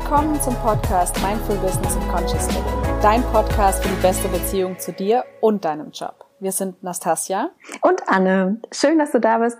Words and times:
Willkommen 0.00 0.40
zum 0.40 0.54
Podcast 0.54 1.20
Mindful 1.22 1.56
Business 1.56 1.96
and 1.96 2.08
Conscious 2.08 2.46
Living, 2.46 3.00
dein 3.02 3.20
Podcast 3.32 3.82
für 3.82 3.92
die 3.92 4.00
beste 4.00 4.28
Beziehung 4.28 4.78
zu 4.78 4.92
dir 4.92 5.24
und 5.40 5.64
deinem 5.64 5.90
Job. 5.90 6.24
Wir 6.38 6.52
sind 6.52 6.84
Nastasia 6.84 7.50
und 7.80 8.08
Anne. 8.08 8.60
Schön, 8.70 9.00
dass 9.00 9.10
du 9.10 9.18
da 9.18 9.38
bist. 9.38 9.58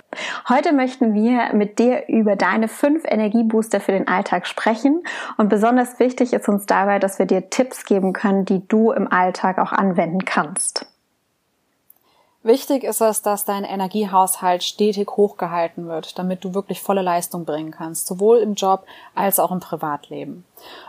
Heute 0.48 0.73
möchten 0.73 1.12
wir 1.12 1.53
mit 1.55 1.80
dir 1.80 2.05
über 2.07 2.37
deine 2.37 2.69
fünf 2.69 3.03
Energiebooster 3.05 3.80
für 3.80 3.91
den 3.91 4.07
Alltag 4.07 4.47
sprechen. 4.47 5.03
Und 5.39 5.48
besonders 5.48 5.98
wichtig 5.98 6.33
ist 6.33 6.48
uns 6.48 6.66
dabei, 6.66 7.01
dass 7.01 7.19
wir 7.19 7.27
dir 7.27 7.51
Tipps 7.51 7.84
geben 7.84 8.12
können, 8.12 8.45
die 8.45 8.66
du 8.69 8.93
im 8.93 9.11
Alltag 9.11 9.59
auch 9.59 9.73
anwenden 9.73 10.25
kannst. 10.25 10.87
Wichtig 12.45 12.84
ist 12.84 13.00
es, 13.00 13.20
dass 13.20 13.45
dein 13.45 13.64
Energiehaushalt 13.64 14.62
stetig 14.62 15.09
hochgehalten 15.10 15.88
wird, 15.88 16.19
damit 16.19 16.45
du 16.45 16.55
wirklich 16.55 16.80
volle 16.80 17.02
Leistung 17.02 17.45
bringen 17.45 17.73
kannst, 17.73 18.06
sowohl 18.06 18.38
im 18.38 18.55
Job 18.55 18.84
als 19.15 19.41
auch 19.41 19.51
im 19.51 19.59
Privatleben. 19.59 20.45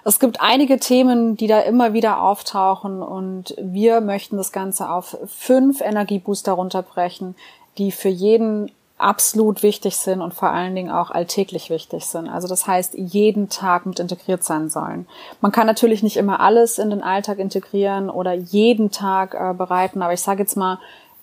Es 0.06 0.20
gibt 0.20 0.42
einige 0.42 0.80
Themen, 0.80 1.38
die 1.38 1.48
da 1.48 1.60
immer 1.62 1.94
wieder 1.94 2.22
auftauchen 2.22 3.02
und 3.02 3.56
wir 3.60 4.00
möchten 4.00 4.38
das 4.38 4.52
Ganze 4.52 4.92
auf 4.92 5.18
fünf 5.28 5.82
Energiebooster 5.82 6.52
runterbrechen, 6.52 7.36
die 7.80 7.92
für 7.92 8.10
jeden 8.10 8.72
absolut 9.00 9.64
wichtig 9.64 9.96
sind 9.96 10.22
und 10.22 10.34
vor 10.34 10.50
allen 10.50 10.76
Dingen 10.76 10.92
auch 10.92 11.10
alltäglich 11.10 11.70
wichtig 11.70 12.06
sind. 12.06 12.28
Also 12.28 12.48
das 12.48 12.68
heißt, 12.68 12.94
jeden 12.96 13.50
Tag 13.50 13.86
mit 13.86 14.00
integriert 14.00 14.44
sein 14.44 14.70
sollen. 14.70 15.08
Man 15.42 15.52
kann 15.52 15.66
natürlich 15.66 16.04
nicht 16.04 16.18
immer 16.18 16.42
alles 16.42 16.78
in 16.78 16.90
den 16.90 17.02
Alltag 17.02 17.40
integrieren 17.40 18.10
oder 18.10 18.34
jeden 18.34 18.92
Tag 18.92 19.34
äh, 19.34 19.54
bereiten, 19.54 20.02
aber 20.02 20.14
ich 20.14 20.22
sage 20.22 20.42
jetzt 20.42 20.58
mal, 20.58 20.80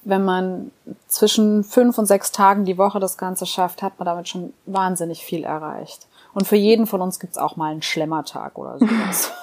wenn 0.07 0.25
man 0.25 0.71
zwischen 1.09 1.65
fünf 1.65 1.99
und 1.99 2.07
sechs 2.07 2.31
Tagen 2.31 2.65
die 2.65 2.79
Woche 2.79 3.01
das 3.01 3.19
Ganze 3.19 3.45
schafft, 3.45 3.83
hat 3.83 3.99
man 3.99 4.07
damit 4.07 4.29
schon 4.29 4.53
wahnsinnig 4.65 5.25
viel 5.25 5.43
erreicht. 5.43 6.07
Und 6.33 6.47
für 6.47 6.57
jeden 6.57 6.87
von 6.87 7.01
uns 7.01 7.19
gibt's 7.19 7.39
auch 7.39 7.57
mal 7.57 7.73
einen 7.73 7.83
Schlemmertag 7.83 8.57
oder 8.59 8.79
sowas. 8.79 9.33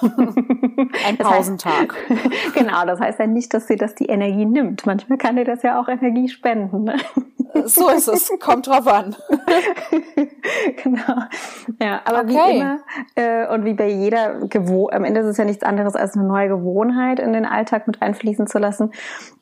Ein 1.06 1.18
Pausentag. 1.18 1.94
heißt, 2.08 2.54
genau, 2.54 2.86
das 2.86 3.00
heißt 3.00 3.18
ja 3.18 3.26
nicht, 3.26 3.52
dass 3.52 3.66
sie 3.66 3.76
das 3.76 3.94
die 3.94 4.06
Energie 4.06 4.44
nimmt. 4.44 4.86
Manchmal 4.86 5.18
kann 5.18 5.36
dir 5.36 5.44
das 5.44 5.62
ja 5.62 5.80
auch 5.80 5.88
Energie 5.88 6.28
spenden. 6.28 6.84
Ne? 6.84 6.96
So 7.64 7.90
ist 7.90 8.08
es, 8.08 8.32
kommt 8.40 8.68
drauf 8.68 8.86
an. 8.86 9.16
genau. 10.82 11.22
Ja, 11.82 12.00
aber 12.04 12.20
okay. 12.20 12.28
wie 12.28 12.56
immer 12.56 12.78
äh, 13.16 13.52
und 13.52 13.64
wie 13.64 13.74
bei 13.74 13.88
jeder 13.88 14.46
Gewohnheit, 14.46 14.96
am 14.96 15.04
Ende 15.04 15.20
ist 15.20 15.26
es 15.26 15.36
ja 15.36 15.44
nichts 15.44 15.64
anderes 15.64 15.96
als 15.96 16.16
eine 16.16 16.26
neue 16.26 16.48
Gewohnheit 16.48 17.18
in 17.20 17.32
den 17.32 17.44
Alltag 17.44 17.86
mit 17.86 18.02
einfließen 18.02 18.46
zu 18.46 18.58
lassen 18.58 18.92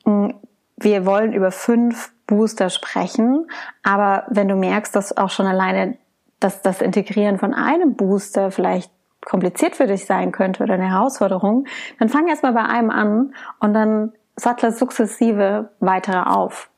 mm, 0.05 0.31
wir 0.77 1.05
wollen 1.05 1.33
über 1.33 1.51
fünf 1.51 2.13
Booster 2.27 2.69
sprechen, 2.69 3.47
aber 3.83 4.25
wenn 4.29 4.47
du 4.47 4.55
merkst, 4.55 4.95
dass 4.95 5.15
auch 5.15 5.29
schon 5.29 5.45
alleine 5.45 5.97
dass 6.43 6.61
das 6.61 6.81
Integrieren 6.81 7.39
von 7.39 7.53
einem 7.53 7.95
Booster 7.95 8.51
vielleicht 8.51 8.91
kompliziert 9.25 9.75
für 9.75 9.87
dich 9.87 10.05
sein 10.05 10.31
könnte 10.31 10.63
oder 10.63 10.73
eine 10.73 10.89
Herausforderung, 10.89 11.65
dann 11.99 12.09
fang 12.09 12.27
erst 12.27 12.43
mal 12.43 12.51
bei 12.51 12.63
einem 12.63 12.89
an 12.89 13.33
und 13.59 13.73
dann 13.73 14.11
sattle 14.35 14.71
sukzessive 14.71 15.69
weitere 15.79 16.19
auf. 16.19 16.69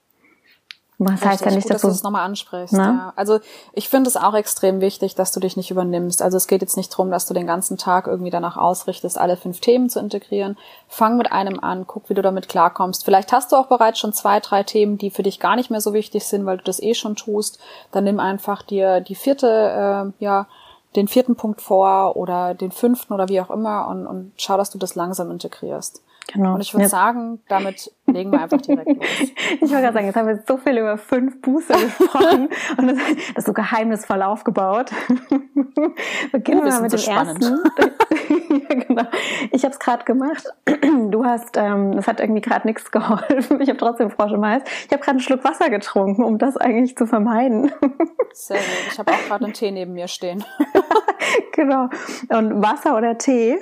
Was 0.98 1.26
heißt 1.26 1.44
ja 1.44 1.52
nicht, 1.52 1.64
gut, 1.64 1.74
dass, 1.74 1.82
du 1.82 1.90
es 1.90 2.04
nochmal 2.04 2.24
ansprichst. 2.24 2.74
Ne? 2.74 2.84
Ja. 2.84 3.14
Also 3.18 3.40
ich 3.74 3.90
finde 3.90 4.08
es 4.08 4.16
auch 4.16 4.34
extrem 4.34 4.80
wichtig, 4.80 5.14
dass 5.16 5.34
du 5.34 5.42
dich 5.42 5.58
nicht 5.58 5.70
übernimmst. 5.70 6.22
Also 6.22 6.38
es 6.38 6.48
geht 6.48 6.62
jetzt 6.62 6.78
nicht 6.78 6.92
darum, 6.94 7.12
dass 7.12 7.26
du 7.26 7.34
den 7.34 7.48
ganzen 7.48 7.78
Tag 7.78 8.08
irgendwie 8.08 8.32
danach 8.32 8.56
ausrichtest, 8.56 9.18
alle 9.18 9.36
fünf 9.36 9.60
Themen 9.60 9.90
zu 9.90 10.00
integrieren. 10.00 10.58
Fang 10.88 11.18
mit 11.18 11.32
einem 11.34 11.60
an, 11.60 11.86
guck, 11.86 12.10
wie 12.10 12.14
du 12.14 12.22
damit 12.22 12.48
klarkommst. 12.48 13.04
Vielleicht 13.04 13.34
hast 13.34 13.52
du 13.52 13.58
auch 13.58 13.68
bereits 13.68 14.00
schon 14.00 14.14
zwei, 14.14 14.40
drei 14.40 14.64
Themen, 14.64 14.98
die 14.98 15.10
für 15.10 15.24
dich 15.24 15.40
gar 15.40 15.58
nicht 15.58 15.70
mehr 15.70 15.82
so 15.82 15.94
wichtig 15.94 16.26
sind, 16.26 16.46
weil 16.46 16.58
du 16.58 16.64
das 16.64 16.82
eh 16.82 16.94
schon 16.94 17.18
tust. 17.18 17.60
Dann 17.92 18.06
nimm 18.06 18.22
einfach 18.22 18.62
dir 18.62 19.02
die 19.02 19.16
vierte, 19.16 20.14
äh, 20.20 20.24
ja, 20.24 20.48
den 20.96 21.10
vierten 21.10 21.36
Punkt 21.36 21.62
vor 21.62 22.16
oder 22.16 22.54
den 22.54 22.72
fünften 22.72 23.14
oder 23.14 23.28
wie 23.28 23.42
auch 23.42 23.50
immer 23.50 23.90
und, 23.90 24.08
und 24.08 24.32
schau, 24.38 24.56
dass 24.56 24.70
du 24.70 24.78
das 24.78 24.96
langsam 24.96 25.30
integrierst. 25.30 26.02
Genau. 26.34 26.56
Und 26.56 26.62
ich 26.62 26.74
würde 26.74 26.88
sagen, 26.88 27.40
damit 27.48 27.92
legen 28.08 28.32
wir 28.32 28.42
einfach 28.42 28.62
direkt 28.62 28.88
los. 28.88 29.06
ich 29.20 29.62
wollte 29.62 29.82
gerade 29.82 29.94
sagen, 29.94 30.06
jetzt 30.08 30.16
haben 30.16 30.28
wir 30.28 30.44
so 30.48 30.58
viel 30.58 30.78
über 30.78 30.98
fünf 30.98 31.42
Booster 31.42 31.76
gesprochen 31.80 32.50
und 32.78 32.88
das, 32.88 32.98
das 32.98 33.38
ist 33.38 33.46
so 33.46 33.54
geheimnisvoll 33.54 34.22
aufgebaut. 34.24 34.92
Beginnen 36.32 36.64
wir 36.64 36.72
mal 36.72 36.82
mit 36.82 36.92
dem 36.92 37.00
spannend. 37.00 37.44
ersten. 37.44 38.62
ja, 38.70 38.76
genau. 38.76 39.04
Ich 39.52 39.64
habe 39.64 39.74
es 39.74 39.80
gerade 39.80 40.04
gemacht. 40.06 40.46
Du 41.10 41.26
hast, 41.26 41.58
ähm, 41.58 41.96
das 41.96 42.08
hat 42.08 42.20
irgendwie 42.20 42.42
gerade 42.42 42.68
nichts 42.68 42.90
geholfen. 42.90 43.62
Ich 43.62 43.70
habe 43.70 43.78
trotzdem 43.78 44.10
Frosch 44.10 44.32
im 44.32 44.46
Hals. 44.46 44.64
Ich 44.86 44.92
habe 44.92 45.00
gerade 45.00 45.12
einen 45.12 45.20
Schluck 45.20 45.44
Wasser 45.44 45.70
getrunken, 45.70 46.24
um 46.24 46.38
das 46.38 46.58
eigentlich 46.58 46.96
zu 46.98 47.06
vermeiden. 47.06 47.72
Sehr 48.34 48.58
gut. 48.58 48.66
Ich 48.92 49.00
habe 49.00 49.12
auch 49.12 49.28
gerade 49.28 49.46
einen 49.46 49.54
Tee 49.54 49.72
neben 49.72 49.94
mir 49.94 50.08
stehen. 50.08 50.44
genau. 51.52 51.90
Und 52.30 52.62
Wasser 52.62 52.98
oder 52.98 53.18
Tee, 53.18 53.58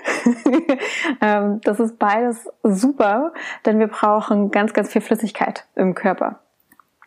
das 1.64 1.80
ist 1.80 2.00
beides 2.00 2.48
super, 2.64 3.34
denn 3.66 3.80
wir 3.80 3.88
brauchen 3.88 4.52
ganz, 4.52 4.74
ganz 4.74 4.92
viel 4.92 5.02
Flüssigkeit 5.02 5.66
im 5.76 5.96
Körper. 5.96 6.40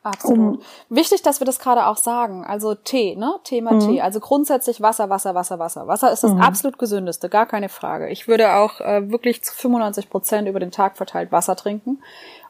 Absolut. 0.07 0.39
Um, 0.39 0.63
Wichtig, 0.89 1.23
dass 1.23 1.41
wir 1.41 1.47
das 1.47 1.59
gerade 1.59 1.87
auch 1.87 1.97
sagen. 1.97 2.45
Also 2.45 2.77
Tee, 2.77 3.17
ne? 3.17 3.35
Thema 3.43 3.73
mhm. 3.73 3.81
Tee. 3.81 4.01
Also 4.01 4.21
grundsätzlich 4.21 4.81
Wasser, 4.81 5.11
Wasser, 5.11 5.35
Wasser, 5.35 5.59
Wasser. 5.59 5.89
Wasser 5.89 6.13
ist 6.13 6.23
das 6.23 6.33
mhm. 6.33 6.41
absolut 6.41 6.79
gesündeste, 6.79 7.29
gar 7.29 7.47
keine 7.47 7.69
Frage. 7.69 8.09
Ich 8.09 8.29
würde 8.29 8.55
auch 8.55 8.81
äh, 8.81 9.11
wirklich 9.11 9.43
zu 9.43 9.53
95 9.53 10.09
Prozent 10.09 10.49
über 10.49 10.61
den 10.61 10.71
Tag 10.71 10.97
verteilt 10.97 11.33
Wasser 11.33 11.57
trinken. 11.57 11.99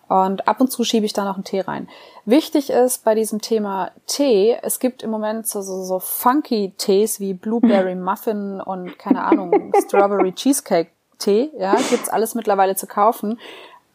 Und 0.08 0.46
ab 0.46 0.60
und 0.60 0.70
zu 0.70 0.84
schiebe 0.84 1.04
ich 1.04 1.12
da 1.12 1.24
noch 1.24 1.34
einen 1.34 1.44
Tee 1.44 1.60
rein. 1.60 1.88
Wichtig 2.24 2.70
ist 2.70 3.04
bei 3.04 3.14
diesem 3.14 3.40
Thema 3.40 3.90
Tee, 4.06 4.56
es 4.62 4.78
gibt 4.78 5.02
im 5.02 5.10
Moment 5.10 5.46
so, 5.48 5.62
so, 5.62 5.82
so 5.82 5.98
funky 5.98 6.72
Tees 6.78 7.18
wie 7.18 7.34
Blueberry 7.34 7.94
Muffin 7.96 8.60
und 8.60 8.98
keine 8.98 9.24
Ahnung, 9.24 9.72
Strawberry 9.84 10.32
Cheesecake 10.32 10.90
Tee, 11.18 11.50
ja, 11.58 11.74
gibt's 11.90 12.08
alles 12.08 12.34
mittlerweile 12.34 12.76
zu 12.76 12.86
kaufen. 12.86 13.38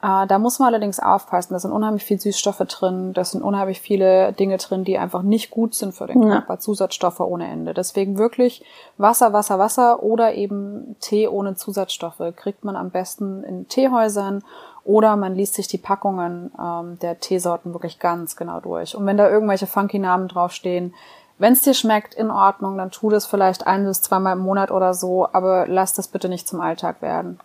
Äh, 0.02 0.26
da 0.28 0.40
muss 0.40 0.60
man 0.60 0.68
allerdings 0.68 1.00
aufpassen. 1.00 1.54
Da 1.54 1.60
sind 1.60 1.72
unheimlich 1.72 2.04
viel 2.04 2.20
Süßstoffe 2.20 2.66
drin, 2.68 3.14
da 3.14 3.24
sind 3.24 3.44
unheimlich 3.44 3.80
viele 3.80 4.34
Dinge 4.34 4.58
drin, 4.58 4.84
die 4.84 4.98
einfach 4.98 5.22
nicht 5.22 5.52
gut 5.52 5.76
sind 5.76 5.94
für 5.94 6.08
den 6.08 6.22
Körper, 6.22 6.54
ja. 6.54 6.60
Zusatzstoffe 6.60 7.20
ohne 7.20 7.48
Ende. 7.48 7.74
Deswegen 7.74 8.18
wirklich 8.18 8.64
Wasser, 8.98 9.32
Wasser, 9.34 9.60
Wasser 9.60 10.02
oder 10.02 10.34
eben 10.34 10.96
Tee 11.00 11.28
ohne 11.28 11.56
Zusatzstoffe 11.56 12.22
kriegt 12.36 12.66
man 12.66 12.76
am 12.76 12.90
besten 12.90 13.44
in 13.44 13.68
Teehäusern 13.68 14.44
oder 14.84 15.16
man 15.16 15.36
liest 15.36 15.56
sich 15.56 15.68
die 15.68 15.78
Packungen 15.78 16.52
ähm, 16.60 16.98
der 17.00 17.20
Teesorten 17.20 17.74
wirklich 17.74 18.00
ganz 18.00 18.36
genau 18.36 18.60
durch. 18.60 18.96
Und 18.96 19.06
wenn 19.06 19.18
da 19.18 19.30
irgendwelche 19.30 19.68
funky 19.68 20.00
Namen 20.00 20.28
draufstehen, 20.28 20.94
wenn 21.38 21.54
es 21.54 21.62
dir 21.62 21.74
schmeckt, 21.74 22.14
in 22.14 22.30
Ordnung, 22.30 22.78
dann 22.78 22.92
tu 22.92 23.10
das 23.10 23.26
vielleicht 23.26 23.66
ein 23.66 23.86
bis 23.86 24.02
zweimal 24.02 24.34
im 24.34 24.44
Monat 24.44 24.70
oder 24.72 24.94
so, 24.94 25.28
aber 25.32 25.66
lass 25.68 25.94
das 25.94 26.08
bitte 26.08 26.30
nicht 26.30 26.48
zum 26.48 26.62
Alltag 26.62 27.02
werden. 27.02 27.40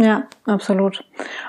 Ja, 0.00 0.22
absolut. 0.46 1.04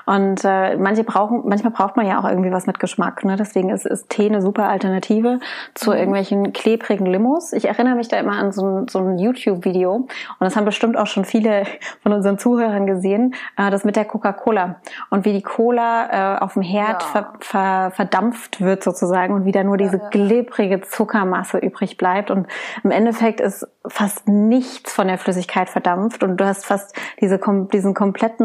Und 0.06 0.44
äh, 0.44 0.76
manche 0.76 1.04
brauchen, 1.04 1.42
manchmal 1.46 1.72
braucht 1.72 1.96
man 1.96 2.04
ja 2.04 2.18
auch 2.18 2.28
irgendwie 2.28 2.50
was 2.50 2.66
mit 2.66 2.80
Geschmack. 2.80 3.24
Ne? 3.24 3.36
Deswegen 3.36 3.70
ist, 3.70 3.86
ist 3.86 4.10
Tee 4.10 4.26
eine 4.26 4.42
super 4.42 4.68
Alternative 4.68 5.38
zu 5.74 5.90
mhm. 5.90 5.96
irgendwelchen 5.96 6.52
klebrigen 6.52 7.06
Limos. 7.06 7.52
Ich 7.52 7.66
erinnere 7.68 7.94
mich 7.94 8.08
da 8.08 8.18
immer 8.18 8.32
an 8.32 8.50
so 8.50 8.66
ein, 8.66 8.88
so 8.88 8.98
ein 8.98 9.18
YouTube-Video 9.18 9.92
und 9.94 10.10
das 10.40 10.56
haben 10.56 10.64
bestimmt 10.64 10.96
auch 10.96 11.06
schon 11.06 11.24
viele 11.24 11.62
von 12.02 12.12
unseren 12.12 12.38
Zuhörern 12.38 12.88
gesehen, 12.88 13.34
äh, 13.56 13.70
das 13.70 13.84
mit 13.84 13.94
der 13.94 14.04
Coca-Cola 14.04 14.80
und 15.10 15.24
wie 15.24 15.32
die 15.32 15.42
Cola 15.42 16.38
äh, 16.38 16.38
auf 16.40 16.54
dem 16.54 16.62
Herd 16.62 17.02
ja. 17.02 17.08
ver, 17.08 17.32
ver, 17.38 17.90
verdampft 17.92 18.60
wird 18.60 18.82
sozusagen 18.82 19.32
und 19.32 19.44
wie 19.44 19.52
da 19.52 19.62
nur 19.62 19.76
diese 19.76 19.98
ja, 19.98 20.02
ja. 20.02 20.08
klebrige 20.08 20.80
Zuckermasse 20.80 21.58
übrig 21.58 21.96
bleibt. 21.96 22.32
Und 22.32 22.48
im 22.82 22.90
Endeffekt 22.90 23.40
ist 23.40 23.64
fast 23.86 24.28
nichts 24.28 24.92
von 24.92 25.08
der 25.08 25.18
Flüssigkeit 25.18 25.68
verdampft 25.68 26.22
und 26.22 26.36
du 26.36 26.44
hast 26.44 26.66
fast 26.66 26.94
diese, 27.20 27.40
diesen 27.72 27.94
kompletten, 27.94 28.39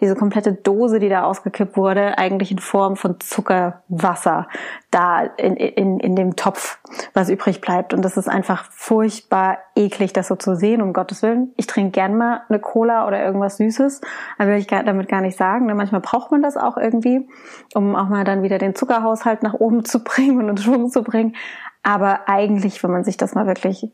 diese 0.00 0.14
komplette 0.14 0.52
Dose, 0.52 0.98
die 0.98 1.08
da 1.08 1.24
ausgekippt 1.24 1.76
wurde, 1.76 2.18
eigentlich 2.18 2.50
in 2.50 2.58
Form 2.58 2.96
von 2.96 3.20
Zuckerwasser 3.20 4.48
da 4.90 5.22
in, 5.22 5.56
in, 5.56 6.00
in 6.00 6.16
dem 6.16 6.36
Topf, 6.36 6.78
was 7.12 7.28
übrig 7.28 7.60
bleibt. 7.60 7.92
Und 7.92 8.02
das 8.02 8.16
ist 8.16 8.28
einfach 8.28 8.64
furchtbar 8.70 9.58
eklig, 9.74 10.12
das 10.12 10.28
so 10.28 10.36
zu 10.36 10.56
sehen, 10.56 10.80
um 10.80 10.92
Gottes 10.92 11.22
Willen. 11.22 11.52
Ich 11.56 11.66
trinke 11.66 11.92
gern 11.92 12.16
mal 12.16 12.42
eine 12.48 12.58
Cola 12.58 13.06
oder 13.06 13.22
irgendwas 13.22 13.58
Süßes, 13.58 14.00
aber 14.38 14.50
will 14.50 14.58
ich 14.58 14.66
damit 14.66 15.08
gar 15.08 15.20
nicht 15.20 15.36
sagen. 15.36 15.66
Ne? 15.66 15.74
Manchmal 15.74 16.00
braucht 16.00 16.30
man 16.30 16.42
das 16.42 16.56
auch 16.56 16.76
irgendwie, 16.76 17.28
um 17.74 17.96
auch 17.96 18.08
mal 18.08 18.24
dann 18.24 18.42
wieder 18.42 18.58
den 18.58 18.74
Zuckerhaushalt 18.74 19.42
nach 19.42 19.54
oben 19.54 19.84
zu 19.84 20.02
bringen 20.04 20.48
und 20.48 20.60
Schwung 20.60 20.90
zu 20.90 21.02
bringen. 21.02 21.36
Aber 21.82 22.28
eigentlich, 22.28 22.82
wenn 22.82 22.90
man 22.90 23.04
sich 23.04 23.16
das 23.16 23.34
mal 23.34 23.46
wirklich 23.46 23.90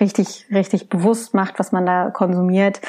richtig, 0.00 0.46
richtig 0.50 0.88
bewusst 0.88 1.34
macht, 1.34 1.58
was 1.58 1.72
man 1.72 1.86
da 1.86 2.10
konsumiert, 2.10 2.80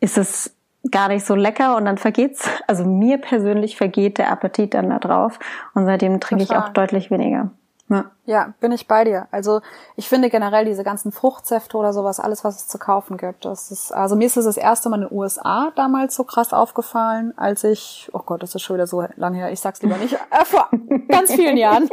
ist 0.00 0.18
es 0.18 0.54
gar 0.90 1.08
nicht 1.08 1.24
so 1.24 1.34
lecker 1.34 1.76
und 1.76 1.84
dann 1.84 1.98
vergeht's. 1.98 2.48
Also 2.66 2.84
mir 2.84 3.18
persönlich 3.18 3.76
vergeht 3.76 4.18
der 4.18 4.30
Appetit 4.30 4.74
dann 4.74 4.90
da 4.90 4.98
drauf 4.98 5.38
und 5.74 5.86
seitdem 5.86 6.20
trinke 6.20 6.46
Total. 6.46 6.58
ich 6.58 6.64
auch 6.64 6.68
deutlich 6.70 7.10
weniger. 7.10 7.50
Ja. 7.90 8.04
ja, 8.26 8.52
bin 8.60 8.70
ich 8.70 8.86
bei 8.86 9.04
dir. 9.04 9.28
Also 9.30 9.62
ich 9.96 10.10
finde 10.10 10.28
generell 10.28 10.66
diese 10.66 10.84
ganzen 10.84 11.10
Fruchtsäfte 11.10 11.78
oder 11.78 11.94
sowas, 11.94 12.20
alles, 12.20 12.44
was 12.44 12.56
es 12.56 12.68
zu 12.68 12.78
kaufen 12.78 13.16
gibt, 13.16 13.46
das 13.46 13.70
ist, 13.70 13.92
also 13.92 14.14
mir 14.14 14.26
ist 14.26 14.36
es 14.36 14.44
das 14.44 14.58
erste 14.58 14.90
Mal 14.90 15.02
in 15.02 15.08
den 15.08 15.16
USA 15.16 15.72
damals 15.74 16.14
so 16.14 16.24
krass 16.24 16.52
aufgefallen, 16.52 17.32
als 17.38 17.64
ich, 17.64 18.10
oh 18.12 18.18
Gott, 18.18 18.42
das 18.42 18.54
ist 18.54 18.60
schon 18.60 18.76
wieder 18.76 18.86
so 18.86 19.06
lange 19.16 19.38
her, 19.38 19.50
ich 19.50 19.60
sag's 19.60 19.80
lieber 19.80 19.96
nicht, 19.96 20.12
äh, 20.12 20.44
vor 20.44 20.68
ganz 21.08 21.32
vielen 21.32 21.56
Jahren, 21.56 21.88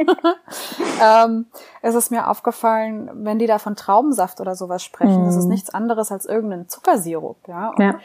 ähm, 1.02 1.46
es 1.82 1.96
ist 1.96 2.12
mir 2.12 2.30
aufgefallen, 2.30 3.10
wenn 3.14 3.40
die 3.40 3.48
da 3.48 3.58
von 3.58 3.78
Traubensaft 3.78 4.42
oder 4.42 4.56
sowas 4.56 4.84
sprechen, 4.84 5.24
mm. 5.24 5.26
das 5.28 5.38
ist 5.38 5.46
mhm. 5.46 5.52
nichts 5.52 5.74
anderes 5.74 6.12
als 6.12 6.26
irgendein 6.26 6.68
Zuckersirup, 6.68 7.38
ja. 7.48 7.70
Und 7.70 7.82
ja. 7.82 8.00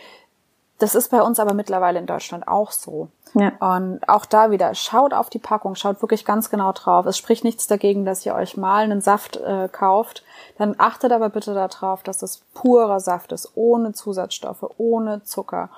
Das 0.80 0.94
ist 0.94 1.10
bei 1.10 1.22
uns 1.22 1.38
aber 1.38 1.54
mittlerweile 1.54 1.98
in 1.98 2.06
Deutschland 2.06 2.48
auch 2.48 2.72
so. 2.72 3.08
Ja. 3.34 3.52
Und 3.76 4.00
auch 4.08 4.26
da 4.26 4.50
wieder, 4.50 4.74
schaut 4.74 5.12
auf 5.14 5.30
die 5.30 5.38
Packung, 5.38 5.74
schaut 5.74 6.02
wirklich 6.02 6.24
ganz 6.24 6.50
genau 6.50 6.72
drauf. 6.72 7.06
Es 7.06 7.18
spricht 7.18 7.44
nichts 7.44 7.66
dagegen, 7.66 8.04
dass 8.04 8.24
ihr 8.26 8.34
euch 8.34 8.56
mal 8.56 8.82
einen 8.82 9.00
Saft 9.00 9.36
äh, 9.36 9.68
kauft. 9.70 10.24
Dann 10.58 10.74
achtet 10.78 11.12
aber 11.12 11.28
bitte 11.28 11.54
darauf, 11.54 12.02
dass 12.02 12.22
es 12.22 12.38
purer 12.54 12.98
Saft 12.98 13.32
ist, 13.32 13.52
ohne 13.54 13.92
Zusatzstoffe, 13.92 14.64
ohne 14.78 15.22
Zucker, 15.22 15.68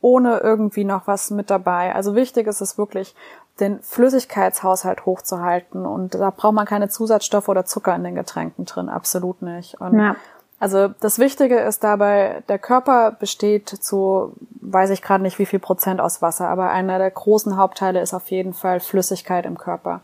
ohne 0.00 0.38
irgendwie 0.38 0.84
noch 0.84 1.06
was 1.06 1.30
mit 1.30 1.50
dabei. 1.50 1.94
Also 1.94 2.14
wichtig 2.14 2.46
ist 2.46 2.60
es 2.60 2.78
wirklich, 2.78 3.14
den 3.60 3.80
Flüssigkeitshaushalt 3.80 5.06
hochzuhalten. 5.06 5.86
Und 5.86 6.14
da 6.14 6.30
braucht 6.30 6.54
man 6.54 6.66
keine 6.66 6.88
Zusatzstoffe 6.88 7.48
oder 7.48 7.64
Zucker 7.64 7.94
in 7.94 8.04
den 8.04 8.14
Getränken 8.14 8.66
drin, 8.66 8.88
absolut 8.88 9.42
nicht. 9.42 9.80
Und 9.80 9.98
ja. 9.98 10.16
Also 10.60 10.88
das 10.88 11.18
Wichtige 11.18 11.58
ist 11.58 11.82
dabei, 11.82 12.42
der 12.48 12.58
Körper 12.58 13.12
besteht 13.12 13.70
zu, 13.70 14.34
weiß 14.60 14.90
ich 14.90 15.00
gerade 15.00 15.22
nicht 15.22 15.38
wie 15.38 15.46
viel 15.46 15.58
Prozent 15.58 16.02
aus 16.02 16.20
Wasser, 16.20 16.48
aber 16.48 16.68
einer 16.70 16.98
der 16.98 17.10
großen 17.10 17.56
Hauptteile 17.56 18.02
ist 18.02 18.12
auf 18.12 18.30
jeden 18.30 18.52
Fall 18.52 18.78
Flüssigkeit 18.78 19.46
im 19.46 19.56
Körper. 19.56 20.02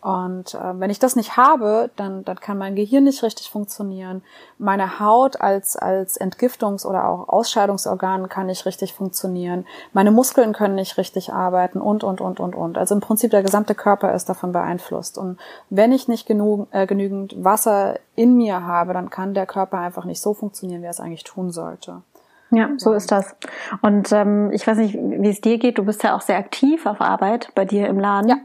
Und 0.00 0.54
äh, 0.54 0.78
wenn 0.78 0.90
ich 0.90 1.00
das 1.00 1.16
nicht 1.16 1.36
habe, 1.36 1.90
dann, 1.96 2.24
dann 2.24 2.38
kann 2.38 2.56
mein 2.56 2.76
Gehirn 2.76 3.04
nicht 3.04 3.24
richtig 3.24 3.50
funktionieren. 3.50 4.22
Meine 4.56 5.00
Haut 5.00 5.40
als, 5.40 5.76
als 5.76 6.20
Entgiftungs- 6.20 6.86
oder 6.86 7.08
auch 7.08 7.28
Ausscheidungsorgan 7.28 8.28
kann 8.28 8.46
nicht 8.46 8.64
richtig 8.64 8.92
funktionieren. 8.92 9.66
Meine 9.92 10.12
Muskeln 10.12 10.52
können 10.52 10.76
nicht 10.76 10.98
richtig 10.98 11.32
arbeiten 11.32 11.80
und, 11.80 12.04
und, 12.04 12.20
und, 12.20 12.38
und, 12.38 12.54
und. 12.54 12.78
Also 12.78 12.94
im 12.94 13.00
Prinzip 13.00 13.32
der 13.32 13.42
gesamte 13.42 13.74
Körper 13.74 14.14
ist 14.14 14.28
davon 14.28 14.52
beeinflusst. 14.52 15.18
Und 15.18 15.38
wenn 15.68 15.90
ich 15.90 16.06
nicht 16.06 16.26
genug, 16.26 16.68
äh, 16.70 16.86
genügend 16.86 17.34
Wasser 17.42 17.98
in 18.14 18.36
mir 18.36 18.62
habe, 18.62 18.92
dann 18.92 19.10
kann 19.10 19.34
der 19.34 19.46
Körper 19.46 19.78
einfach 19.78 20.04
nicht 20.04 20.20
so 20.20 20.32
funktionieren, 20.32 20.82
wie 20.82 20.86
er 20.86 20.90
es 20.90 21.00
eigentlich 21.00 21.24
tun 21.24 21.50
sollte. 21.50 22.02
Ja, 22.50 22.70
so 22.76 22.92
ist 22.92 23.10
das. 23.10 23.34
Und 23.82 24.12
ähm, 24.12 24.50
ich 24.52 24.66
weiß 24.66 24.78
nicht, 24.78 24.94
wie 24.94 25.28
es 25.28 25.40
dir 25.40 25.58
geht. 25.58 25.76
Du 25.76 25.84
bist 25.84 26.02
ja 26.02 26.16
auch 26.16 26.22
sehr 26.22 26.38
aktiv 26.38 26.86
auf 26.86 27.00
Arbeit 27.00 27.50
bei 27.54 27.64
dir 27.64 27.88
im 27.88 27.98
Laden. 27.98 28.28
Ja. 28.28 28.36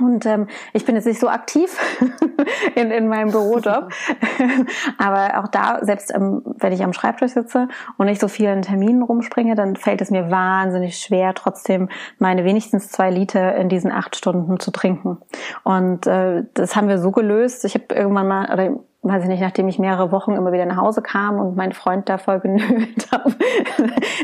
Und 0.00 0.26
ähm, 0.26 0.46
ich 0.72 0.84
bin 0.84 0.94
jetzt 0.94 1.06
nicht 1.06 1.18
so 1.18 1.28
aktiv 1.28 1.76
in, 2.76 2.90
in 2.90 3.08
meinem 3.08 3.30
Bürojob, 3.30 3.90
aber 4.98 5.40
auch 5.40 5.48
da, 5.48 5.80
selbst 5.82 6.14
ähm, 6.14 6.42
wenn 6.44 6.72
ich 6.72 6.84
am 6.84 6.92
Schreibtisch 6.92 7.32
sitze 7.32 7.68
und 7.96 8.06
nicht 8.06 8.20
so 8.20 8.28
viel 8.28 8.48
in 8.48 8.62
Terminen 8.62 9.02
rumspringe, 9.02 9.56
dann 9.56 9.74
fällt 9.74 10.00
es 10.00 10.10
mir 10.10 10.30
wahnsinnig 10.30 10.98
schwer, 10.98 11.34
trotzdem 11.34 11.88
meine 12.18 12.44
wenigstens 12.44 12.90
zwei 12.90 13.10
Liter 13.10 13.56
in 13.56 13.68
diesen 13.68 13.90
acht 13.90 14.14
Stunden 14.14 14.60
zu 14.60 14.70
trinken. 14.70 15.18
Und 15.64 16.06
äh, 16.06 16.44
das 16.54 16.76
haben 16.76 16.88
wir 16.88 16.98
so 16.98 17.10
gelöst. 17.10 17.64
Ich 17.64 17.74
habe 17.74 17.92
irgendwann 17.92 18.28
mal, 18.28 18.52
oder 18.52 18.78
weiß 19.08 19.22
ich 19.22 19.28
nicht, 19.28 19.40
nachdem 19.40 19.68
ich 19.68 19.78
mehrere 19.78 20.12
Wochen 20.12 20.32
immer 20.32 20.52
wieder 20.52 20.66
nach 20.66 20.76
Hause 20.76 21.02
kam 21.02 21.38
und 21.38 21.56
mein 21.56 21.72
Freund 21.72 22.08
da 22.08 22.18
voll 22.18 22.40
genötigt 22.40 23.08
habe, 23.12 23.34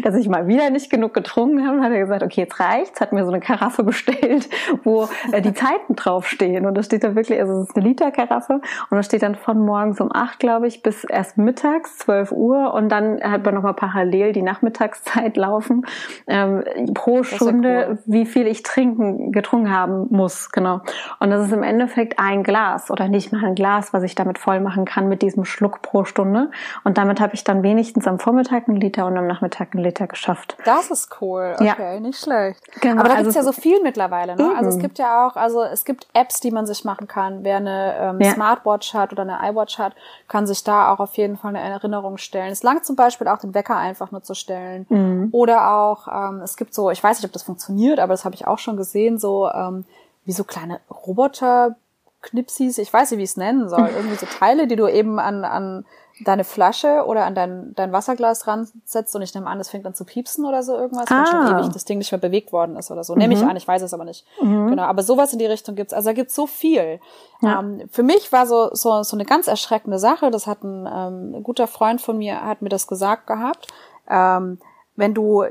dass 0.03 0.15
ich 0.15 0.29
mal 0.29 0.47
wieder 0.47 0.71
nicht 0.71 0.91
genug 0.91 1.15
getrunken 1.15 1.67
habe, 1.67 1.81
hat 1.83 1.93
er 1.93 2.01
gesagt, 2.01 2.23
okay, 2.23 2.43
jetzt 2.43 2.61
reicht's, 2.61 3.01
hat 3.01 3.13
mir 3.13 3.25
so 3.25 3.31
eine 3.31 3.41
Karaffe 3.41 3.83
bestellt, 3.85 4.49
wo 4.85 5.09
äh, 5.33 5.41
die 5.41 5.55
Zeiten 5.55 5.97
draufstehen 5.97 6.67
und 6.67 6.75
da 6.75 6.83
steht 6.83 7.05
da 7.05 7.15
wirklich, 7.15 7.41
also 7.41 7.61
es 7.61 7.69
ist 7.69 7.77
eine 7.77 7.87
Literkaraffe 7.87 8.55
und 8.55 8.97
da 8.97 9.03
steht 9.03 9.23
dann 9.23 9.35
von 9.35 9.59
morgens 9.59 10.01
um 10.01 10.11
acht, 10.13 10.39
glaube 10.39 10.67
ich, 10.67 10.83
bis 10.83 11.05
erst 11.05 11.39
mittags, 11.39 11.99
zwölf 11.99 12.33
Uhr 12.33 12.75
und 12.75 12.91
dann 12.91 13.21
hat 13.23 13.45
man 13.45 13.55
nochmal 13.55 13.75
parallel 13.75 14.33
die 14.33 14.43
Nachmittagszeit 14.43 15.37
laufen, 15.37 15.87
ähm, 16.27 16.65
pro 16.95 17.23
Stunde, 17.23 17.87
cool. 17.89 17.99
wie 18.07 18.27
viel 18.27 18.47
ich 18.47 18.63
trinken, 18.63 19.33
getrunken 19.33 19.71
haben 19.71 20.07
muss, 20.11 20.51
genau. 20.51 20.81
Und 21.21 21.31
das 21.31 21.47
ist 21.47 21.53
im 21.53 21.63
Endeffekt 21.63 22.19
ein 22.19 22.43
Glas 22.43 22.91
oder 22.91 23.09
nicht 23.09 23.33
mal 23.33 23.45
ein 23.45 23.55
Glas, 23.55 23.93
was 23.93 24.03
ich 24.03 24.15
damit 24.15 24.39
voll 24.39 24.61
machen 24.75 24.85
kann 24.85 25.09
mit 25.09 25.23
diesem 25.23 25.45
Schluck 25.45 25.83
pro 25.83 26.05
Stunde. 26.05 26.51
Und 26.83 26.99
damit 26.99 27.21
habe 27.21 27.35
ich 27.35 27.45
dann 27.45 27.63
wenigstens 27.63 28.07
am 28.07 28.19
Vormittag 28.19 28.69
einen 28.69 28.77
Liter 28.79 29.07
und 29.07 29.17
am 29.17 29.27
Nachmittag 29.27 29.69
einen 29.73 29.85
Liter 29.85 30.07
geschafft. 30.07 30.57
Das 30.65 30.91
ist 30.91 31.21
cool. 31.21 31.55
Okay, 31.55 31.95
ja. 31.95 32.01
nicht 32.01 32.19
schlecht. 32.19 32.61
Genau. 32.81 33.01
Aber 33.01 33.09
da 33.09 33.15
also 33.15 33.25
gibt's 33.25 33.37
ja 33.37 33.43
so 33.43 33.53
viel 33.53 33.81
mittlerweile. 33.83 34.37
Ne? 34.37 34.43
Eben. 34.43 34.57
Also 34.57 34.71
es 34.71 34.79
gibt 34.79 34.99
ja 34.99 35.27
auch, 35.27 35.37
also 35.37 35.63
es 35.63 35.85
gibt 35.85 36.09
Apps, 36.13 36.41
die 36.41 36.51
man 36.51 36.67
sich 36.67 36.85
machen 36.85 37.07
kann. 37.07 37.45
Wer 37.45 37.59
eine 37.59 37.95
ähm, 38.01 38.21
ja. 38.21 38.33
Smartwatch 38.33 38.95
hat 38.95 39.13
oder 39.13 39.23
eine 39.23 39.39
iWatch 39.51 39.79
hat, 39.79 39.95
kann 40.29 40.47
sich 40.47 40.65
da 40.65 40.93
auch 40.93 40.99
auf 40.99 41.15
jeden 41.15 41.37
Fall 41.37 41.55
eine 41.55 41.61
Erinnerung 41.61 42.19
stellen. 42.19 42.51
Es 42.51 42.63
langt 42.63 42.85
zum 42.85 42.97
Beispiel 42.97 43.29
auch 43.29 43.39
den 43.39 43.55
Wecker 43.55 43.77
einfach 43.77 44.11
nur 44.11 44.23
zu 44.23 44.35
stellen. 44.35 44.87
Mhm. 44.89 45.29
Oder 45.33 45.73
auch, 45.73 46.09
ähm, 46.09 46.41
es 46.43 46.57
gibt 46.57 46.75
so, 46.75 46.91
ich 46.91 47.03
weiß 47.03 47.19
nicht, 47.19 47.27
ob 47.27 47.33
das 47.33 47.45
funktioniert, 47.45 48.01
aber 48.01 48.13
das 48.13 48.25
habe 48.25 48.35
ich 48.35 48.47
auch 48.47 48.59
schon 48.59 48.77
gesehen, 48.77 49.19
so 49.19 49.49
ähm, 49.51 49.85
wie 50.25 50.33
so 50.33 50.45
kleine 50.45 50.81
Roboter 50.91 51.77
Knipsis, 52.25 52.79
ich 52.79 52.93
weiß 52.93 53.11
nicht, 53.11 53.19
wie 53.19 53.25
ich 53.25 53.31
es 53.31 53.37
nennen 53.37 53.69
soll, 53.69 53.89
irgendwie 53.97 54.17
so 54.17 54.27
Teile, 54.27 54.67
die 54.67 54.77
du 54.77 54.89
eben 54.89 55.19
an, 55.19 55.45
an 55.45 55.85
deine 56.21 56.45
Flasche 56.45 57.05
oder 57.07 57.25
an 57.25 57.35
dein, 57.35 57.75
dein 57.75 57.93
Wasserglas 57.93 58.41
dran 58.41 58.69
setzt 58.85 59.17
und 59.17 59.23
ich 59.23 59.35
nehme 59.35 59.49
an, 59.49 59.59
das 59.59 59.71
fängt 59.71 59.85
dann 59.85 59.95
zu 59.95 60.05
piepsen 60.05 60.45
oder 60.45 60.63
so 60.63 60.77
irgendwas, 60.77 61.11
ah. 61.11 61.19
wenn 61.19 61.27
schon 61.27 61.59
ewig 61.59 61.73
das 61.73 61.85
Ding 61.85 61.99
nicht 61.99 62.13
mehr 62.13 62.21
bewegt 62.21 62.53
worden 62.53 62.77
ist 62.77 62.91
oder 62.91 63.03
so. 63.03 63.15
Mhm. 63.15 63.19
Nehme 63.19 63.35
ich 63.35 63.43
an, 63.43 63.57
ich 63.57 63.67
weiß 63.67 63.83
es 63.83 63.93
aber 63.93 64.05
nicht. 64.05 64.25
Mhm. 64.41 64.69
Genau, 64.69 64.85
aber 64.85 65.03
sowas 65.03 65.33
in 65.33 65.41
die 65.41 65.47
Richtung 65.47 65.75
gibt's. 65.75 65.93
Also 65.93 66.11
da 66.11 66.13
gibt's 66.13 66.35
so 66.35 66.47
viel. 66.47 67.01
Ja. 67.41 67.61
Ähm, 67.61 67.83
für 67.91 68.05
mich 68.05 68.31
war 68.33 68.47
so, 68.47 68.71
so, 68.73 69.03
so 69.03 69.17
eine 69.17 69.25
ganz 69.25 69.49
erschreckende 69.49 69.99
Sache, 69.99 70.31
das 70.31 70.47
hat 70.47 70.63
ein, 70.63 70.87
ähm, 70.87 71.35
ein 71.37 71.43
guter 71.43 71.67
Freund 71.67 72.01
von 72.01 72.17
mir, 72.17 72.43
hat 72.43 72.63
mir 72.63 72.69
das 72.69 72.87
gesagt 72.87 73.27
gehabt, 73.27 73.67
ähm, 74.09 74.59
wenn 74.95 75.15
du 75.15 75.45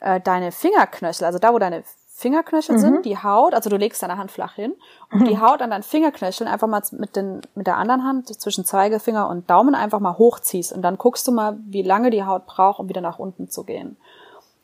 äh, 0.00 0.20
deine 0.20 0.52
Fingerknöchel, 0.52 1.24
also 1.24 1.40
da, 1.40 1.52
wo 1.52 1.58
deine 1.58 1.82
Fingerknöchel 2.18 2.76
mhm. 2.76 2.80
sind, 2.80 3.04
die 3.04 3.18
Haut, 3.18 3.52
also 3.52 3.68
du 3.68 3.76
legst 3.76 4.02
deine 4.02 4.16
Hand 4.16 4.30
flach 4.30 4.54
hin 4.54 4.72
und 5.12 5.20
mhm. 5.20 5.24
die 5.26 5.38
Haut 5.38 5.60
an 5.60 5.68
deinen 5.68 5.82
Fingerknöcheln 5.82 6.48
einfach 6.48 6.66
mal 6.66 6.82
mit, 6.92 7.14
den, 7.14 7.42
mit 7.54 7.66
der 7.66 7.76
anderen 7.76 8.04
Hand 8.04 8.28
zwischen 8.40 8.64
Zeigefinger 8.64 9.28
und 9.28 9.50
Daumen 9.50 9.74
einfach 9.74 10.00
mal 10.00 10.16
hochziehst 10.16 10.72
und 10.72 10.80
dann 10.80 10.96
guckst 10.96 11.28
du 11.28 11.32
mal, 11.32 11.58
wie 11.66 11.82
lange 11.82 12.08
die 12.08 12.24
Haut 12.24 12.46
braucht, 12.46 12.80
um 12.80 12.88
wieder 12.88 13.02
nach 13.02 13.18
unten 13.18 13.50
zu 13.50 13.64
gehen. 13.64 13.98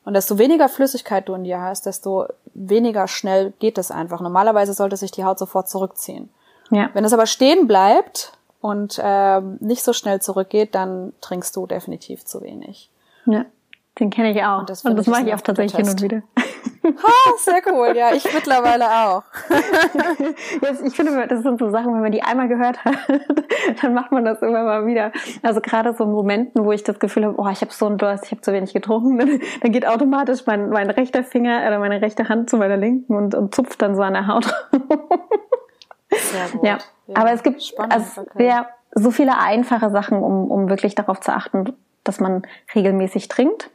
Und 0.03 0.15
desto 0.15 0.39
weniger 0.39 0.67
Flüssigkeit 0.67 1.29
du 1.29 1.35
in 1.35 1.43
dir 1.43 1.61
hast, 1.61 1.85
desto 1.85 2.25
weniger 2.55 3.07
schnell 3.07 3.53
geht 3.59 3.77
es 3.77 3.91
einfach. 3.91 4.19
Normalerweise 4.19 4.73
sollte 4.73 4.97
sich 4.97 5.11
die 5.11 5.23
Haut 5.23 5.37
sofort 5.37 5.69
zurückziehen. 5.69 6.29
Ja. 6.71 6.89
Wenn 6.93 7.05
es 7.05 7.13
aber 7.13 7.27
stehen 7.27 7.67
bleibt 7.67 8.33
und 8.61 8.99
äh, 9.01 9.41
nicht 9.59 9.83
so 9.83 9.93
schnell 9.93 10.23
zurückgeht, 10.23 10.73
dann 10.73 11.13
trinkst 11.21 11.55
du 11.55 11.67
definitiv 11.67 12.25
zu 12.25 12.41
wenig. 12.41 12.89
Ja, 13.27 13.45
den 13.99 14.09
kenne 14.09 14.31
ich 14.31 14.43
auch. 14.43 14.59
Und 14.59 14.69
das, 14.69 14.83
und 14.83 14.95
das 14.95 15.07
mache 15.07 15.23
ich 15.27 15.33
auch 15.33 15.41
tatsächlich 15.41 15.75
hin 15.75 15.89
und 15.89 16.01
wieder. 16.01 16.23
Ha, 16.83 17.37
sehr 17.37 17.61
cool. 17.71 17.95
Ja, 17.95 18.13
ich 18.13 18.31
mittlerweile 18.33 18.85
auch. 18.85 19.23
Jetzt, 20.61 20.81
ich 20.83 20.95
finde, 20.95 21.27
das 21.27 21.41
sind 21.41 21.59
so 21.59 21.69
Sachen, 21.69 21.93
wenn 21.93 22.01
man 22.01 22.11
die 22.11 22.23
einmal 22.23 22.49
gehört 22.49 22.83
hat, 22.83 22.95
dann 23.81 23.93
macht 23.93 24.11
man 24.11 24.25
das 24.25 24.41
immer 24.41 24.63
mal 24.63 24.85
wieder. 24.85 25.11
Also 25.43 25.61
gerade 25.61 25.93
so 25.93 26.03
in 26.03 26.11
Momenten, 26.11 26.65
wo 26.65 26.71
ich 26.71 26.83
das 26.83 26.99
Gefühl 26.99 27.25
habe, 27.25 27.35
oh, 27.37 27.47
ich 27.49 27.61
habe 27.61 27.71
so 27.71 27.85
einen 27.85 27.97
Durst, 27.97 28.25
ich 28.25 28.31
habe 28.31 28.41
zu 28.41 28.51
wenig 28.51 28.73
getrunken, 28.73 29.17
dann, 29.17 29.39
dann 29.61 29.71
geht 29.71 29.87
automatisch 29.87 30.45
mein, 30.45 30.69
mein 30.69 30.89
rechter 30.89 31.23
Finger 31.23 31.65
oder 31.65 31.79
meine 31.79 32.01
rechte 32.01 32.27
Hand 32.27 32.49
zu 32.49 32.57
meiner 32.57 32.77
linken 32.77 33.15
und, 33.15 33.33
und 33.33 33.55
zupft 33.55 33.81
dann 33.81 33.95
so 33.95 34.01
an 34.01 34.13
der 34.13 34.27
Haut. 34.27 34.45
Sehr 36.09 36.47
gut. 36.51 36.63
Ja, 36.63 36.77
ja 37.07 37.15
aber 37.15 37.31
es 37.31 37.43
gibt 37.43 37.63
Spannend, 37.63 37.93
also, 37.93 38.21
okay. 38.21 38.47
ja, 38.47 38.67
so 38.91 39.09
viele 39.09 39.37
einfache 39.37 39.89
Sachen, 39.89 40.21
um, 40.21 40.51
um 40.51 40.69
wirklich 40.69 40.95
darauf 40.95 41.19
zu 41.19 41.33
achten, 41.33 41.73
dass 42.03 42.19
man 42.19 42.43
regelmäßig 42.75 43.27
trinkt. 43.27 43.71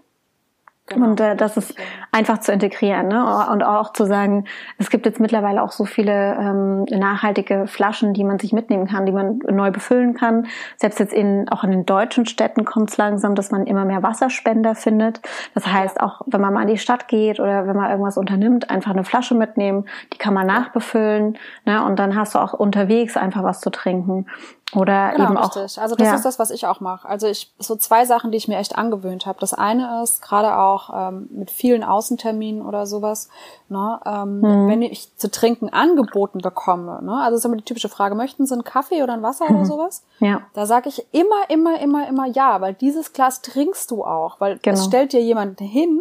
Genau. 0.88 1.06
Und 1.06 1.20
äh, 1.20 1.36
das 1.36 1.56
ist 1.56 1.74
einfach 2.12 2.38
zu 2.38 2.52
integrieren 2.52 3.08
ne? 3.08 3.46
und 3.50 3.62
auch 3.62 3.92
zu 3.92 4.06
sagen, 4.06 4.44
es 4.78 4.88
gibt 4.88 5.04
jetzt 5.06 5.20
mittlerweile 5.20 5.62
auch 5.62 5.72
so 5.72 5.84
viele 5.84 6.34
ähm, 6.34 6.84
nachhaltige 6.84 7.66
Flaschen, 7.66 8.14
die 8.14 8.24
man 8.24 8.38
sich 8.38 8.52
mitnehmen 8.52 8.86
kann, 8.86 9.04
die 9.04 9.12
man 9.12 9.40
neu 9.50 9.70
befüllen 9.70 10.14
kann. 10.14 10.46
Selbst 10.76 10.98
jetzt 10.98 11.12
in 11.12 11.48
auch 11.50 11.62
in 11.62 11.70
den 11.70 11.84
deutschen 11.84 12.24
Städten 12.26 12.64
kommt 12.64 12.90
es 12.90 12.96
langsam, 12.96 13.34
dass 13.34 13.50
man 13.50 13.66
immer 13.66 13.84
mehr 13.84 14.02
Wasserspender 14.02 14.74
findet. 14.74 15.20
Das 15.54 15.66
heißt, 15.66 16.00
auch 16.00 16.22
wenn 16.26 16.40
man 16.40 16.54
mal 16.54 16.62
in 16.62 16.68
die 16.68 16.78
Stadt 16.78 17.08
geht 17.08 17.38
oder 17.38 17.66
wenn 17.66 17.76
man 17.76 17.90
irgendwas 17.90 18.16
unternimmt, 18.16 18.70
einfach 18.70 18.92
eine 18.92 19.04
Flasche 19.04 19.34
mitnehmen, 19.34 19.84
die 20.14 20.18
kann 20.18 20.32
man 20.32 20.46
nachbefüllen 20.46 21.36
ne? 21.66 21.84
und 21.84 21.98
dann 21.98 22.16
hast 22.16 22.34
du 22.34 22.38
auch 22.38 22.54
unterwegs 22.54 23.16
einfach 23.16 23.42
was 23.42 23.60
zu 23.60 23.70
trinken. 23.70 24.26
Oder 24.74 25.12
genau, 25.12 25.30
eben 25.30 25.36
auch. 25.38 25.56
Richtig. 25.56 25.80
Also 25.80 25.94
das 25.94 26.08
ja. 26.08 26.14
ist 26.14 26.24
das, 26.26 26.38
was 26.38 26.50
ich 26.50 26.66
auch 26.66 26.80
mache. 26.80 27.08
Also 27.08 27.26
ich 27.26 27.50
so 27.58 27.74
zwei 27.76 28.04
Sachen, 28.04 28.30
die 28.30 28.36
ich 28.36 28.48
mir 28.48 28.58
echt 28.58 28.76
angewöhnt 28.76 29.24
habe. 29.24 29.40
Das 29.40 29.54
eine 29.54 30.02
ist 30.02 30.20
gerade 30.20 30.58
auch 30.58 30.90
ähm, 30.94 31.28
mit 31.30 31.50
vielen 31.50 31.82
Außenterminen 31.82 32.60
oder 32.60 32.86
sowas, 32.86 33.30
ne, 33.70 33.98
ähm, 34.04 34.40
mhm. 34.40 34.68
wenn 34.68 34.82
ich 34.82 35.16
zu 35.16 35.30
trinken 35.30 35.70
angeboten 35.70 36.40
bekomme. 36.40 37.00
Ne, 37.02 37.14
also 37.14 37.30
das 37.30 37.38
ist 37.40 37.44
immer 37.46 37.56
die 37.56 37.64
typische 37.64 37.88
Frage: 37.88 38.14
Möchten 38.14 38.44
Sie 38.44 38.52
einen 38.52 38.64
Kaffee 38.64 39.02
oder 39.02 39.14
ein 39.14 39.22
Wasser 39.22 39.48
mhm. 39.48 39.56
oder 39.56 39.64
sowas? 39.64 40.04
Ja. 40.20 40.42
Da 40.52 40.66
sage 40.66 40.90
ich 40.90 41.06
immer, 41.12 41.48
immer, 41.48 41.80
immer, 41.80 42.06
immer 42.06 42.26
ja, 42.26 42.60
weil 42.60 42.74
dieses 42.74 43.14
Glas 43.14 43.40
trinkst 43.40 43.90
du 43.90 44.04
auch, 44.04 44.38
weil 44.38 44.58
genau. 44.58 44.76
es 44.76 44.84
stellt 44.84 45.14
dir 45.14 45.22
jemand 45.22 45.60
hin 45.60 46.00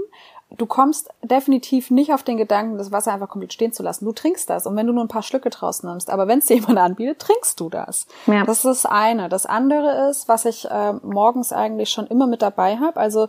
du 0.52 0.66
kommst 0.66 1.10
definitiv 1.24 1.92
nicht 1.92 2.14
auf 2.14 2.24
den 2.24 2.38
Gedanken, 2.38 2.78
das 2.78 2.92
Wasser 2.92 3.14
einfach 3.14 3.30
komplett 3.30 3.54
stehen 3.54 3.74
zu 3.74 3.84
lassen. 3.84 4.06
Du 4.06 4.14
trinkst 4.14 4.50
das. 4.50 4.66
Und 4.66 4.76
wenn 4.76 4.88
du 4.88 4.94
nur 4.94 5.04
ein 5.04 5.10
paar 5.10 5.24
Schlücke 5.24 5.50
draus 5.50 5.84
nimmst, 5.84 6.10
aber 6.10 6.28
wenn 6.28 6.40
es 6.40 6.46
dir 6.46 6.56
jemand 6.60 6.80
anbietet, 6.80 7.20
trinkst 7.20 7.60
du 7.60 7.70
das. 7.70 8.08
Ja. 8.26 8.46
Das 8.46 8.58
ist 8.58 8.66
das 8.66 8.86
eine. 8.86 9.30
Das 9.30 9.46
andere 9.46 10.10
ist, 10.10 10.28
was 10.28 10.46
ich 10.46 10.70
äh, 10.70 10.94
morgens 10.94 11.52
eigentlich 11.52 11.90
schon 11.90 12.08
immer 12.08 12.28
mit 12.28 12.42
dabei 12.42 12.78
habe. 12.78 12.98
Also 12.98 13.28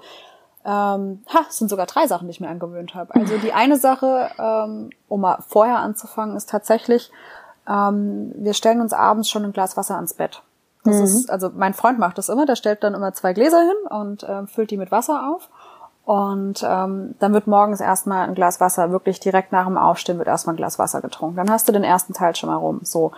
ähm, 0.65 1.23
ha, 1.33 1.47
es 1.49 1.59
sind 1.59 1.69
sogar 1.69 1.87
drei 1.87 2.07
Sachen, 2.07 2.27
die 2.29 2.33
ich 2.33 2.41
mir 2.41 2.49
angewöhnt 2.49 2.95
habe. 2.95 3.15
Also 3.15 3.39
die 3.39 3.53
eine 3.53 3.77
Sache, 3.77 4.31
ähm, 4.39 4.91
um 5.09 5.21
mal 5.21 5.39
vorher 5.47 5.79
anzufangen, 5.79 6.37
ist 6.37 6.51
tatsächlich, 6.51 7.11
ähm, 7.69 8.33
wir 8.37 8.55
stellen 8.55 8.81
uns 8.81 8.93
abends 8.93 9.31
schon 9.31 9.45
ein 9.45 9.53
Glas 9.53 9.77
Wasser 9.77 9.97
ans 9.97 10.15
Bett. 10.15 10.43
Das 10.85 10.97
mhm. 10.97 11.05
ist, 11.05 11.31
also 11.31 11.51
mein 11.55 11.75
Freund 11.75 11.99
macht 11.99 12.19
das 12.19 12.29
immer, 12.29 12.47
der 12.47 12.57
stellt 12.57 12.85
dann 12.85 12.95
immer 12.95 13.13
zwei 13.13 13.33
Gläser 13.33 13.61
hin 13.61 13.99
und 13.99 14.23
äh, 14.23 14.47
füllt 14.47 14.71
die 14.71 14.77
mit 14.77 14.91
Wasser 14.91 15.29
auf. 15.33 15.49
Und 16.09 16.65
ähm, 16.67 17.17
dann 17.19 17.35
wird 17.35 17.47
morgens 17.47 17.83
erstmal 17.83 18.27
ein 18.27 18.35
Glas 18.35 18.63
Wasser, 18.63 18.91
wirklich 18.91 19.21
direkt 19.21 19.53
nach 19.53 19.67
dem 19.67 19.77
Aufstehen 19.77 20.17
wird 20.17 20.27
erstmal 20.27 20.55
ein 20.55 20.57
Glas 20.57 20.79
Wasser 20.79 21.03
getrunken. 21.03 21.37
Dann 21.37 21.51
hast 21.51 21.69
du 21.69 21.73
den 21.73 21.85
ersten 21.85 22.15
Teil 22.15 22.35
schon 22.35 22.49
mal 22.49 22.57
rum. 22.57 22.81
So. 22.83 23.13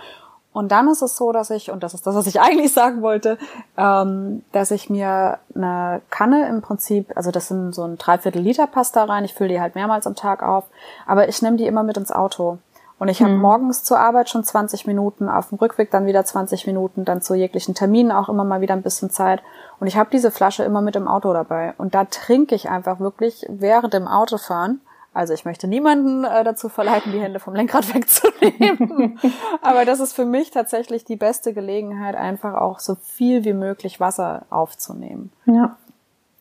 Und 0.53 0.73
dann 0.73 0.89
ist 0.89 1.01
es 1.01 1.15
so, 1.15 1.31
dass 1.31 1.51
ich, 1.51 1.71
und 1.71 1.85
das 1.85 1.95
ist 1.95 2.05
das, 2.05 2.17
was 2.17 2.27
ich 2.27 2.41
eigentlich 2.41 2.73
sagen 2.73 3.01
wollte, 3.01 3.39
ähm, 3.77 4.43
dass 4.51 4.73
ich 4.73 4.91
mir 4.91 5.39
eine 5.55 6.03
Kanne 6.11 6.49
im 6.49 6.63
Prinzip, 6.63 7.13
also 7.15 7.31
das 7.31 7.47
sind 7.47 7.77
so 7.77 7.85
ein 7.85 7.97
Dreiviertel 7.97 8.43
Liter 8.43 8.67
Pasta 8.67 9.05
rein, 9.05 9.25
ich 9.25 9.35
fülle 9.35 9.51
die 9.51 9.61
halt 9.61 9.77
mehrmals 9.77 10.09
am 10.09 10.17
Tag 10.17 10.43
auf, 10.43 10.65
aber 11.07 11.29
ich 11.29 11.41
nehme 11.43 11.59
die 11.59 11.67
immer 11.67 11.85
mit 11.85 11.97
ins 11.97 12.11
Auto. 12.11 12.59
Und 13.00 13.09
ich 13.09 13.23
habe 13.23 13.33
mhm. 13.33 13.40
morgens 13.40 13.83
zur 13.83 13.99
Arbeit 13.99 14.28
schon 14.28 14.45
20 14.45 14.87
Minuten, 14.87 15.30
auf 15.30 15.49
dem 15.49 15.57
Rückweg 15.57 15.90
dann 15.90 16.04
wieder 16.04 16.23
20 16.23 16.66
Minuten, 16.66 17.07
dann 17.07 17.23
zu 17.23 17.35
jeglichen 17.35 17.75
Terminen 17.75 18.12
auch 18.12 18.28
immer 18.28 18.45
mal 18.45 18.61
wieder 18.61 18.75
ein 18.75 18.83
bisschen 18.83 19.09
Zeit. 19.09 19.42
Und 19.80 19.87
ich 19.87 19.97
habe 19.97 20.11
diese 20.12 20.30
Flasche 20.30 20.64
immer 20.64 20.83
mit 20.83 20.97
im 20.97 21.09
Auto 21.09 21.33
dabei. 21.33 21.73
Und 21.78 21.95
da 21.95 22.04
trinke 22.04 22.54
ich 22.54 22.69
einfach 22.69 23.00
wirklich 23.00 23.47
während 23.49 23.95
dem 23.95 24.07
Autofahren. 24.07 24.83
Also 25.14 25.33
ich 25.33 25.47
möchte 25.47 25.66
niemanden 25.66 26.25
äh, 26.25 26.45
dazu 26.45 26.69
verleiten, 26.69 27.11
die 27.12 27.21
Hände 27.21 27.40
vom 27.40 27.54
Lenkrad 27.54 27.95
wegzunehmen. 27.95 29.19
Aber 29.62 29.87
das 29.87 30.00
ist 30.00 30.12
für 30.12 30.26
mich 30.26 30.50
tatsächlich 30.50 31.07
die 31.07 31.16
beste 31.16 31.54
Gelegenheit, 31.54 32.14
einfach 32.16 32.52
auch 32.52 32.80
so 32.80 32.97
viel 32.97 33.45
wie 33.45 33.54
möglich 33.54 33.99
Wasser 33.99 34.42
aufzunehmen. 34.50 35.33
Ja. 35.47 35.78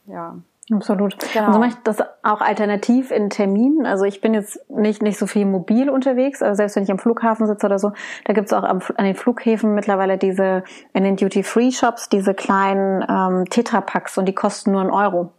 Ja. 0.08 0.36
Absolut. 0.72 1.16
Genau. 1.34 1.48
Also 1.48 1.60
mache 1.60 1.70
ich 1.70 1.76
das 1.84 2.00
auch 2.24 2.42
alternativ 2.42 3.12
in 3.12 3.30
Terminen. 3.30 3.86
Also 3.86 4.06
ich 4.06 4.22
bin 4.22 4.34
jetzt 4.34 4.70
nicht, 4.70 5.02
nicht 5.02 5.18
so 5.18 5.26
viel 5.26 5.46
mobil 5.46 5.90
unterwegs, 5.90 6.42
also 6.42 6.56
selbst 6.56 6.76
wenn 6.76 6.84
ich 6.84 6.92
am 6.92 7.00
Flughafen 7.00 7.48
sitze 7.48 7.66
oder 7.66 7.80
so, 7.80 7.92
da 8.26 8.34
gibt's 8.34 8.54
auch 8.54 8.64
am, 8.64 8.82
an 8.96 9.06
den 9.06 9.16
Flughäfen 9.16 9.74
mittlerweile 9.74 10.18
diese, 10.18 10.64
in 10.94 11.04
den 11.04 11.16
Duty-Free-Shops, 11.16 12.10
diese 12.10 12.34
kleinen 12.34 13.04
ähm, 13.10 13.46
Tetrapacks 13.50 14.18
und 14.18 14.26
die 14.26 14.36
kosten 14.36 14.72
nur 14.72 14.82
einen 14.82 14.92
Euro. 14.92 15.34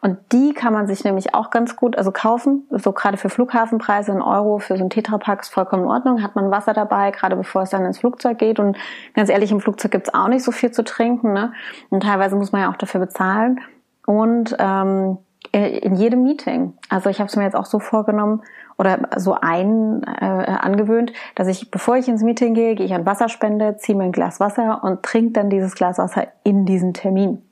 Und 0.00 0.18
die 0.32 0.54
kann 0.54 0.72
man 0.72 0.86
sich 0.86 1.02
nämlich 1.02 1.34
auch 1.34 1.50
ganz 1.50 1.74
gut, 1.74 1.98
also 1.98 2.12
kaufen, 2.12 2.66
so 2.70 2.92
gerade 2.92 3.16
für 3.16 3.28
Flughafenpreise, 3.28 4.12
ein 4.12 4.22
Euro 4.22 4.58
für 4.58 4.76
so 4.76 4.84
ein 4.84 4.90
Tetrapack 4.90 5.40
ist 5.40 5.52
vollkommen 5.52 5.82
in 5.82 5.88
Ordnung, 5.88 6.22
hat 6.22 6.36
man 6.36 6.52
Wasser 6.52 6.72
dabei, 6.72 7.10
gerade 7.10 7.34
bevor 7.34 7.62
es 7.62 7.70
dann 7.70 7.84
ins 7.84 7.98
Flugzeug 7.98 8.38
geht. 8.38 8.60
Und 8.60 8.78
ganz 9.14 9.28
ehrlich, 9.28 9.50
im 9.50 9.60
Flugzeug 9.60 9.90
gibt's 9.90 10.14
auch 10.14 10.28
nicht 10.28 10.44
so 10.44 10.52
viel 10.52 10.70
zu 10.70 10.84
trinken. 10.84 11.32
Ne? 11.32 11.52
Und 11.90 12.04
teilweise 12.04 12.36
muss 12.36 12.52
man 12.52 12.62
ja 12.62 12.70
auch 12.70 12.76
dafür 12.76 13.00
bezahlen 13.00 13.60
und 14.08 14.56
ähm, 14.58 15.18
in 15.52 15.94
jedem 15.96 16.22
Meeting. 16.22 16.72
Also 16.88 17.10
ich 17.10 17.18
habe 17.18 17.28
es 17.28 17.36
mir 17.36 17.42
jetzt 17.42 17.54
auch 17.54 17.66
so 17.66 17.78
vorgenommen 17.78 18.40
oder 18.78 19.00
so 19.16 19.34
ein 19.38 20.02
äh, 20.02 20.24
angewöhnt, 20.24 21.12
dass 21.34 21.46
ich, 21.46 21.70
bevor 21.70 21.98
ich 21.98 22.08
ins 22.08 22.22
Meeting 22.22 22.54
gehe, 22.54 22.74
gehe 22.74 22.86
ich 22.86 22.94
an 22.94 23.04
Wasserspende, 23.04 23.76
ziehe 23.76 23.96
mir 23.98 24.04
ein 24.04 24.12
Glas 24.12 24.40
Wasser 24.40 24.82
und 24.82 25.02
trinke 25.02 25.32
dann 25.32 25.50
dieses 25.50 25.74
Glas 25.74 25.98
Wasser 25.98 26.28
in 26.42 26.64
diesen 26.64 26.94
Termin. 26.94 27.42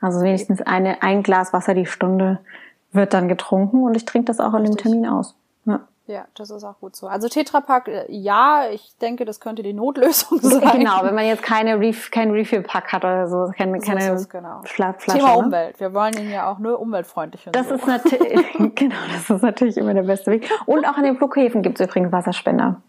Also 0.00 0.20
wenigstens 0.22 0.62
eine, 0.62 1.02
ein 1.02 1.24
Glas 1.24 1.52
Wasser 1.52 1.74
die 1.74 1.86
Stunde 1.86 2.38
wird 2.92 3.12
dann 3.12 3.26
getrunken 3.26 3.82
und 3.82 3.96
ich 3.96 4.04
trinke 4.04 4.26
das 4.26 4.38
auch 4.38 4.54
in 4.54 4.62
dem 4.62 4.76
Termin 4.76 5.06
aus. 5.06 5.36
Ja. 5.64 5.80
Ja, 6.06 6.26
das 6.34 6.50
ist 6.50 6.64
auch 6.64 6.78
gut 6.80 6.94
so. 6.94 7.06
Also 7.06 7.28
Tetrapack, 7.28 7.88
äh, 7.88 8.04
ja, 8.08 8.64
ich 8.70 8.94
denke, 9.00 9.24
das 9.24 9.40
könnte 9.40 9.62
die 9.62 9.72
Notlösung 9.72 10.38
sein. 10.42 10.78
Genau, 10.78 11.02
wenn 11.02 11.14
man 11.14 11.24
jetzt 11.24 11.42
keine 11.42 11.80
Ref 11.80 12.10
kein 12.10 12.30
Refill-Pack 12.30 12.92
hat 12.92 13.04
oder 13.04 13.26
so, 13.26 13.50
keine, 13.56 13.80
so 13.80 13.86
keine 13.86 14.12
es, 14.12 14.28
genau. 14.28 14.60
Flasche. 14.64 15.12
Thema 15.12 15.28
ne? 15.28 15.38
Umwelt. 15.38 15.80
Wir 15.80 15.94
wollen 15.94 16.14
ihn 16.18 16.30
ja 16.30 16.50
auch 16.50 16.58
nur 16.58 16.78
umweltfreundlich. 16.78 17.48
Das 17.52 17.68
so. 17.68 17.76
ist 17.76 17.86
natürlich, 17.86 18.52
genau, 18.74 18.96
das 19.14 19.30
ist 19.30 19.42
natürlich 19.42 19.78
immer 19.78 19.94
der 19.94 20.02
beste 20.02 20.30
Weg. 20.30 20.50
Und 20.66 20.84
auch 20.84 20.98
an 20.98 21.04
den 21.04 21.16
Flughäfen 21.16 21.62
gibt 21.62 21.80
es 21.80 21.86
übrigens 21.86 22.12
Wasserspender. 22.12 22.82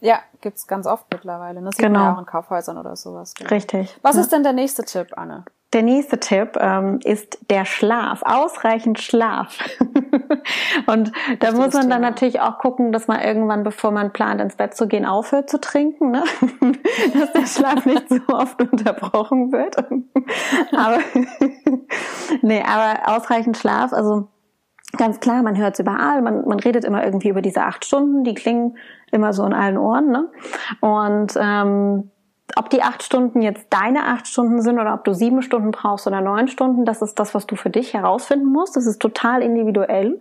Ja, 0.00 0.20
gibt's 0.40 0.66
ganz 0.68 0.86
oft 0.86 1.06
mittlerweile. 1.12 1.60
Das 1.62 1.76
sieht 1.76 1.84
genau. 1.84 1.98
man 1.98 2.08
ja 2.08 2.14
auch 2.14 2.18
in 2.20 2.26
Kaufhäusern 2.26 2.78
oder 2.78 2.94
sowas. 2.94 3.34
Genau. 3.34 3.50
Richtig. 3.50 3.96
Was 4.02 4.16
ja. 4.16 4.22
ist 4.22 4.32
denn 4.32 4.44
der 4.44 4.52
nächste 4.52 4.84
Tipp, 4.84 5.08
Anne? 5.16 5.44
Der 5.72 5.82
nächste 5.82 6.20
Tipp 6.20 6.58
ähm, 6.60 7.00
ist 7.02 7.38
der 7.50 7.64
Schlaf, 7.64 8.22
ausreichend 8.22 9.00
Schlaf. 9.00 9.58
und 10.86 11.12
da 11.38 11.46
das 11.50 11.54
muss 11.54 11.72
man 11.72 11.88
dann 11.88 12.02
natürlich 12.02 12.40
auch 12.40 12.58
gucken, 12.58 12.92
dass 12.92 13.08
man 13.08 13.22
irgendwann, 13.22 13.62
bevor 13.62 13.90
man 13.90 14.12
plant, 14.12 14.40
ins 14.42 14.56
Bett 14.56 14.76
zu 14.76 14.86
gehen, 14.86 15.06
aufhört 15.06 15.48
zu 15.48 15.58
trinken, 15.58 16.10
ne? 16.10 16.24
dass 17.14 17.32
der 17.32 17.46
Schlaf 17.46 17.86
nicht 17.86 18.06
so 18.10 18.20
oft 18.28 18.60
unterbrochen 18.60 19.50
wird. 19.50 19.76
aber 20.76 20.98
nee, 22.42 22.62
aber 22.62 23.16
ausreichend 23.16 23.56
Schlaf, 23.56 23.94
also 23.94 24.28
ganz 24.98 25.20
klar, 25.20 25.42
man 25.42 25.56
hört 25.56 25.74
es 25.74 25.80
überall, 25.80 26.20
man, 26.20 26.46
man 26.46 26.60
redet 26.60 26.84
immer 26.84 27.02
irgendwie 27.02 27.30
über 27.30 27.40
diese 27.40 27.62
acht 27.62 27.86
Stunden, 27.86 28.24
die 28.24 28.34
klingen 28.34 28.76
immer 29.10 29.32
so 29.32 29.44
in 29.46 29.54
allen 29.54 29.78
Ohren, 29.78 30.10
ne? 30.10 30.30
Und 30.80 31.32
ähm, 31.40 32.10
ob 32.56 32.70
die 32.70 32.82
acht 32.82 33.02
Stunden 33.02 33.42
jetzt 33.42 33.66
deine 33.70 34.06
acht 34.06 34.26
Stunden 34.26 34.62
sind 34.62 34.78
oder 34.78 34.94
ob 34.94 35.04
du 35.04 35.12
sieben 35.14 35.42
Stunden 35.42 35.70
brauchst 35.70 36.06
oder 36.06 36.20
neun 36.20 36.48
Stunden, 36.48 36.84
das 36.84 37.02
ist 37.02 37.18
das, 37.18 37.34
was 37.34 37.46
du 37.46 37.56
für 37.56 37.70
dich 37.70 37.94
herausfinden 37.94 38.46
musst. 38.46 38.76
Das 38.76 38.86
ist 38.86 39.00
total 39.00 39.42
individuell. 39.42 40.20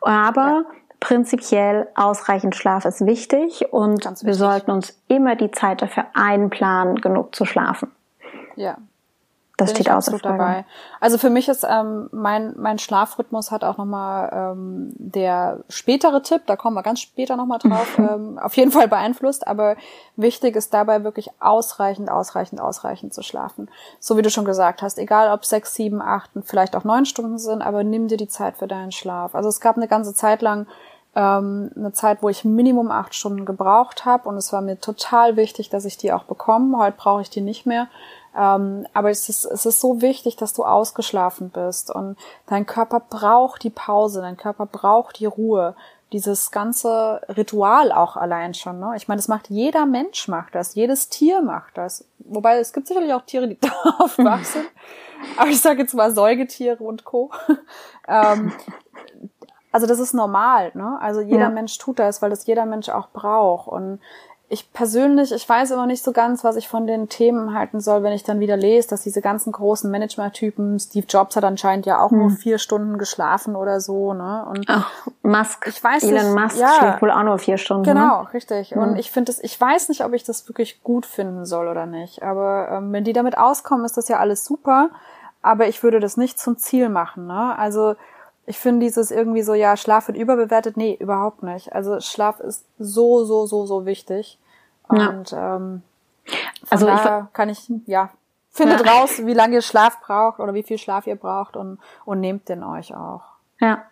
Aber 0.00 0.40
ja. 0.40 0.64
prinzipiell 1.00 1.88
ausreichend 1.94 2.54
Schlaf 2.54 2.84
ist 2.84 3.04
wichtig 3.04 3.72
und 3.72 4.04
wichtig. 4.04 4.26
wir 4.26 4.34
sollten 4.34 4.70
uns 4.70 5.02
immer 5.08 5.36
die 5.36 5.50
Zeit 5.50 5.82
dafür 5.82 6.06
einplanen, 6.14 6.96
genug 6.96 7.34
zu 7.34 7.44
schlafen. 7.44 7.90
Ja, 8.56 8.78
das 9.56 9.70
steht 9.70 9.90
außer 9.90 10.18
Frage. 10.18 10.38
dabei. 10.38 10.64
Also 11.00 11.16
für 11.16 11.30
mich 11.30 11.48
ist 11.48 11.64
ähm, 11.68 12.10
mein 12.12 12.52
mein 12.58 12.78
Schlafrhythmus 12.78 13.50
hat 13.50 13.64
auch 13.64 13.78
nochmal 13.78 14.30
ähm, 14.32 14.92
der 14.96 15.60
spätere 15.70 16.22
Tipp, 16.22 16.42
da 16.46 16.56
kommen 16.56 16.74
wir 16.74 16.82
ganz 16.82 17.00
später 17.00 17.36
nochmal 17.36 17.58
drauf, 17.62 17.98
ähm, 17.98 18.38
auf 18.38 18.54
jeden 18.56 18.70
Fall 18.70 18.86
beeinflusst. 18.86 19.46
Aber 19.46 19.76
wichtig 20.16 20.56
ist 20.56 20.74
dabei 20.74 21.04
wirklich 21.04 21.30
ausreichend, 21.40 22.10
ausreichend, 22.10 22.60
ausreichend 22.60 23.14
zu 23.14 23.22
schlafen. 23.22 23.70
So 23.98 24.18
wie 24.18 24.22
du 24.22 24.28
schon 24.28 24.44
gesagt 24.44 24.82
hast, 24.82 24.98
egal 24.98 25.32
ob 25.32 25.46
sechs, 25.46 25.74
sieben, 25.74 26.02
acht, 26.02 26.30
vielleicht 26.44 26.76
auch 26.76 26.84
neun 26.84 27.06
Stunden 27.06 27.38
sind, 27.38 27.62
aber 27.62 27.82
nimm 27.82 28.08
dir 28.08 28.18
die 28.18 28.28
Zeit 28.28 28.58
für 28.58 28.68
deinen 28.68 28.92
Schlaf. 28.92 29.34
Also 29.34 29.48
es 29.48 29.60
gab 29.60 29.76
eine 29.76 29.88
ganze 29.88 30.12
Zeit 30.12 30.42
lang 30.42 30.66
ähm, 31.14 31.70
eine 31.74 31.92
Zeit, 31.92 32.18
wo 32.20 32.28
ich 32.28 32.44
Minimum 32.44 32.90
acht 32.90 33.14
Stunden 33.14 33.46
gebraucht 33.46 34.04
habe 34.04 34.28
und 34.28 34.36
es 34.36 34.52
war 34.52 34.60
mir 34.60 34.78
total 34.78 35.36
wichtig, 35.36 35.70
dass 35.70 35.86
ich 35.86 35.96
die 35.96 36.12
auch 36.12 36.24
bekomme. 36.24 36.76
Heute 36.78 36.96
brauche 36.98 37.22
ich 37.22 37.30
die 37.30 37.40
nicht 37.40 37.64
mehr. 37.64 37.88
Ähm, 38.36 38.86
aber 38.92 39.10
es 39.10 39.28
ist, 39.28 39.46
es 39.46 39.64
ist 39.64 39.80
so 39.80 40.02
wichtig, 40.02 40.36
dass 40.36 40.52
du 40.52 40.64
ausgeschlafen 40.64 41.48
bist 41.50 41.90
und 41.90 42.16
dein 42.46 42.66
Körper 42.66 43.00
braucht 43.00 43.62
die 43.62 43.70
Pause, 43.70 44.20
dein 44.20 44.36
Körper 44.36 44.66
braucht 44.66 45.18
die 45.18 45.26
Ruhe. 45.26 45.74
Dieses 46.12 46.52
ganze 46.52 47.20
Ritual 47.28 47.90
auch 47.90 48.16
allein 48.16 48.54
schon. 48.54 48.78
Ne? 48.78 48.92
Ich 48.96 49.08
meine, 49.08 49.18
das 49.18 49.26
macht 49.26 49.50
jeder 49.50 49.86
Mensch 49.86 50.28
macht 50.28 50.54
das, 50.54 50.74
jedes 50.74 51.08
Tier 51.08 51.42
macht 51.42 51.76
das. 51.76 52.04
Wobei 52.18 52.58
es 52.58 52.72
gibt 52.72 52.86
sicherlich 52.86 53.12
auch 53.12 53.22
Tiere, 53.22 53.48
die 53.48 53.58
darauf 53.60 54.16
wach 54.18 54.44
sind. 54.44 54.68
Aber 55.36 55.48
ich 55.48 55.60
sage 55.60 55.80
jetzt 55.82 55.94
mal 55.94 56.12
Säugetiere 56.12 56.84
und 56.84 57.04
Co. 57.04 57.30
ähm, 58.08 58.52
also 59.72 59.86
das 59.86 59.98
ist 59.98 60.14
normal, 60.14 60.70
ne? 60.74 60.96
Also 61.00 61.20
jeder 61.20 61.40
ja. 61.40 61.50
Mensch 61.50 61.76
tut 61.78 61.98
das, 61.98 62.22
weil 62.22 62.30
das 62.30 62.46
jeder 62.46 62.66
Mensch 62.66 62.88
auch 62.88 63.08
braucht. 63.08 63.68
Und 63.68 64.00
ich 64.48 64.72
persönlich, 64.72 65.32
ich 65.32 65.48
weiß 65.48 65.72
immer 65.72 65.86
nicht 65.86 66.04
so 66.04 66.12
ganz, 66.12 66.44
was 66.44 66.54
ich 66.54 66.68
von 66.68 66.86
den 66.86 67.08
Themen 67.08 67.52
halten 67.52 67.80
soll, 67.80 68.04
wenn 68.04 68.12
ich 68.12 68.22
dann 68.22 68.38
wieder 68.38 68.56
lese, 68.56 68.88
dass 68.88 69.02
diese 69.02 69.20
ganzen 69.20 69.50
großen 69.50 69.90
Management-Typen, 69.90 70.78
Steve 70.78 71.06
Jobs 71.08 71.34
hat 71.34 71.42
anscheinend 71.42 71.84
ja 71.84 72.00
auch 72.00 72.12
hm. 72.12 72.18
nur 72.18 72.30
vier 72.30 72.58
Stunden 72.58 72.96
geschlafen 72.96 73.56
oder 73.56 73.80
so, 73.80 74.14
ne? 74.14 74.46
Und 74.48 74.66
Ach, 74.68 74.88
Musk, 75.22 75.66
ich 75.66 75.82
weiß 75.82 76.04
Elon 76.04 76.34
nicht, 76.34 76.42
Musk 76.42 76.58
ja, 76.60 76.72
schläft 76.78 77.02
wohl 77.02 77.10
auch 77.10 77.24
nur 77.24 77.38
vier 77.38 77.58
Stunden. 77.58 77.82
Genau, 77.82 78.22
ne? 78.22 78.34
richtig. 78.34 78.70
Hm. 78.70 78.82
Und 78.82 78.96
ich 78.96 79.10
finde 79.10 79.32
es, 79.32 79.42
ich 79.42 79.60
weiß 79.60 79.88
nicht, 79.88 80.04
ob 80.04 80.12
ich 80.12 80.22
das 80.22 80.48
wirklich 80.48 80.82
gut 80.84 81.06
finden 81.06 81.44
soll 81.44 81.66
oder 81.66 81.86
nicht. 81.86 82.22
Aber 82.22 82.68
ähm, 82.70 82.92
wenn 82.92 83.02
die 83.02 83.12
damit 83.12 83.36
auskommen, 83.36 83.84
ist 83.84 83.96
das 83.96 84.06
ja 84.08 84.18
alles 84.18 84.44
super. 84.44 84.90
Aber 85.42 85.66
ich 85.66 85.82
würde 85.82 85.98
das 85.98 86.16
nicht 86.16 86.38
zum 86.38 86.56
Ziel 86.56 86.88
machen, 86.88 87.26
ne? 87.26 87.58
Also 87.58 87.96
ich 88.46 88.58
finde 88.58 88.86
dieses 88.86 89.10
irgendwie 89.10 89.42
so, 89.42 89.54
ja, 89.54 89.76
Schlaf 89.76 90.06
wird 90.06 90.16
überbewertet. 90.16 90.76
Nee, 90.76 90.96
überhaupt 90.98 91.42
nicht. 91.42 91.72
Also 91.72 92.00
Schlaf 92.00 92.38
ist 92.40 92.64
so, 92.78 93.24
so, 93.24 93.46
so, 93.46 93.66
so 93.66 93.86
wichtig. 93.86 94.38
Und 94.88 95.32
ja. 95.32 95.56
ähm, 95.56 95.82
also 96.70 96.88
ich 96.88 97.32
kann 97.32 97.48
ich, 97.48 97.70
ja, 97.86 98.10
findet 98.50 98.86
ja. 98.86 98.92
raus, 98.92 99.26
wie 99.26 99.34
lange 99.34 99.54
ihr 99.54 99.62
Schlaf 99.62 100.00
braucht 100.00 100.38
oder 100.38 100.54
wie 100.54 100.62
viel 100.62 100.78
Schlaf 100.78 101.08
ihr 101.08 101.16
braucht 101.16 101.56
und, 101.56 101.78
und 102.04 102.20
nehmt 102.20 102.48
den 102.48 102.62
euch 102.62 102.94
auch. 102.94 103.22
Ja. 103.60 103.82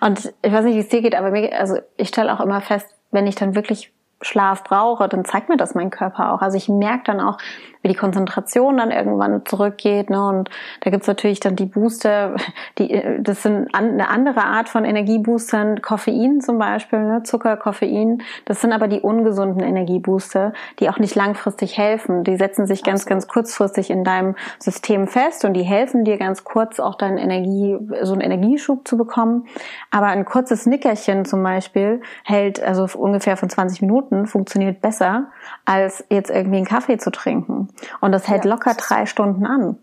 Und 0.00 0.34
ich 0.42 0.52
weiß 0.52 0.66
nicht, 0.66 0.74
wie 0.74 0.80
es 0.80 0.88
dir 0.88 1.00
geht, 1.00 1.14
aber 1.14 1.30
mir, 1.30 1.58
also 1.58 1.78
ich 1.96 2.08
stelle 2.08 2.34
auch 2.34 2.40
immer 2.40 2.60
fest, 2.60 2.86
wenn 3.10 3.26
ich 3.26 3.36
dann 3.36 3.54
wirklich 3.54 3.93
Schlaf 4.24 4.64
brauche, 4.64 5.08
dann 5.08 5.24
zeigt 5.24 5.48
mir 5.48 5.56
das 5.56 5.74
mein 5.74 5.90
Körper 5.90 6.32
auch. 6.32 6.40
Also 6.40 6.56
ich 6.56 6.68
merke 6.68 7.04
dann 7.04 7.20
auch, 7.20 7.38
wie 7.84 7.88
die 7.88 7.94
Konzentration 7.94 8.78
dann 8.78 8.90
irgendwann 8.90 9.44
zurückgeht. 9.44 10.08
Ne? 10.08 10.26
Und 10.26 10.48
da 10.80 10.90
gibt's 10.90 11.06
natürlich 11.06 11.38
dann 11.38 11.54
die 11.54 11.66
Booster, 11.66 12.34
die, 12.78 13.00
das 13.20 13.42
sind 13.42 13.74
eine 13.74 14.08
andere 14.08 14.42
Art 14.42 14.70
von 14.70 14.84
Energieboostern, 14.86 15.82
Koffein 15.82 16.40
zum 16.40 16.58
Beispiel, 16.58 17.00
ne? 17.00 17.22
Zucker, 17.24 17.56
Koffein. 17.58 18.22
Das 18.46 18.62
sind 18.62 18.72
aber 18.72 18.88
die 18.88 19.00
ungesunden 19.00 19.62
Energiebooster, 19.62 20.54
die 20.80 20.88
auch 20.88 20.98
nicht 20.98 21.14
langfristig 21.14 21.76
helfen. 21.76 22.24
Die 22.24 22.36
setzen 22.36 22.66
sich 22.66 22.82
ganz, 22.82 23.04
ganz 23.04 23.28
kurzfristig 23.28 23.90
in 23.90 24.02
deinem 24.02 24.34
System 24.58 25.06
fest 25.06 25.44
und 25.44 25.52
die 25.52 25.62
helfen 25.62 26.04
dir 26.04 26.16
ganz 26.16 26.42
kurz 26.42 26.80
auch 26.80 26.94
deinen 26.94 27.18
Energie, 27.18 27.76
so 28.02 28.14
einen 28.14 28.22
Energieschub 28.22 28.88
zu 28.88 28.96
bekommen. 28.96 29.46
Aber 29.90 30.06
ein 30.06 30.24
kurzes 30.24 30.64
Nickerchen 30.64 31.26
zum 31.26 31.42
Beispiel 31.42 32.00
hält 32.24 32.62
also 32.62 32.86
ungefähr 32.98 33.36
von 33.36 33.50
20 33.50 33.82
Minuten, 33.82 34.13
funktioniert 34.26 34.80
besser, 34.80 35.26
als 35.64 36.04
jetzt 36.10 36.30
irgendwie 36.30 36.58
einen 36.58 36.66
Kaffee 36.66 36.98
zu 36.98 37.10
trinken. 37.10 37.68
Und 38.00 38.12
das 38.12 38.28
hält 38.28 38.44
ja, 38.44 38.50
locker 38.50 38.74
das 38.74 38.86
drei 38.86 39.06
Stunden 39.06 39.46
an. 39.46 39.78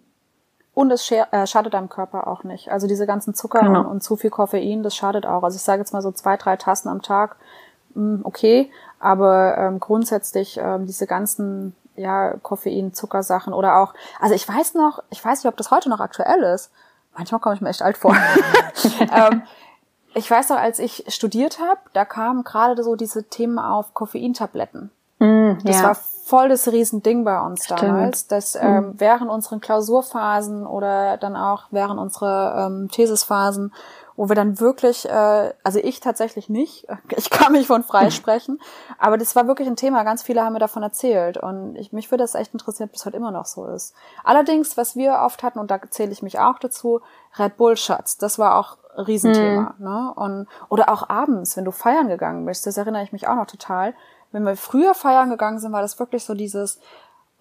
Und 0.74 0.92
es 0.92 1.10
äh, 1.12 1.48
schadet 1.48 1.74
deinem 1.74 1.90
Körper 1.90 2.28
auch 2.28 2.44
nicht. 2.44 2.72
Also 2.72 2.88
diese 2.88 3.06
ganzen 3.06 3.34
Zucker 3.34 3.60
genau. 3.60 3.82
und, 3.82 3.86
und, 3.88 4.04
zu 4.04 4.16
viel 4.16 4.30
Koffein, 4.30 4.84
das 4.84 4.96
schadet 4.96 5.26
auch. 5.26 5.44
Also 5.44 5.58
ich 5.58 5.64
sage 5.64 5.82
jetzt 5.82 5.94
mal 5.94 6.02
so 6.02 6.12
zwei, 6.12 6.38
drei 6.38 6.56
Tassen 6.56 6.88
am 6.88 7.02
Tag, 7.02 7.36
hm, 7.94 8.22
okay, 8.24 8.72
aber 9.00 9.58
ähm, 9.58 9.80
grundsätzlich 9.80 10.58
ähm, 10.58 10.86
diese 10.86 11.08
ganzen 11.08 11.76
ja 11.96 12.36
Koffein, 12.42 12.94
Zuckersachen 12.94 13.54
oder 13.54 13.78
auch, 13.78 13.94
also 14.20 14.34
ich 14.34 14.48
weiß 14.48 14.76
noch, 14.76 15.04
ich 15.10 15.24
weiß 15.24 15.44
nicht, 15.44 15.52
ob 15.52 15.58
das 15.58 15.72
heute 15.72 15.90
noch 15.90 16.00
aktuell 16.00 16.42
ist. 16.44 16.72
Manchmal 17.18 17.42
komme 17.42 17.56
ich 17.56 17.62
mir 17.62 17.70
echt 17.70 17.82
alt 17.82 17.98
vor. 17.98 18.16
ähm, 19.00 19.44
ich 20.14 20.30
weiß 20.30 20.50
noch, 20.50 20.58
als 20.58 20.80
ich 20.80 21.06
studiert 21.08 21.60
habe, 21.60 21.80
da 21.94 22.06
kamen 22.06 22.44
gerade 22.44 22.84
so 22.84 22.96
diese 22.96 23.24
Themen 23.24 23.60
auf 23.60 23.94
Koffeintabletten. 23.94 24.92
Mm, 25.20 25.54
das 25.64 25.78
ja. 25.78 25.84
war 25.84 25.96
voll 25.96 26.50
das 26.50 26.68
Riesending 26.68 27.24
bei 27.24 27.40
uns 27.42 27.66
Stimmt. 27.66 27.84
damals, 27.84 28.28
dass 28.28 28.56
mhm. 28.56 28.62
ähm, 28.62 28.94
während 28.98 29.30
unseren 29.30 29.60
Klausurphasen 29.60 30.66
oder 30.66 31.18
dann 31.18 31.36
auch 31.36 31.66
während 31.72 32.00
unserer 32.00 32.68
ähm, 32.68 32.90
Thesisphasen, 32.90 33.74
wo 34.16 34.30
wir 34.30 34.36
dann 34.36 34.60
wirklich, 34.60 35.10
äh, 35.10 35.54
also 35.64 35.80
ich 35.80 36.00
tatsächlich 36.00 36.50
nicht, 36.50 36.88
ich 37.16 37.30
kann 37.30 37.52
mich 37.52 37.68
von 37.68 37.84
frei 37.84 38.10
sprechen, 38.12 38.60
aber 38.98 39.18
das 39.18 39.36
war 39.36 39.48
wirklich 39.48 39.68
ein 39.68 39.76
Thema, 39.76 40.04
ganz 40.04 40.24
viele 40.24 40.44
haben 40.44 40.54
mir 40.54 40.60
davon 40.60 40.84
erzählt 40.84 41.38
und 41.38 41.76
ich, 41.76 41.92
mich 41.92 42.10
würde 42.12 42.24
das 42.24 42.36
echt 42.36 42.54
interessieren, 42.54 42.90
ob 42.90 42.94
das 42.94 43.06
heute 43.06 43.18
immer 43.18 43.32
noch 43.32 43.46
so 43.46 43.66
ist. 43.66 43.94
Allerdings, 44.24 44.78
was 44.78 44.96
wir 44.96 45.20
oft 45.24 45.44
hatten, 45.44 45.60
und 45.60 45.70
da 45.70 45.80
zähle 45.90 46.12
ich 46.12 46.22
mich 46.22 46.40
auch 46.40 46.60
dazu, 46.60 47.02
Red 47.38 47.58
Bull 47.58 47.78
Shots, 47.78 48.18
das 48.18 48.40
war 48.40 48.56
auch 48.56 48.78
Riesenthema. 48.98 49.76
Mhm. 49.78 49.86
Ne? 49.86 50.14
Und, 50.16 50.48
oder 50.70 50.90
auch 50.90 51.10
abends, 51.10 51.58
wenn 51.58 51.66
du 51.66 51.72
feiern 51.72 52.08
gegangen 52.08 52.46
bist, 52.46 52.66
das 52.66 52.78
erinnere 52.78 53.04
ich 53.04 53.14
mich 53.14 53.28
auch 53.28 53.36
noch 53.36 53.48
total, 53.48 53.94
wenn 54.32 54.44
wir 54.44 54.56
früher 54.56 54.94
feiern 54.94 55.30
gegangen 55.30 55.60
sind, 55.60 55.74
war 55.74 55.82
das 55.82 56.00
wirklich 56.00 56.24
so 56.24 56.34
dieses, 56.34 56.80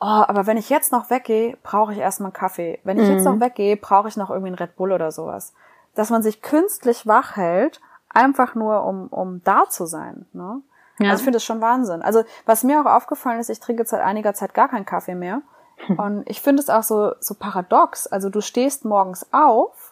oh, 0.00 0.06
aber 0.06 0.46
wenn 0.46 0.56
ich 0.56 0.70
jetzt 0.70 0.92
noch 0.92 1.10
weggehe, 1.10 1.56
brauche 1.62 1.92
ich 1.92 1.98
erstmal 1.98 2.28
einen 2.28 2.34
Kaffee. 2.34 2.80
Wenn 2.84 2.98
ich 2.98 3.08
mhm. 3.08 3.14
jetzt 3.14 3.24
noch 3.24 3.40
weggehe, 3.40 3.76
brauche 3.76 4.08
ich 4.08 4.16
noch 4.16 4.30
irgendwie 4.30 4.48
einen 4.48 4.58
Red 4.58 4.76
Bull 4.76 4.92
oder 4.92 5.12
sowas. 5.12 5.54
Dass 5.94 6.10
man 6.10 6.22
sich 6.22 6.42
künstlich 6.42 7.06
wach 7.06 7.36
hält, 7.36 7.80
einfach 8.08 8.54
nur 8.54 8.84
um, 8.84 9.06
um 9.08 9.42
da 9.44 9.64
zu 9.68 9.86
sein. 9.86 10.26
Ne? 10.32 10.62
Ja. 10.98 11.10
Also 11.10 11.20
ich 11.20 11.24
finde 11.24 11.36
das 11.36 11.44
schon 11.44 11.60
Wahnsinn. 11.60 12.02
Also 12.02 12.24
was 12.44 12.64
mir 12.64 12.80
auch 12.80 12.86
aufgefallen 12.86 13.40
ist, 13.40 13.50
ich 13.50 13.60
trinke 13.60 13.84
seit 13.86 14.00
einiger 14.00 14.34
Zeit 14.34 14.54
gar 14.54 14.68
keinen 14.68 14.84
Kaffee 14.84 15.14
mehr. 15.14 15.42
Und 15.96 16.28
ich 16.28 16.42
finde 16.42 16.62
es 16.62 16.70
auch 16.70 16.82
so, 16.82 17.12
so 17.20 17.34
paradox. 17.34 18.06
Also 18.06 18.28
du 18.28 18.40
stehst 18.40 18.84
morgens 18.84 19.26
auf 19.32 19.89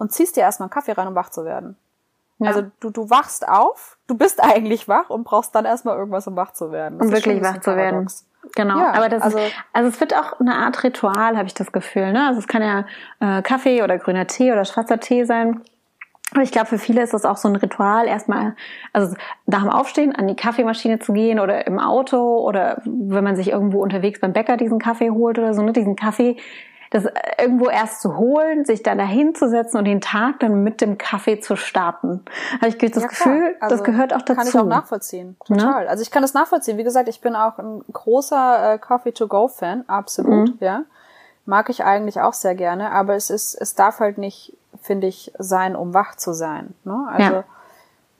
und 0.00 0.10
ziehst 0.12 0.36
dir 0.36 0.40
erstmal 0.40 0.66
einen 0.66 0.72
Kaffee 0.72 0.92
rein, 0.92 1.06
um 1.06 1.14
wach 1.14 1.28
zu 1.28 1.44
werden. 1.44 1.76
Ja. 2.38 2.48
Also 2.48 2.62
du, 2.80 2.90
du 2.90 3.10
wachst 3.10 3.46
auf, 3.46 3.98
du 4.06 4.16
bist 4.16 4.42
eigentlich 4.42 4.88
wach 4.88 5.10
und 5.10 5.24
brauchst 5.24 5.54
dann 5.54 5.66
erstmal 5.66 5.96
irgendwas, 5.96 6.26
um 6.26 6.34
wach 6.36 6.52
zu 6.52 6.72
werden. 6.72 6.98
Das 6.98 7.08
um 7.08 7.12
wirklich 7.12 7.42
wach 7.42 7.60
zu 7.60 7.76
werden. 7.76 8.08
Genau, 8.56 8.78
ja, 8.78 8.94
aber 8.94 9.10
das 9.10 9.22
also, 9.22 9.38
ist, 9.38 9.52
also 9.74 9.90
es 9.90 10.00
wird 10.00 10.14
auch 10.16 10.40
eine 10.40 10.54
Art 10.54 10.82
Ritual, 10.82 11.36
habe 11.36 11.46
ich 11.46 11.52
das 11.52 11.72
Gefühl. 11.72 12.12
Ne? 12.12 12.26
Also 12.26 12.40
es 12.40 12.48
kann 12.48 12.62
ja 12.62 12.86
äh, 13.20 13.42
Kaffee 13.42 13.82
oder 13.82 13.98
grüner 13.98 14.26
Tee 14.26 14.50
oder 14.50 14.64
schwarzer 14.64 14.98
Tee 14.98 15.24
sein. 15.24 15.60
Aber 16.32 16.42
ich 16.42 16.50
glaube, 16.50 16.68
für 16.68 16.78
viele 16.78 17.02
ist 17.02 17.12
das 17.12 17.26
auch 17.26 17.36
so 17.36 17.48
ein 17.48 17.56
Ritual, 17.56 18.06
erstmal, 18.06 18.54
also 18.94 19.14
nach 19.46 19.60
dem 19.60 19.68
Aufstehen 19.68 20.14
an 20.14 20.26
die 20.26 20.36
Kaffeemaschine 20.36 21.00
zu 21.00 21.12
gehen 21.12 21.40
oder 21.40 21.66
im 21.66 21.78
Auto 21.78 22.38
oder 22.38 22.80
wenn 22.84 23.24
man 23.24 23.36
sich 23.36 23.50
irgendwo 23.50 23.82
unterwegs 23.82 24.20
beim 24.20 24.32
Bäcker 24.32 24.56
diesen 24.56 24.78
Kaffee 24.78 25.10
holt 25.10 25.38
oder 25.38 25.52
so, 25.52 25.62
ne, 25.62 25.72
diesen 25.72 25.96
Kaffee 25.96 26.38
das 26.90 27.04
irgendwo 27.38 27.68
erst 27.68 28.02
zu 28.02 28.16
holen, 28.16 28.64
sich 28.64 28.82
dann 28.82 28.98
dahin 28.98 29.34
zu 29.34 29.48
setzen 29.48 29.78
und 29.78 29.84
den 29.84 30.00
Tag 30.00 30.40
dann 30.40 30.64
mit 30.64 30.80
dem 30.80 30.98
Kaffee 30.98 31.38
zu 31.38 31.56
starten. 31.56 32.24
Habe 32.60 32.68
ich 32.68 32.78
das 32.78 33.02
ja, 33.02 33.08
Gefühl, 33.08 33.56
also, 33.60 33.76
das 33.76 33.84
gehört 33.84 34.12
auch 34.12 34.22
dazu. 34.22 34.34
Kann 34.34 34.48
ich 34.48 34.58
auch 34.58 34.66
nachvollziehen, 34.66 35.36
ne? 35.48 35.56
total. 35.56 35.84
Ne? 35.84 35.90
Also 35.90 36.02
ich 36.02 36.10
kann 36.10 36.22
das 36.22 36.34
nachvollziehen. 36.34 36.78
Wie 36.78 36.84
gesagt, 36.84 37.08
ich 37.08 37.20
bin 37.20 37.36
auch 37.36 37.58
ein 37.58 37.82
großer 37.92 38.74
äh, 38.74 38.78
Coffee-to-go-Fan, 38.78 39.84
absolut, 39.88 40.50
mhm. 40.50 40.58
ja. 40.60 40.82
Mag 41.46 41.70
ich 41.70 41.84
eigentlich 41.84 42.20
auch 42.20 42.34
sehr 42.34 42.54
gerne, 42.54 42.90
aber 42.90 43.14
es 43.14 43.30
ist, 43.30 43.54
es 43.54 43.74
darf 43.74 44.00
halt 44.00 44.18
nicht, 44.18 44.56
finde 44.82 45.06
ich, 45.06 45.32
sein, 45.38 45.74
um 45.74 45.94
wach 45.94 46.16
zu 46.16 46.32
sein. 46.32 46.74
Ne? 46.84 47.06
Also 47.08 47.34
ja 47.36 47.44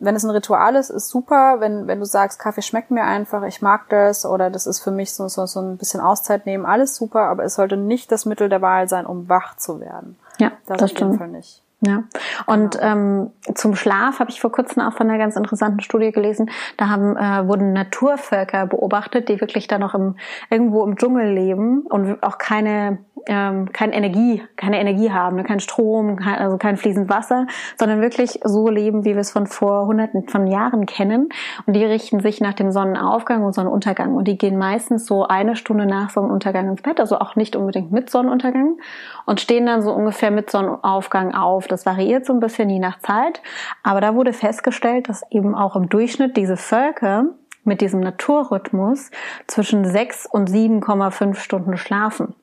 wenn 0.01 0.17
es 0.17 0.25
ein 0.25 0.31
Ritual 0.31 0.75
ist, 0.77 0.91
ist 0.91 1.09
super. 1.09 1.57
Wenn, 1.61 1.87
wenn 1.87 2.01
du 2.01 2.07
sagst, 2.07 2.39
Kaffee 2.39 2.63
schmeckt 2.63 2.91
mir 2.91 3.05
einfach, 3.05 3.43
ich 3.45 3.63
mag 3.63 3.89
das 3.91 4.27
oder 4.27 4.51
das 4.51 4.67
ist 4.67 4.81
für 4.81 4.91
mich 4.91 5.13
so, 5.13 5.29
so, 5.29 5.47
so 5.47 5.61
ein 5.61 5.77
bisschen 5.77 6.01
Auszeit 6.01 6.47
nehmen, 6.47 6.67
alles 6.67 6.97
super, 6.97 7.29
aber 7.29 7.45
es 7.45 7.55
sollte 7.55 7.77
nicht 7.77 8.11
das 8.11 8.27
Mittel 8.27 8.49
der 8.49 8.63
Wahl 8.63 8.89
sein, 8.89 9.07
um 9.07 9.29
wach 9.29 9.57
zu 9.57 9.81
werden. 9.81 10.19
Ja, 10.39 10.53
das, 10.67 10.79
das 10.79 10.91
stimmt. 10.91 11.19
Fall 11.19 11.29
nicht. 11.29 11.63
Ja, 11.83 12.05
und 12.45 12.73
genau. 12.73 12.85
ähm, 12.85 13.31
zum 13.55 13.75
Schlaf 13.75 14.19
habe 14.21 14.31
ich 14.31 14.41
vor 14.41 14.53
kurzem 14.53 14.83
auch 14.83 14.93
von 14.93 15.09
einer 15.09 15.19
ganz 15.19 15.37
interessanten 15.37 15.81
Studie 15.81 16.13
gelesen. 16.13 16.51
Da 16.77 16.91
haben 16.91 17.17
äh, 17.17 17.49
wurden 17.49 17.73
Naturvölker 17.73 18.67
beobachtet, 18.67 19.31
die 19.31 19.41
wirklich 19.41 19.67
da 19.67 19.79
noch 19.79 19.95
im 19.95 20.17
irgendwo 20.51 20.85
im 20.85 20.97
Dschungel 20.97 21.33
leben 21.33 21.81
und 21.83 22.23
auch 22.23 22.37
keine 22.37 22.99
ähm, 23.27 23.73
keine 23.73 23.95
Energie, 23.95 24.43
keine 24.57 24.81
Energie 24.81 25.11
haben, 25.11 25.37
ne? 25.37 25.45
kein 25.45 25.61
Strom, 25.61 26.17
kein, 26.17 26.37
also 26.37 26.59
kein 26.59 26.77
fließend 26.77 27.09
Wasser, 27.09 27.47
sondern 27.79 28.01
wirklich 28.01 28.41
so 28.45 28.69
leben, 28.69 29.05
wie 29.05 29.15
wir 29.15 29.21
es 29.21 29.31
von 29.31 29.47
vor 29.47 29.87
hunderten 29.87 30.29
von 30.29 30.47
Jahren 30.47 30.87
kennen. 30.87 31.29
Und 31.67 31.75
die 31.75 31.85
richten 31.85 32.21
sich 32.21 32.41
nach 32.41 32.55
dem 32.55 32.73
Sonnenaufgang 32.73 33.45
und 33.45 33.55
Sonnenuntergang. 33.55 34.15
Und 34.15 34.29
die 34.29 34.39
gehen 34.39 34.59
meistens 34.59 35.07
so 35.07 35.27
eine 35.27 35.57
Stunde 35.57 35.87
nach 35.87 36.11
Sonnenuntergang 36.11 36.69
ins 36.69 36.83
Bett, 36.83 37.01
also 37.01 37.19
auch 37.19 37.37
nicht 37.37 37.57
unbedingt 37.57 37.93
mit 37.93 38.11
Sonnenuntergang 38.11 38.79
und 39.27 39.41
stehen 39.41 39.67
dann 39.67 39.83
so 39.83 39.93
ungefähr 39.93 40.31
mit 40.31 40.51
Sonnenaufgang 40.51 41.35
auf. 41.35 41.67
Das 41.69 41.87
variiert 41.87 42.27
so 42.27 42.33
ein 42.33 42.41
bisschen 42.41 42.71
je 42.71 42.79
nach 42.79 42.99
Zeit. 43.01 43.43
Aber 43.83 44.01
da 44.01 44.15
wurde 44.15 44.33
festgestellt, 44.33 45.09
dass 45.09 45.23
eben 45.31 45.55
auch 45.55 45.77
im 45.77 45.89
Durchschnitt 45.89 46.37
diese 46.37 46.57
Völker 46.57 47.27
mit 47.65 47.81
diesem 47.81 48.01
Naturrhythmus 48.01 49.11
zwischen 49.47 49.85
sechs 49.85 50.27
und 50.27 50.49
7,5 50.51 51.35
Stunden 51.37 51.77
schlafen. 51.77 52.35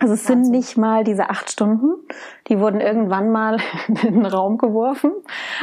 Also 0.00 0.14
es 0.14 0.24
sind 0.24 0.48
nicht 0.50 0.76
mal 0.76 1.02
diese 1.02 1.28
acht 1.28 1.50
Stunden, 1.50 1.90
die 2.46 2.60
wurden 2.60 2.80
irgendwann 2.80 3.32
mal 3.32 3.58
in 3.88 3.96
den 3.96 4.26
Raum 4.26 4.56
geworfen, 4.56 5.10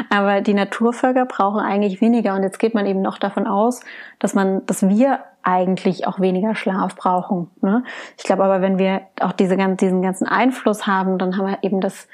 aber 0.09 0.41
die 0.41 0.53
Naturvölker 0.53 1.25
brauchen 1.25 1.61
eigentlich 1.61 2.01
weniger 2.01 2.35
und 2.35 2.43
jetzt 2.43 2.59
geht 2.59 2.73
man 2.73 2.85
eben 2.85 3.01
noch 3.01 3.17
davon 3.17 3.47
aus, 3.47 3.79
dass 4.19 4.33
man, 4.33 4.65
dass 4.65 4.87
wir 4.89 5.19
eigentlich 5.41 6.05
auch 6.05 6.19
weniger 6.19 6.53
Schlaf 6.53 6.95
brauchen. 6.95 7.49
Ne? 7.61 7.83
Ich 8.17 8.23
glaube 8.23 8.43
aber, 8.43 8.61
wenn 8.61 8.77
wir 8.77 9.01
auch 9.21 9.31
diese, 9.31 9.55
diesen 9.55 10.01
ganzen 10.01 10.27
Einfluss 10.27 10.85
haben, 10.85 11.17
dann 11.17 11.37
haben 11.37 11.47
wir 11.47 11.59
eben 11.61 11.79
das 11.79 12.07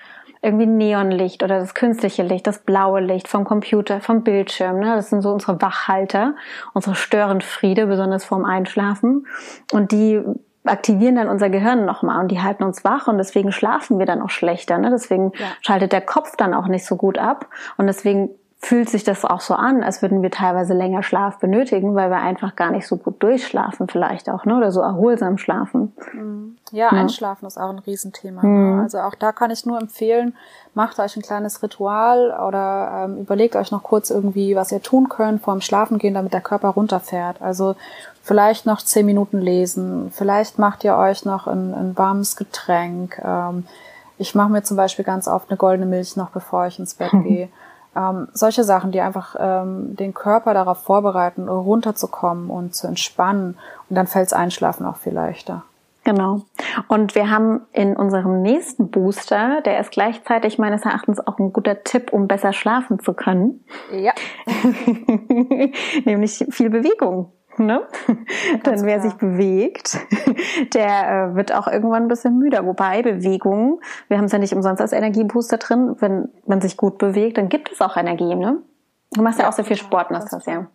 irgendwie 0.44 0.66
Neonlicht 0.66 1.44
oder 1.44 1.60
das 1.60 1.74
künstliche 1.74 2.24
Licht, 2.24 2.46
das 2.46 2.60
blaue 2.60 3.00
Licht 3.00 3.28
vom 3.28 3.46
Computer, 3.46 4.02
vom 4.02 4.24
Bildschirm. 4.24 4.80
Ne? 4.80 4.96
Das 4.96 5.10
sind 5.10 5.22
so 5.22 5.32
unsere 5.32 5.62
Wachhalter, 5.62 6.36
unsere 6.74 6.96
Störenfriede, 6.96 7.86
besonders 7.86 8.26
vorm 8.26 8.46
Einschlafen. 8.46 9.28
Und 9.72 9.92
die 9.92 10.22
aktivieren 10.64 11.16
dann 11.16 11.28
unser 11.28 11.50
Gehirn 11.50 11.86
nochmal 11.86 12.22
und 12.22 12.30
die 12.30 12.42
halten 12.42 12.64
uns 12.64 12.84
wach 12.84 13.08
und 13.08 13.18
deswegen 13.18 13.52
schlafen 13.52 14.00
wir 14.00 14.06
dann 14.06 14.22
auch 14.22 14.30
schlechter. 14.30 14.78
Ne? 14.78 14.90
Deswegen 14.92 15.32
ja. 15.36 15.48
schaltet 15.62 15.92
der 15.92 16.02
Kopf 16.02 16.36
dann 16.36 16.54
auch 16.54 16.68
nicht 16.68 16.86
so 16.86 16.96
gut 16.96 17.18
ab 17.18 17.48
und 17.78 17.88
deswegen 17.88 18.30
fühlt 18.64 18.92
sich 18.92 19.04
das 19.04 19.26
auch 19.26 19.42
so 19.42 19.56
an, 19.56 19.82
als 19.82 20.04
würden 20.04 20.22
wir 20.22 20.30
teilweise 20.30 20.76
länger 20.76 21.02
Schlaf 21.02 21.40
benötigen, 21.40 21.96
weil 21.96 22.12
wir 22.12 22.18
einfach 22.18 22.56
gar 22.56 22.70
nicht 22.70 22.86
so 22.86 22.96
gut 22.96 23.22
durchschlafen 23.24 23.88
vielleicht 23.88 24.30
auch, 24.30 24.46
ne? 24.46 24.56
Oder 24.56 24.72
so 24.72 24.82
erholsam 24.82 25.40
schlafen. 25.40 25.94
Mhm. 26.14 26.58
Ja, 26.72 26.86
ja. 26.86 26.90
Einschlafen 26.90 27.48
ist 27.48 27.58
auch 27.58 27.72
ein 27.72 27.80
Riesenthema. 27.80 28.46
Mhm. 28.46 28.76
Ne? 28.76 28.82
Also 28.84 29.00
auch 29.00 29.16
da 29.16 29.32
kann 29.32 29.50
ich 29.50 29.66
nur 29.66 29.80
empfehlen, 29.82 30.36
macht 30.76 31.00
euch 31.00 31.18
ein 31.18 31.24
kleines 31.24 31.64
Ritual 31.64 32.38
oder 32.48 33.06
ähm, 33.06 33.18
überlegt 33.18 33.56
euch 33.56 33.72
noch 33.72 33.82
kurz 33.82 34.12
irgendwie, 34.12 34.56
was 34.56 34.72
ihr 34.72 34.82
tun 34.82 35.10
könnt 35.10 35.42
vorm 35.42 35.62
Schlafengehen, 35.62 36.14
damit 36.14 36.32
der 36.32 36.42
Körper 36.42 36.70
runterfährt. 36.70 37.42
Also 37.42 37.76
vielleicht 38.24 38.66
noch 38.66 38.82
zehn 38.82 39.06
Minuten 39.06 39.40
lesen, 39.40 40.12
vielleicht 40.14 40.60
macht 40.60 40.84
ihr 40.84 40.96
euch 40.96 41.26
noch 41.26 41.48
ein, 41.48 41.74
ein 41.74 41.98
warmes 41.98 42.36
Getränk. 42.36 43.22
Ähm, 43.24 43.66
ich 44.18 44.36
mache 44.36 44.50
mir 44.50 44.64
zum 44.64 44.78
Beispiel 44.78 45.06
ganz 45.06 45.28
oft 45.28 45.50
eine 45.50 45.58
goldene 45.58 45.88
Milch 45.88 46.16
noch, 46.16 46.30
bevor 46.30 46.68
ich 46.68 46.80
ins 46.80 46.94
Bett 46.94 47.12
gehe. 47.24 47.50
Ähm, 47.96 48.30
solche 48.34 48.64
Sachen, 48.64 48.92
die 48.92 49.02
einfach 49.02 49.36
ähm, 49.38 49.96
den 49.96 50.14
Körper 50.14 50.54
darauf 50.54 50.84
vorbereiten, 50.84 51.50
runterzukommen 51.50 52.50
und 52.50 52.74
zu 52.74 52.88
entspannen. 52.88 53.58
Und 53.90 53.96
dann 53.96 54.08
fällt's 54.08 54.32
Einschlafen 54.32 54.86
auch 54.86 54.98
viel 54.98 55.14
leichter. 55.14 55.64
Genau. 56.04 56.42
Und 56.88 57.14
wir 57.14 57.30
haben 57.30 57.62
in 57.74 57.96
unserem 57.96 58.42
nächsten 58.42 58.90
Booster, 58.90 59.62
der 59.62 59.80
ist 59.80 59.92
gleichzeitig 59.92 60.58
meines 60.58 60.84
Erachtens 60.84 61.20
auch 61.20 61.38
ein 61.38 61.54
guter 61.54 61.84
Tipp, 61.84 62.12
um 62.12 62.28
besser 62.28 62.54
schlafen 62.54 63.00
zu 63.00 63.14
können. 63.14 63.64
Ja. 63.92 64.14
Nämlich 66.06 66.46
viel 66.50 66.72
Bewegung. 66.72 67.32
Ne? 67.58 67.82
Denn 68.66 68.86
wer 68.86 69.02
sich 69.02 69.14
bewegt, 69.16 69.98
der 70.74 71.32
äh, 71.32 71.36
wird 71.36 71.54
auch 71.54 71.68
irgendwann 71.68 72.04
ein 72.04 72.08
bisschen 72.08 72.38
müder. 72.38 72.66
Wobei 72.66 73.02
Bewegung, 73.02 73.82
wir 74.08 74.18
haben 74.18 74.26
es 74.26 74.32
ja 74.32 74.40
nicht 74.40 74.54
umsonst 74.54 74.82
als 74.82 74.94
Energiebooster 74.94 75.58
drin, 75.58 75.96
wenn 76.00 76.30
man 76.46 76.62
sich 76.62 76.78
gut 76.78 76.98
bewegt, 76.98 77.38
dann 77.38 77.50
gibt 77.50 77.72
es 77.72 77.82
auch 77.82 77.98
Energie. 77.98 78.36
Ne? 78.36 78.62
Du 79.12 79.22
machst 79.22 79.40
ja, 79.40 79.46
ja 79.46 79.50
auch 79.50 79.54
sehr 79.54 79.66
viel 79.66 79.78
Sport, 79.78 80.12
Nastasia. 80.12 80.68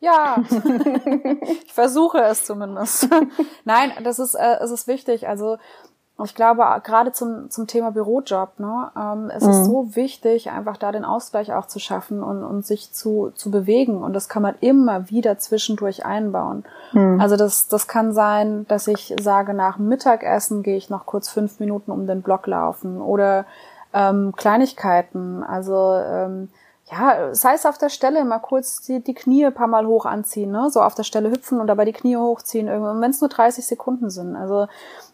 Ja, 0.00 0.36
ich 1.62 1.72
versuche 1.72 2.18
es 2.22 2.44
zumindest. 2.44 3.08
Nein, 3.64 3.92
das 4.02 4.18
ist, 4.18 4.34
äh, 4.34 4.56
es 4.60 4.70
ist 4.70 4.88
wichtig. 4.88 5.28
Also 5.28 5.58
ich 6.24 6.34
glaube, 6.34 6.64
gerade 6.84 7.12
zum, 7.12 7.50
zum 7.50 7.66
Thema 7.66 7.90
Bürojob, 7.90 8.58
ne, 8.58 8.90
ähm, 8.96 9.30
es 9.34 9.44
mhm. 9.44 9.50
ist 9.50 9.64
so 9.64 9.96
wichtig, 9.96 10.50
einfach 10.50 10.76
da 10.76 10.92
den 10.92 11.04
Ausgleich 11.04 11.52
auch 11.52 11.66
zu 11.66 11.78
schaffen 11.78 12.22
und, 12.22 12.42
und 12.44 12.66
sich 12.66 12.92
zu, 12.92 13.32
zu 13.34 13.50
bewegen. 13.50 14.02
Und 14.02 14.12
das 14.12 14.28
kann 14.28 14.42
man 14.42 14.54
immer 14.60 15.10
wieder 15.10 15.38
zwischendurch 15.38 16.04
einbauen. 16.04 16.64
Mhm. 16.92 17.20
Also 17.20 17.36
das, 17.36 17.68
das 17.68 17.88
kann 17.88 18.12
sein, 18.12 18.66
dass 18.68 18.86
ich 18.86 19.14
sage, 19.20 19.54
nach 19.54 19.78
Mittagessen 19.78 20.62
gehe 20.62 20.76
ich 20.76 20.90
noch 20.90 21.06
kurz 21.06 21.28
fünf 21.28 21.60
Minuten 21.60 21.90
um 21.90 22.06
den 22.06 22.22
Block 22.22 22.46
laufen 22.46 23.00
oder 23.00 23.44
ähm, 23.92 24.32
Kleinigkeiten. 24.36 25.42
Also 25.42 25.94
ähm, 25.94 26.48
ja, 26.90 27.34
sei 27.34 27.54
es 27.54 27.66
auf 27.66 27.78
der 27.78 27.88
Stelle 27.88 28.24
mal 28.24 28.40
kurz 28.40 28.80
die, 28.80 29.00
die 29.00 29.14
Knie 29.14 29.46
ein 29.46 29.54
paar 29.54 29.68
Mal 29.68 29.86
hoch 29.86 30.06
anziehen, 30.06 30.50
ne? 30.50 30.70
so 30.70 30.82
auf 30.82 30.94
der 30.94 31.04
Stelle 31.04 31.30
hüpfen 31.30 31.60
und 31.60 31.66
dabei 31.66 31.84
die 31.84 31.92
Knie 31.92 32.16
hochziehen, 32.16 32.66
wenn 32.66 33.10
es 33.10 33.20
nur 33.20 33.30
30 33.30 33.64
Sekunden 33.64 34.10
sind. 34.10 34.34
Also 34.34 34.66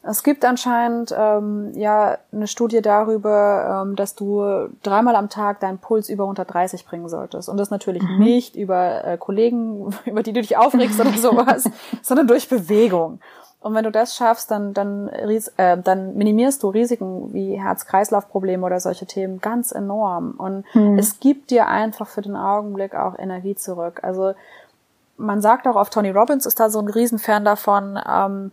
es 0.03 0.23
gibt 0.23 0.45
anscheinend 0.45 1.15
ähm, 1.17 1.73
ja 1.75 2.17
eine 2.33 2.47
Studie 2.47 2.81
darüber, 2.81 3.83
ähm, 3.83 3.97
dass 3.97 4.15
du 4.15 4.69
dreimal 4.83 5.17
am 5.17 5.29
Tag 5.29 5.61
deinen 5.61 5.79
Puls 5.79 6.09
über 6.09 6.25
130 6.25 6.87
bringen 6.87 7.09
solltest. 7.09 7.49
Und 7.49 7.59
das 7.59 7.71
natürlich 7.71 8.03
mhm. 8.03 8.19
nicht 8.19 8.57
über 8.57 9.05
äh, 9.05 9.19
Kollegen, 9.19 9.95
über 10.07 10.23
die 10.23 10.33
du 10.33 10.41
dich 10.41 10.57
aufregst 10.57 10.99
oder 10.99 11.13
sowas, 11.19 11.69
sondern 12.03 12.27
durch 12.27 12.49
Bewegung. 12.49 13.21
Und 13.67 13.75
wenn 13.75 13.83
du 13.83 13.91
das 13.91 14.15
schaffst, 14.15 14.53
dann, 14.53 14.75
dann, 14.75 15.09
äh, 15.09 15.77
dann 15.77 16.15
minimierst 16.17 16.63
du 16.63 16.69
Risiken 16.69 17.35
wie 17.35 17.61
Herz-Kreislauf-Probleme 17.61 18.65
oder 18.65 18.79
solche 18.79 19.07
Themen 19.07 19.41
ganz 19.41 19.73
enorm. 19.73 20.35
Und 20.39 20.65
mhm. 20.73 20.97
es 21.01 21.19
gibt 21.19 21.51
dir 21.51 21.67
einfach 21.67 22.07
für 22.07 22.23
den 22.23 22.37
Augenblick 22.37 22.95
auch 22.95 23.19
Energie 23.19 23.57
zurück. 23.57 24.05
Also 24.05 24.35
man 25.17 25.43
sagt 25.43 25.67
auch 25.67 25.75
oft, 25.75 25.93
Tony 25.93 26.13
Robbins 26.13 26.47
ist 26.47 26.61
da 26.61 26.71
so 26.71 26.79
ein 26.79 26.89
Riesenfan 26.89 27.45
davon, 27.45 27.99
ähm, 28.09 28.53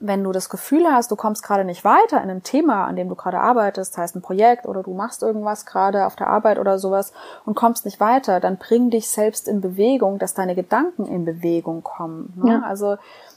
wenn 0.00 0.24
du 0.24 0.32
das 0.32 0.48
Gefühl 0.48 0.86
hast, 0.90 1.12
du 1.12 1.16
kommst 1.16 1.44
gerade 1.44 1.64
nicht 1.64 1.84
weiter 1.84 2.16
in 2.16 2.28
einem 2.28 2.42
Thema, 2.42 2.86
an 2.86 2.96
dem 2.96 3.08
du 3.08 3.14
gerade 3.14 3.38
arbeitest, 3.38 3.96
heißt 3.96 4.16
ein 4.16 4.22
Projekt 4.22 4.66
oder 4.66 4.82
du 4.82 4.92
machst 4.92 5.22
irgendwas 5.22 5.66
gerade 5.66 6.06
auf 6.06 6.16
der 6.16 6.26
Arbeit 6.26 6.58
oder 6.58 6.80
sowas 6.80 7.12
und 7.44 7.54
kommst 7.54 7.84
nicht 7.84 8.00
weiter, 8.00 8.40
dann 8.40 8.56
bring 8.56 8.90
dich 8.90 9.08
selbst 9.08 9.46
in 9.46 9.60
Bewegung, 9.60 10.18
dass 10.18 10.34
deine 10.34 10.56
Gedanken 10.56 11.06
in 11.06 11.24
Bewegung 11.24 11.84
kommen. 11.84 12.32
Ne? 12.42 12.54
Ja. 12.54 12.62
Also 12.68 12.96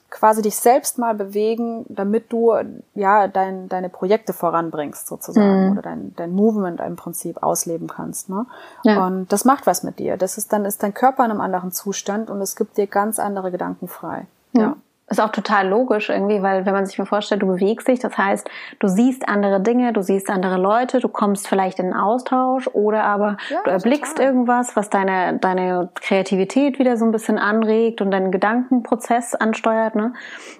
quasi 0.09 0.41
dich 0.41 0.55
selbst 0.55 0.97
mal 0.97 1.13
bewegen, 1.13 1.85
damit 1.89 2.31
du 2.31 2.53
ja 2.93 3.27
dein, 3.27 3.67
deine 3.67 3.89
Projekte 3.89 4.33
voranbringst 4.33 5.07
sozusagen 5.07 5.65
mhm. 5.65 5.71
oder 5.73 5.81
dein, 5.81 6.13
dein 6.15 6.31
Movement 6.31 6.79
im 6.79 6.95
Prinzip 6.95 7.43
ausleben 7.43 7.87
kannst. 7.87 8.29
Ne? 8.29 8.45
Ja. 8.83 9.05
Und 9.05 9.31
das 9.31 9.45
macht 9.45 9.67
was 9.67 9.83
mit 9.83 9.99
dir. 9.99 10.17
Das 10.17 10.37
ist 10.37 10.53
dann 10.53 10.65
ist 10.65 10.83
dein 10.83 10.93
Körper 10.93 11.25
in 11.25 11.31
einem 11.31 11.41
anderen 11.41 11.71
Zustand 11.71 12.29
und 12.29 12.39
es 12.41 12.55
gibt 12.55 12.77
dir 12.77 12.87
ganz 12.87 13.19
andere 13.19 13.51
Gedanken 13.51 13.87
frei. 13.87 14.27
ja. 14.53 14.61
ja. 14.61 14.75
Ist 15.07 15.21
auch 15.21 15.29
total 15.29 15.67
logisch 15.67 16.09
irgendwie, 16.09 16.41
weil 16.41 16.65
wenn 16.65 16.73
man 16.73 16.87
sich 16.87 16.97
mal 16.97 17.05
vorstellt, 17.05 17.43
du 17.43 17.47
bewegst 17.47 17.87
dich, 17.87 17.99
das 17.99 18.17
heißt, 18.17 18.49
du 18.79 18.87
siehst 18.87 19.29
andere 19.29 19.61
Dinge, 19.61 19.93
du 19.93 20.01
siehst 20.01 20.31
andere 20.31 20.57
Leute, 20.57 20.99
du 20.99 21.09
kommst 21.09 21.47
vielleicht 21.47 21.77
in 21.77 21.85
einen 21.85 21.93
Austausch 21.93 22.67
oder 22.73 23.03
aber 23.03 23.37
ja, 23.51 23.59
du 23.63 23.69
erblickst 23.69 24.17
total. 24.17 24.31
irgendwas, 24.31 24.75
was 24.75 24.89
deine, 24.89 25.37
deine 25.37 25.89
Kreativität 25.93 26.79
wieder 26.79 26.97
so 26.97 27.05
ein 27.05 27.11
bisschen 27.11 27.37
anregt 27.37 28.01
und 28.01 28.09
deinen 28.09 28.31
Gedankenprozess 28.31 29.35
ansteuert. 29.35 29.93
Ne? 29.93 30.13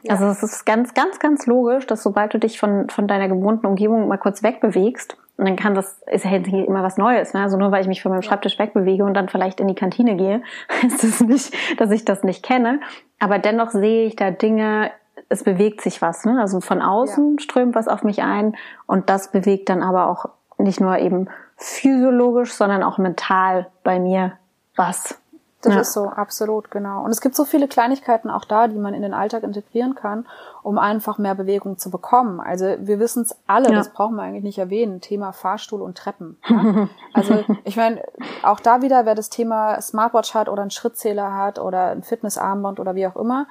Ja. 0.03 0.11
Also 0.11 0.27
es 0.27 0.43
ist 0.43 0.63
ganz, 0.63 0.93
ganz, 0.93 1.17
ganz 1.17 1.47
logisch, 1.47 1.87
dass 1.87 2.03
sobald 2.03 2.35
du 2.35 2.37
dich 2.37 2.59
von, 2.59 2.87
von 2.89 3.07
deiner 3.07 3.27
gewohnten 3.27 3.65
Umgebung 3.65 4.07
mal 4.07 4.17
kurz 4.17 4.43
wegbewegst, 4.43 5.17
und 5.37 5.45
dann 5.45 5.55
kann 5.57 5.75
das, 5.75 6.01
ist 6.07 6.23
ja 6.23 6.31
immer 6.31 6.83
was 6.83 6.97
Neues, 6.97 7.33
ne? 7.33 7.41
Also 7.41 7.57
nur 7.57 7.71
weil 7.71 7.81
ich 7.81 7.87
mich 7.87 8.01
von 8.01 8.11
meinem 8.11 8.21
Schreibtisch 8.21 8.57
wegbewege 8.57 9.03
und 9.03 9.13
dann 9.13 9.27
vielleicht 9.27 9.59
in 9.59 9.67
die 9.67 9.75
Kantine 9.75 10.15
gehe, 10.15 10.41
heißt 10.83 11.03
es 11.03 11.19
das 11.19 11.27
nicht, 11.27 11.53
dass 11.79 11.91
ich 11.91 12.05
das 12.05 12.23
nicht 12.23 12.43
kenne. 12.43 12.79
Aber 13.19 13.39
dennoch 13.39 13.71
sehe 13.71 14.05
ich 14.05 14.15
da 14.15 14.31
Dinge, 14.31 14.91
es 15.27 15.43
bewegt 15.43 15.81
sich 15.81 16.01
was, 16.01 16.25
ne? 16.25 16.39
Also 16.39 16.61
von 16.61 16.81
außen 16.81 17.37
ja. 17.37 17.43
strömt 17.43 17.75
was 17.75 17.87
auf 17.87 18.03
mich 18.03 18.21
ein 18.23 18.55
und 18.85 19.09
das 19.09 19.31
bewegt 19.31 19.69
dann 19.69 19.83
aber 19.83 20.09
auch 20.09 20.27
nicht 20.57 20.79
nur 20.79 20.97
eben 20.97 21.27
physiologisch, 21.57 22.53
sondern 22.53 22.83
auch 22.83 22.97
mental 22.97 23.67
bei 23.83 23.99
mir 23.99 24.33
was. 24.75 25.19
Das 25.61 25.73
ja. 25.73 25.81
ist 25.81 25.93
so, 25.93 26.07
absolut, 26.09 26.69
genau. 26.69 27.03
Und 27.03 27.09
es 27.09 27.21
gibt 27.21 27.35
so 27.35 27.43
viele 27.43 27.67
Kleinigkeiten 27.67 28.29
auch 28.29 28.45
da, 28.45 28.67
die 28.67 28.77
man 28.77 28.93
in 28.93 29.01
den 29.01 29.15
Alltag 29.15 29.43
integrieren 29.43 29.95
kann, 29.95 30.27
um 30.65 30.79
einfach 30.79 31.19
mehr 31.19 31.35
Bewegung 31.35 31.77
zu 31.77 31.91
bekommen. 31.91 32.39
Also 32.39 32.65
wir 32.79 32.99
wissen 32.99 33.21
es 33.21 33.35
alle, 33.45 33.69
ja. 33.69 33.75
das 33.75 33.89
brauchen 33.89 34.15
wir 34.15 34.23
eigentlich 34.23 34.43
nicht 34.43 34.57
erwähnen, 34.57 34.99
Thema 34.99 35.31
Fahrstuhl 35.31 35.79
und 35.79 35.95
Treppen. 35.95 36.37
Ja? 36.49 36.87
Also 37.13 37.43
ich 37.63 37.77
meine, 37.77 38.01
auch 38.41 38.59
da 38.59 38.81
wieder, 38.81 39.05
wer 39.05 39.13
das 39.13 39.29
Thema 39.29 39.79
Smartwatch 39.79 40.33
hat 40.33 40.49
oder 40.49 40.63
einen 40.63 40.71
Schrittzähler 40.71 41.35
hat 41.35 41.59
oder 41.59 41.91
ein 41.91 42.01
Fitnessarmband 42.01 42.79
oder 42.79 42.95
wie 42.95 43.05
auch 43.05 43.15
immer, 43.15 43.45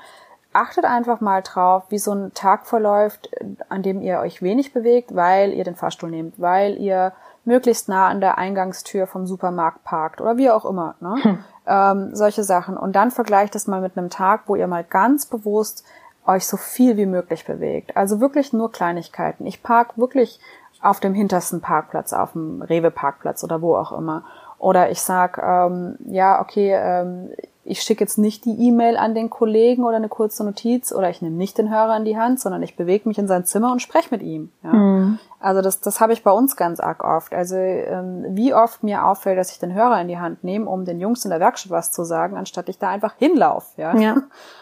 achtet 0.52 0.84
einfach 0.84 1.20
mal 1.20 1.42
drauf, 1.42 1.84
wie 1.88 1.98
so 1.98 2.12
ein 2.12 2.34
Tag 2.34 2.66
verläuft, 2.66 3.30
an 3.68 3.82
dem 3.82 4.02
ihr 4.02 4.18
euch 4.18 4.42
wenig 4.42 4.72
bewegt, 4.72 5.14
weil 5.14 5.52
ihr 5.52 5.62
den 5.62 5.76
Fahrstuhl 5.76 6.10
nehmt, 6.10 6.40
weil 6.40 6.76
ihr 6.78 7.12
möglichst 7.44 7.88
nah 7.88 8.08
an 8.08 8.20
der 8.20 8.38
Eingangstür 8.38 9.06
vom 9.06 9.26
Supermarkt 9.26 9.84
parkt 9.84 10.20
oder 10.20 10.36
wie 10.36 10.50
auch 10.50 10.64
immer. 10.64 10.96
Ne? 10.98 11.14
Hm 11.22 11.38
ähm, 11.66 12.14
solche 12.14 12.44
Sachen. 12.44 12.76
Und 12.76 12.94
dann 12.94 13.10
vergleicht 13.10 13.54
es 13.54 13.66
mal 13.66 13.80
mit 13.80 13.96
einem 13.96 14.10
Tag, 14.10 14.42
wo 14.46 14.56
ihr 14.56 14.66
mal 14.66 14.84
ganz 14.84 15.26
bewusst 15.26 15.84
euch 16.26 16.46
so 16.46 16.56
viel 16.56 16.96
wie 16.96 17.06
möglich 17.06 17.44
bewegt. 17.44 17.96
Also 17.96 18.20
wirklich 18.20 18.52
nur 18.52 18.72
Kleinigkeiten. 18.72 19.46
Ich 19.46 19.62
park 19.62 19.98
wirklich 19.98 20.40
auf 20.80 21.00
dem 21.00 21.14
hintersten 21.14 21.60
Parkplatz, 21.60 22.12
auf 22.12 22.32
dem 22.32 22.62
Rewe-Parkplatz 22.62 23.42
oder 23.44 23.62
wo 23.62 23.76
auch 23.76 23.92
immer. 23.92 24.24
Oder 24.58 24.90
ich 24.90 25.00
sag, 25.00 25.38
ähm, 25.38 25.96
ja, 26.06 26.40
okay, 26.40 26.72
ähm, 26.74 27.30
ich 27.64 27.82
schicke 27.82 28.04
jetzt 28.04 28.18
nicht 28.18 28.44
die 28.44 28.68
E-Mail 28.68 28.96
an 28.96 29.14
den 29.14 29.30
Kollegen 29.30 29.84
oder 29.84 29.96
eine 29.96 30.08
kurze 30.08 30.44
Notiz 30.44 30.92
oder 30.92 31.08
ich 31.08 31.22
nehme 31.22 31.36
nicht 31.36 31.56
den 31.56 31.70
Hörer 31.70 31.96
in 31.96 32.04
die 32.04 32.18
Hand, 32.18 32.38
sondern 32.38 32.62
ich 32.62 32.76
bewege 32.76 33.08
mich 33.08 33.18
in 33.18 33.26
sein 33.26 33.46
Zimmer 33.46 33.72
und 33.72 33.80
spreche 33.80 34.08
mit 34.10 34.22
ihm. 34.22 34.52
Ja? 34.62 34.72
Mhm. 34.72 35.18
Also 35.40 35.62
das, 35.62 35.80
das 35.80 36.00
habe 36.00 36.12
ich 36.12 36.22
bei 36.22 36.30
uns 36.30 36.56
ganz 36.56 36.80
arg 36.80 37.02
oft. 37.02 37.34
Also 37.34 37.56
ähm, 37.56 38.24
wie 38.28 38.52
oft 38.52 38.82
mir 38.82 39.06
auffällt, 39.06 39.38
dass 39.38 39.50
ich 39.50 39.58
den 39.58 39.72
Hörer 39.72 40.00
in 40.00 40.08
die 40.08 40.18
Hand 40.18 40.44
nehme, 40.44 40.68
um 40.68 40.84
den 40.84 41.00
Jungs 41.00 41.24
in 41.24 41.30
der 41.30 41.40
Werkstatt 41.40 41.70
was 41.70 41.90
zu 41.90 42.04
sagen, 42.04 42.36
anstatt 42.36 42.68
ich 42.68 42.78
da 42.78 42.90
einfach 42.90 43.14
hinlauf. 43.18 43.72
Ja, 43.76 43.96
ja 43.96 44.16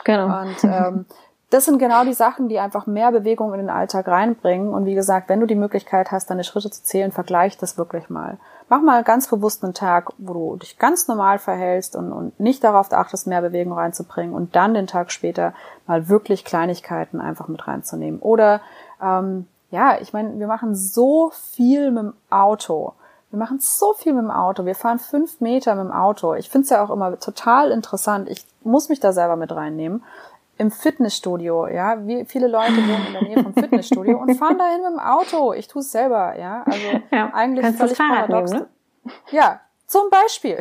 genau. 0.04 0.40
Und 0.42 0.64
ähm, 0.64 1.06
das 1.52 1.66
sind 1.66 1.78
genau 1.78 2.02
die 2.04 2.14
Sachen, 2.14 2.48
die 2.48 2.58
einfach 2.58 2.86
mehr 2.86 3.12
Bewegung 3.12 3.52
in 3.52 3.60
den 3.60 3.68
Alltag 3.68 4.08
reinbringen. 4.08 4.72
Und 4.72 4.86
wie 4.86 4.94
gesagt, 4.94 5.28
wenn 5.28 5.38
du 5.38 5.46
die 5.46 5.54
Möglichkeit 5.54 6.10
hast, 6.10 6.30
deine 6.30 6.44
Schritte 6.44 6.70
zu 6.70 6.82
zählen, 6.82 7.12
vergleich 7.12 7.58
das 7.58 7.76
wirklich 7.76 8.08
mal. 8.08 8.38
Mach 8.70 8.80
mal 8.80 9.04
ganz 9.04 9.28
bewusst 9.28 9.62
einen 9.62 9.74
Tag, 9.74 10.14
wo 10.16 10.32
du 10.32 10.56
dich 10.56 10.78
ganz 10.78 11.08
normal 11.08 11.38
verhältst 11.38 11.94
und, 11.94 12.10
und 12.10 12.40
nicht 12.40 12.64
darauf 12.64 12.90
achtest, 12.90 13.26
mehr 13.26 13.42
Bewegung 13.42 13.74
reinzubringen 13.74 14.34
und 14.34 14.56
dann 14.56 14.72
den 14.72 14.86
Tag 14.86 15.12
später 15.12 15.52
mal 15.86 16.08
wirklich 16.08 16.46
Kleinigkeiten 16.46 17.20
einfach 17.20 17.48
mit 17.48 17.68
reinzunehmen. 17.68 18.20
Oder 18.20 18.62
ähm, 19.02 19.46
ja, 19.70 19.98
ich 20.00 20.14
meine, 20.14 20.38
wir 20.38 20.46
machen 20.46 20.74
so 20.74 21.32
viel 21.34 21.90
mit 21.90 22.02
dem 22.02 22.14
Auto. 22.30 22.94
Wir 23.28 23.38
machen 23.38 23.58
so 23.60 23.92
viel 23.92 24.14
mit 24.14 24.22
dem 24.22 24.30
Auto. 24.30 24.64
Wir 24.64 24.74
fahren 24.74 24.98
fünf 24.98 25.42
Meter 25.42 25.74
mit 25.74 25.84
dem 25.84 25.92
Auto. 25.92 26.34
Ich 26.34 26.48
finde 26.48 26.64
es 26.64 26.70
ja 26.70 26.82
auch 26.82 26.90
immer 26.90 27.18
total 27.20 27.70
interessant. 27.72 28.30
Ich 28.30 28.46
muss 28.62 28.88
mich 28.88 29.00
da 29.00 29.12
selber 29.12 29.36
mit 29.36 29.52
reinnehmen 29.52 30.02
im 30.62 30.70
Fitnessstudio, 30.70 31.66
ja, 31.66 32.06
wie 32.06 32.24
viele 32.24 32.46
Leute 32.46 32.76
wohnen 32.76 33.06
in 33.08 33.12
der 33.12 33.22
Nähe 33.22 33.42
vom 33.42 33.52
Fitnessstudio 33.52 34.18
und 34.18 34.34
fahren 34.36 34.58
dahin 34.58 34.82
mit 34.82 34.92
dem 34.92 35.00
Auto. 35.00 35.52
Ich 35.52 35.66
tue 35.66 35.80
es 35.80 35.90
selber, 35.90 36.38
ja. 36.38 36.62
Also 36.62 36.86
ja, 37.10 37.30
eigentlich 37.34 37.76
völlig 37.76 37.98
paradox. 37.98 38.52
Nehmen, 38.52 38.66
ne? 39.04 39.12
Ja, 39.32 39.60
zum 39.86 40.08
Beispiel. 40.08 40.58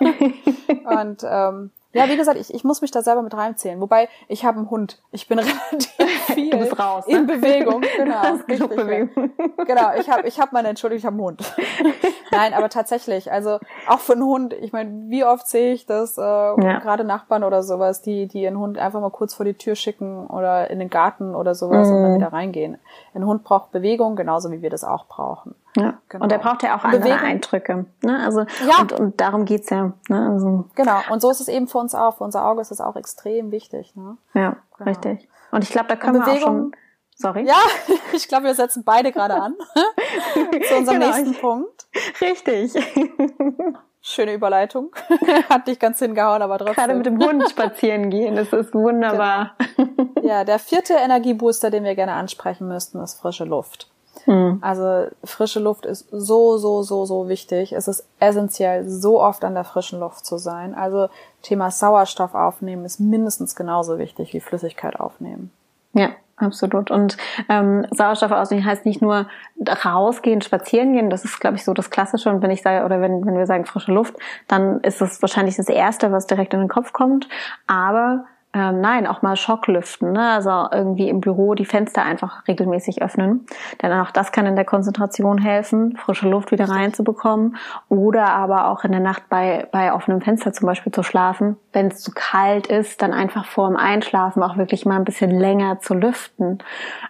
und 0.84 1.24
ähm, 1.24 1.70
ja, 1.92 2.08
wie 2.08 2.16
gesagt, 2.16 2.38
ich, 2.38 2.52
ich 2.52 2.64
muss 2.64 2.82
mich 2.82 2.90
da 2.90 3.02
selber 3.02 3.22
mit 3.22 3.34
reinzählen. 3.34 3.80
Wobei, 3.80 4.08
ich 4.28 4.44
habe 4.44 4.58
einen 4.58 4.68
Hund. 4.68 5.00
Ich 5.12 5.28
bin 5.28 5.38
relativ 5.70 5.96
viel 6.16 6.72
raus, 6.72 7.06
ne? 7.06 7.18
in 7.18 7.26
Bewegung. 7.26 7.82
Genau. 7.96 8.20
Richtig, 8.48 8.68
Bewegung. 8.68 9.30
Genau, 9.66 9.90
ich 9.98 10.10
habe 10.10 10.26
ich 10.28 10.38
hab 10.38 10.52
meine 10.52 10.68
Entschuldigung, 10.68 10.98
ich 10.98 11.06
habe 11.06 11.14
einen 11.14 11.24
Hund. 11.24 11.54
Nein, 12.30 12.54
aber 12.54 12.68
tatsächlich, 12.68 13.32
also 13.32 13.58
auch 13.88 14.00
für 14.00 14.12
einen 14.12 14.24
Hund, 14.24 14.52
ich 14.52 14.72
meine, 14.72 15.08
wie 15.08 15.24
oft 15.24 15.48
sehe 15.48 15.72
ich 15.72 15.86
das, 15.86 16.18
äh, 16.18 16.20
ja. 16.20 16.78
gerade 16.80 17.04
Nachbarn 17.04 17.44
oder 17.44 17.62
sowas, 17.62 18.02
die, 18.02 18.26
die 18.26 18.42
ihren 18.42 18.58
Hund 18.58 18.78
einfach 18.78 19.00
mal 19.00 19.10
kurz 19.10 19.34
vor 19.34 19.46
die 19.46 19.54
Tür 19.54 19.74
schicken 19.74 20.26
oder 20.26 20.70
in 20.70 20.78
den 20.78 20.90
Garten 20.90 21.34
oder 21.34 21.54
sowas 21.54 21.88
mhm. 21.88 21.94
und 21.94 22.02
dann 22.02 22.12
mhm. 22.12 22.16
wieder 22.16 22.32
reingehen. 22.32 22.78
Ein 23.14 23.24
Hund 23.24 23.44
braucht 23.44 23.72
Bewegung, 23.72 24.16
genauso 24.16 24.50
wie 24.50 24.62
wir 24.62 24.70
das 24.70 24.84
auch 24.84 25.06
brauchen. 25.06 25.54
Ja. 25.76 25.94
Genau. 26.08 26.24
Und 26.24 26.32
er 26.32 26.38
braucht 26.38 26.62
ja 26.62 26.76
auch 26.76 26.84
andere 26.84 27.02
Bewegung. 27.02 27.18
Eindrücke. 27.18 27.86
Ne? 28.02 28.18
Also, 28.24 28.40
ja. 28.40 28.80
und, 28.80 28.92
und 28.92 29.20
darum 29.20 29.44
geht's 29.44 29.70
ja. 29.70 29.92
Ne? 30.08 30.30
Also. 30.32 30.64
Genau, 30.74 30.98
und 31.10 31.20
so 31.20 31.30
ist 31.30 31.40
es 31.40 31.48
eben 31.48 31.68
für 31.68 31.78
uns 31.78 31.94
auch. 31.94 32.16
Für 32.16 32.24
unser 32.24 32.46
Auge 32.46 32.60
ist 32.60 32.70
es 32.70 32.80
auch 32.80 32.96
extrem 32.96 33.50
wichtig. 33.50 33.94
Ne? 33.94 34.16
Ja, 34.34 34.56
genau. 34.78 34.90
richtig. 34.90 35.28
Und 35.50 35.64
ich 35.64 35.70
glaube, 35.70 35.88
da 35.88 35.96
können 35.96 36.24
wir 36.24 36.32
auch 36.32 36.40
schon 36.40 36.72
Sorry. 37.18 37.46
Ja, 37.46 37.56
ich 38.12 38.28
glaube, 38.28 38.44
wir 38.44 38.54
setzen 38.54 38.84
beide 38.84 39.10
gerade 39.10 39.34
an. 39.34 39.56
Zu 40.68 40.76
unserem 40.76 41.00
genau, 41.00 41.16
nächsten 41.16 41.34
Punkt. 41.34 41.86
Richtig. 42.20 42.74
Schöne 44.02 44.34
Überleitung. 44.34 44.94
Hat 45.48 45.66
dich 45.66 45.78
ganz 45.78 45.98
hingehauen, 45.98 46.42
aber 46.42 46.58
trotzdem. 46.58 46.74
Gerade 46.74 46.94
mit 46.94 47.06
dem 47.06 47.18
Hund 47.18 47.48
spazieren 47.50 48.10
gehen, 48.10 48.36
das 48.36 48.52
ist 48.52 48.74
wunderbar. 48.74 49.56
Genau. 49.76 50.10
Ja, 50.22 50.44
der 50.44 50.58
vierte 50.58 50.92
Energiebooster, 50.92 51.70
den 51.70 51.84
wir 51.84 51.94
gerne 51.94 52.12
ansprechen 52.12 52.68
müssten, 52.68 53.00
ist 53.00 53.18
frische 53.18 53.44
Luft. 53.44 53.88
Mhm. 54.26 54.58
Also 54.62 55.08
frische 55.24 55.60
Luft 55.60 55.86
ist 55.86 56.08
so, 56.10 56.56
so, 56.58 56.82
so, 56.82 57.04
so 57.04 57.28
wichtig. 57.28 57.72
Es 57.72 57.88
ist 57.88 58.06
essentiell, 58.18 58.88
so 58.88 59.20
oft 59.20 59.44
an 59.44 59.54
der 59.54 59.64
frischen 59.64 60.00
Luft 60.00 60.24
zu 60.24 60.38
sein. 60.38 60.74
Also 60.74 61.08
Thema 61.42 61.70
Sauerstoff 61.70 62.34
aufnehmen 62.34 62.84
ist 62.84 63.00
mindestens 63.00 63.54
genauso 63.54 63.98
wichtig 63.98 64.32
wie 64.32 64.40
Flüssigkeit 64.40 64.98
aufnehmen. 64.98 65.50
Ja, 65.92 66.10
absolut. 66.36 66.90
Und 66.90 67.16
ähm, 67.48 67.86
Sauerstoff 67.90 68.32
ausnehmen 68.32 68.64
heißt 68.64 68.84
nicht 68.84 69.02
nur 69.02 69.26
rausgehen, 69.84 70.42
spazieren 70.42 70.92
gehen. 70.92 71.10
Das 71.10 71.24
ist, 71.24 71.40
glaube 71.40 71.56
ich, 71.56 71.64
so 71.64 71.72
das 71.72 71.90
Klassische. 71.90 72.30
Und 72.30 72.42
wenn 72.42 72.50
ich 72.50 72.62
sage, 72.62 72.84
oder 72.84 73.00
wenn, 73.00 73.24
wenn 73.24 73.36
wir 73.36 73.46
sagen 73.46 73.64
frische 73.64 73.92
Luft, 73.92 74.14
dann 74.48 74.80
ist 74.80 75.00
das 75.00 75.22
wahrscheinlich 75.22 75.56
das 75.56 75.68
Erste, 75.68 76.12
was 76.12 76.26
direkt 76.26 76.54
in 76.54 76.60
den 76.60 76.68
Kopf 76.68 76.92
kommt. 76.92 77.28
Aber 77.66 78.26
ähm, 78.56 78.80
nein, 78.80 79.06
auch 79.06 79.20
mal 79.20 79.36
Schocklüften, 79.36 80.12
ne? 80.12 80.30
also 80.30 80.68
irgendwie 80.72 81.10
im 81.10 81.20
Büro 81.20 81.52
die 81.52 81.66
Fenster 81.66 82.02
einfach 82.02 82.48
regelmäßig 82.48 83.02
öffnen. 83.02 83.44
Denn 83.82 83.92
auch 83.92 84.10
das 84.10 84.32
kann 84.32 84.46
in 84.46 84.56
der 84.56 84.64
Konzentration 84.64 85.36
helfen, 85.36 85.94
frische 85.98 86.26
Luft 86.26 86.52
wieder 86.52 86.66
reinzubekommen 86.66 87.58
oder 87.90 88.28
aber 88.28 88.68
auch 88.68 88.82
in 88.84 88.92
der 88.92 89.02
Nacht 89.02 89.24
bei, 89.28 89.68
bei 89.72 89.92
offenem 89.92 90.22
Fenster 90.22 90.54
zum 90.54 90.66
Beispiel 90.66 90.90
zu 90.90 91.02
schlafen. 91.02 91.58
Wenn 91.74 91.88
es 91.88 92.00
zu 92.00 92.12
kalt 92.14 92.66
ist, 92.68 93.02
dann 93.02 93.12
einfach 93.12 93.44
vor 93.44 93.68
dem 93.68 93.76
Einschlafen 93.76 94.42
auch 94.42 94.56
wirklich 94.56 94.86
mal 94.86 94.96
ein 94.96 95.04
bisschen 95.04 95.32
länger 95.32 95.80
zu 95.80 95.92
lüften. 95.92 96.60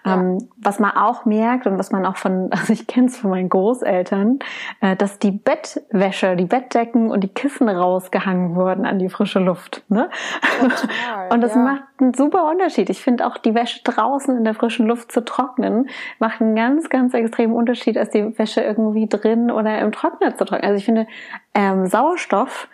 Ja. 0.04 0.14
Ähm, 0.14 0.48
was 0.56 0.80
man 0.80 0.96
auch 0.96 1.26
merkt 1.26 1.68
und 1.68 1.78
was 1.78 1.92
man 1.92 2.04
auch 2.06 2.16
von, 2.16 2.48
also 2.50 2.72
ich 2.72 2.88
kenne 2.88 3.06
es 3.06 3.18
von 3.18 3.30
meinen 3.30 3.50
Großeltern, 3.50 4.40
äh, 4.80 4.96
dass 4.96 5.20
die 5.20 5.30
Bettwäsche, 5.30 6.34
die 6.34 6.46
Bettdecken 6.46 7.12
und 7.12 7.20
die 7.20 7.32
Kissen 7.32 7.68
rausgehangen 7.68 8.56
wurden 8.56 8.84
an 8.84 8.98
die 8.98 9.08
frische 9.08 9.38
Luft. 9.38 9.84
Ne? 9.88 10.10
Total. 10.58 11.28
Und 11.36 11.42
das 11.42 11.54
ja. 11.54 11.60
macht 11.60 11.82
einen 11.98 12.14
super 12.14 12.48
Unterschied. 12.48 12.88
Ich 12.88 13.02
finde 13.02 13.26
auch 13.26 13.36
die 13.36 13.54
Wäsche 13.54 13.80
draußen 13.84 14.38
in 14.38 14.44
der 14.44 14.54
frischen 14.54 14.86
Luft 14.86 15.12
zu 15.12 15.22
trocknen, 15.22 15.90
macht 16.18 16.40
einen 16.40 16.56
ganz, 16.56 16.88
ganz 16.88 17.12
extremen 17.12 17.52
Unterschied, 17.52 17.98
als 17.98 18.08
die 18.08 18.38
Wäsche 18.38 18.62
irgendwie 18.62 19.06
drin 19.06 19.50
oder 19.50 19.78
im 19.80 19.92
Trockner 19.92 20.34
zu 20.34 20.46
trocknen. 20.46 20.70
Also 20.70 20.78
ich 20.78 20.86
finde, 20.86 21.06
ähm, 21.52 21.84
Sauerstoff 21.88 22.68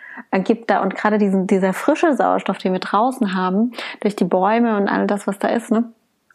gibt 0.45 0.69
da 0.69 0.81
und 0.81 0.95
gerade 0.95 1.17
diesen, 1.17 1.45
dieser 1.45 1.73
frische 1.73 2.15
Sauerstoff, 2.15 2.57
den 2.57 2.71
wir 2.71 2.79
draußen 2.79 3.35
haben, 3.35 3.73
durch 3.99 4.15
die 4.15 4.23
Bäume 4.23 4.77
und 4.77 4.87
all 4.87 5.07
das, 5.07 5.27
was 5.27 5.39
da 5.39 5.49
ist, 5.49 5.69
ne? 5.69 5.91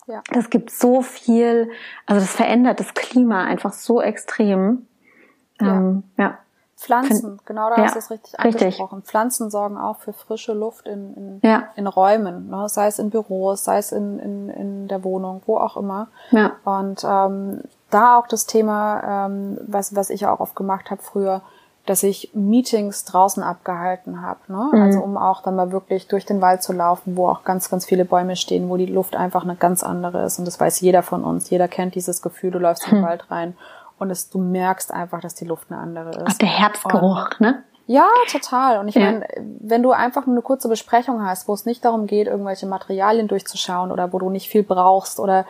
Ja. 0.07 0.21
Das 0.31 0.51
gibt 0.51 0.71
so 0.71 1.01
viel, 1.01 1.71
also 2.05 2.21
das 2.21 2.37
verändert 2.37 2.79
das 2.79 2.93
Klima 2.93 3.45
einfach 3.45 3.73
so 3.73 4.03
extrem. 4.03 4.87
Ja. 5.63 5.79
Ähm, 5.79 6.03
ja. 6.19 6.39
Pflanzen, 6.79 7.41
genau 7.45 7.71
da 7.71 7.77
ja, 7.77 7.85
hast 7.85 7.97
du 7.97 7.99
es 7.99 8.11
richtig 8.11 8.39
angesprochen. 8.39 8.99
Richtig. 8.99 9.11
Pflanzen 9.11 9.51
sorgen 9.51 9.77
auch 9.77 9.97
für 9.97 10.13
frische 10.13 10.53
Luft 10.53 10.87
in, 10.87 11.15
in, 11.15 11.41
ja. 11.43 11.65
in 11.75 11.89
Räumen, 11.89 12.49
ne? 12.51 12.69
sei 12.69 12.87
es 12.87 13.01
in 13.01 13.11
Büros, 13.11 13.65
sei 13.65 13.79
es 13.79 13.91
in, 13.91 14.21
in, 14.21 14.49
in 14.49 14.89
der 14.89 15.03
Wohnung, 15.03 15.43
wo 15.47 15.57
auch 15.57 15.77
immer. 15.77 16.07
Ja. 16.31 16.53
Und 16.65 17.05
ähm, 17.05 17.63
da 17.91 18.17
auch 18.17 18.29
das 18.29 18.47
Thema, 18.47 19.27
ähm, 19.27 19.59
was, 19.67 19.97
was 19.97 20.09
ich 20.09 20.27
auch 20.27 20.39
oft 20.39 20.55
gemacht 20.55 20.93
habe 20.93 21.03
früher, 21.03 21.43
dass 21.85 22.05
ich 22.05 22.31
Meetings 22.35 23.05
draußen 23.05 23.43
abgehalten 23.43 24.23
habe. 24.23 24.41
Ne? 24.47 24.71
Mhm. 24.73 24.83
Also 24.83 25.01
um 25.01 25.17
auch 25.17 25.43
dann 25.43 25.57
mal 25.57 25.73
wirklich 25.73 26.07
durch 26.07 26.27
den 26.27 26.41
Wald 26.41 26.63
zu 26.63 26.73
laufen, 26.73 27.17
wo 27.17 27.27
auch 27.27 27.43
ganz, 27.43 27.71
ganz 27.71 27.87
viele 27.87 28.05
Bäume 28.05 28.37
stehen, 28.37 28.69
wo 28.69 28.77
die 28.77 28.87
Luft 28.87 29.17
einfach 29.17 29.43
eine 29.43 29.57
ganz 29.57 29.83
andere 29.83 30.23
ist. 30.23 30.39
Und 30.39 30.45
das 30.45 30.61
weiß 30.61 30.81
jeder 30.81 31.03
von 31.03 31.25
uns. 31.25 31.51
Jeder 31.51 31.67
kennt 31.67 31.97
dieses 31.97 32.23
Gefühl, 32.23 32.53
du 32.53 32.59
läufst 32.59 32.87
mhm. 32.87 32.91
in 32.91 32.97
den 32.99 33.03
hm. 33.03 33.09
Wald 33.11 33.31
rein 33.31 33.57
und 33.99 34.11
es, 34.11 34.31
du 34.31 34.39
merkst 34.39 34.93
einfach, 34.93 35.21
dass 35.21 35.35
die 35.35 35.45
Luft 35.45 35.71
eine 35.71 35.81
andere 35.81 36.11
ist. 36.11 36.25
Ach, 36.27 36.39
der 36.39 36.49
Herzgeruch, 36.49 37.31
und, 37.33 37.41
ne? 37.41 37.63
Ja, 37.87 38.07
total. 38.31 38.79
Und 38.79 38.89
ich 38.89 38.97
ja. 38.97 39.05
meine, 39.05 39.27
wenn 39.61 39.83
du 39.83 39.93
einfach 39.93 40.27
nur 40.27 40.35
eine 40.35 40.43
kurze 40.43 40.69
Besprechung 40.69 41.25
hast, 41.25 41.49
wo 41.49 41.55
es 41.55 41.65
nicht 41.65 41.85
darum 41.85 42.07
geht, 42.07 42.27
irgendwelche 42.27 42.67
Materialien 42.67 43.29
durchzuschauen 43.29 43.91
oder 43.91 44.13
wo 44.13 44.19
du 44.19 44.29
nicht 44.29 44.49
viel 44.49 44.63
brauchst 44.63 45.19
oder 45.19 45.47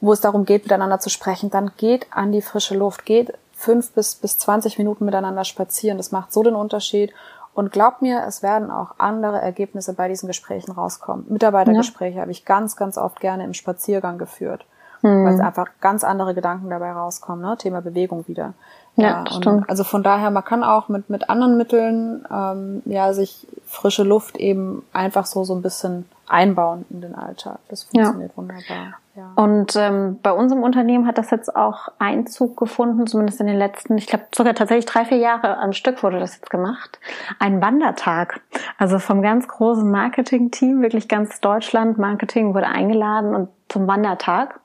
wo 0.00 0.12
es 0.12 0.20
darum 0.20 0.44
geht, 0.44 0.64
miteinander 0.64 0.98
zu 0.98 1.10
sprechen, 1.10 1.48
dann 1.48 1.70
geht 1.76 2.08
an 2.10 2.32
die 2.32 2.42
frische 2.42 2.76
Luft, 2.76 3.06
geht 3.06 3.32
fünf 3.52 3.92
bis, 3.92 4.16
bis 4.16 4.36
zwanzig 4.36 4.78
Minuten 4.78 5.04
miteinander 5.04 5.44
spazieren. 5.44 5.96
Das 5.96 6.10
macht 6.10 6.32
so 6.32 6.42
den 6.42 6.56
Unterschied. 6.56 7.14
Und 7.54 7.72
glaub 7.72 8.02
mir, 8.02 8.24
es 8.26 8.42
werden 8.42 8.70
auch 8.70 8.96
andere 8.98 9.40
Ergebnisse 9.40 9.94
bei 9.94 10.08
diesen 10.08 10.26
Gesprächen 10.26 10.72
rauskommen. 10.72 11.24
Mitarbeitergespräche 11.28 12.16
ja. 12.16 12.22
habe 12.22 12.32
ich 12.32 12.44
ganz, 12.44 12.76
ganz 12.76 12.98
oft 12.98 13.20
gerne 13.20 13.44
im 13.44 13.54
Spaziergang 13.54 14.18
geführt 14.18 14.66
mhm. 15.06 15.24
weil 15.24 15.34
es 15.34 15.40
einfach 15.40 15.68
ganz 15.80 16.04
andere 16.04 16.34
Gedanken 16.34 16.70
dabei 16.70 16.92
rauskommen, 16.92 17.42
ne? 17.42 17.56
Thema 17.56 17.80
Bewegung 17.80 18.26
wieder. 18.28 18.54
Ja, 18.96 19.24
ja 19.24 19.24
stimmt. 19.30 19.68
Also 19.68 19.84
von 19.84 20.02
daher, 20.02 20.30
man 20.30 20.44
kann 20.44 20.64
auch 20.64 20.88
mit, 20.88 21.10
mit 21.10 21.28
anderen 21.28 21.56
Mitteln 21.56 22.24
ähm, 22.30 22.82
ja 22.86 23.12
sich 23.12 23.46
frische 23.66 24.02
Luft 24.02 24.36
eben 24.36 24.82
einfach 24.92 25.26
so 25.26 25.44
so 25.44 25.54
ein 25.54 25.62
bisschen 25.62 26.06
einbauen 26.28 26.84
in 26.90 27.00
den 27.00 27.14
Alltag. 27.14 27.58
Das 27.68 27.84
funktioniert 27.84 28.32
ja. 28.32 28.36
wunderbar. 28.36 28.94
Ja. 29.14 29.32
Und 29.34 29.76
ähm, 29.76 30.18
bei 30.22 30.30
unserem 30.30 30.62
Unternehmen 30.62 31.06
hat 31.06 31.16
das 31.16 31.30
jetzt 31.30 31.56
auch 31.56 31.88
Einzug 31.98 32.56
gefunden, 32.56 33.06
zumindest 33.06 33.40
in 33.40 33.46
den 33.46 33.56
letzten, 33.56 33.96
ich 33.96 34.06
glaube 34.06 34.24
sogar 34.34 34.54
tatsächlich 34.54 34.84
drei, 34.84 35.06
vier 35.06 35.16
Jahre 35.16 35.56
am 35.56 35.72
Stück 35.72 36.02
wurde 36.02 36.20
das 36.20 36.34
jetzt 36.36 36.50
gemacht. 36.50 36.98
Ein 37.38 37.62
Wandertag. 37.62 38.40
Also 38.76 38.98
vom 38.98 39.22
ganz 39.22 39.48
großen 39.48 39.90
Marketing-Team, 39.90 40.82
wirklich 40.82 41.08
ganz 41.08 41.40
Deutschland, 41.40 41.96
Marketing 41.96 42.52
wurde 42.52 42.66
eingeladen 42.66 43.34
und 43.34 43.48
zum 43.76 43.86
Wandertag. 43.86 44.60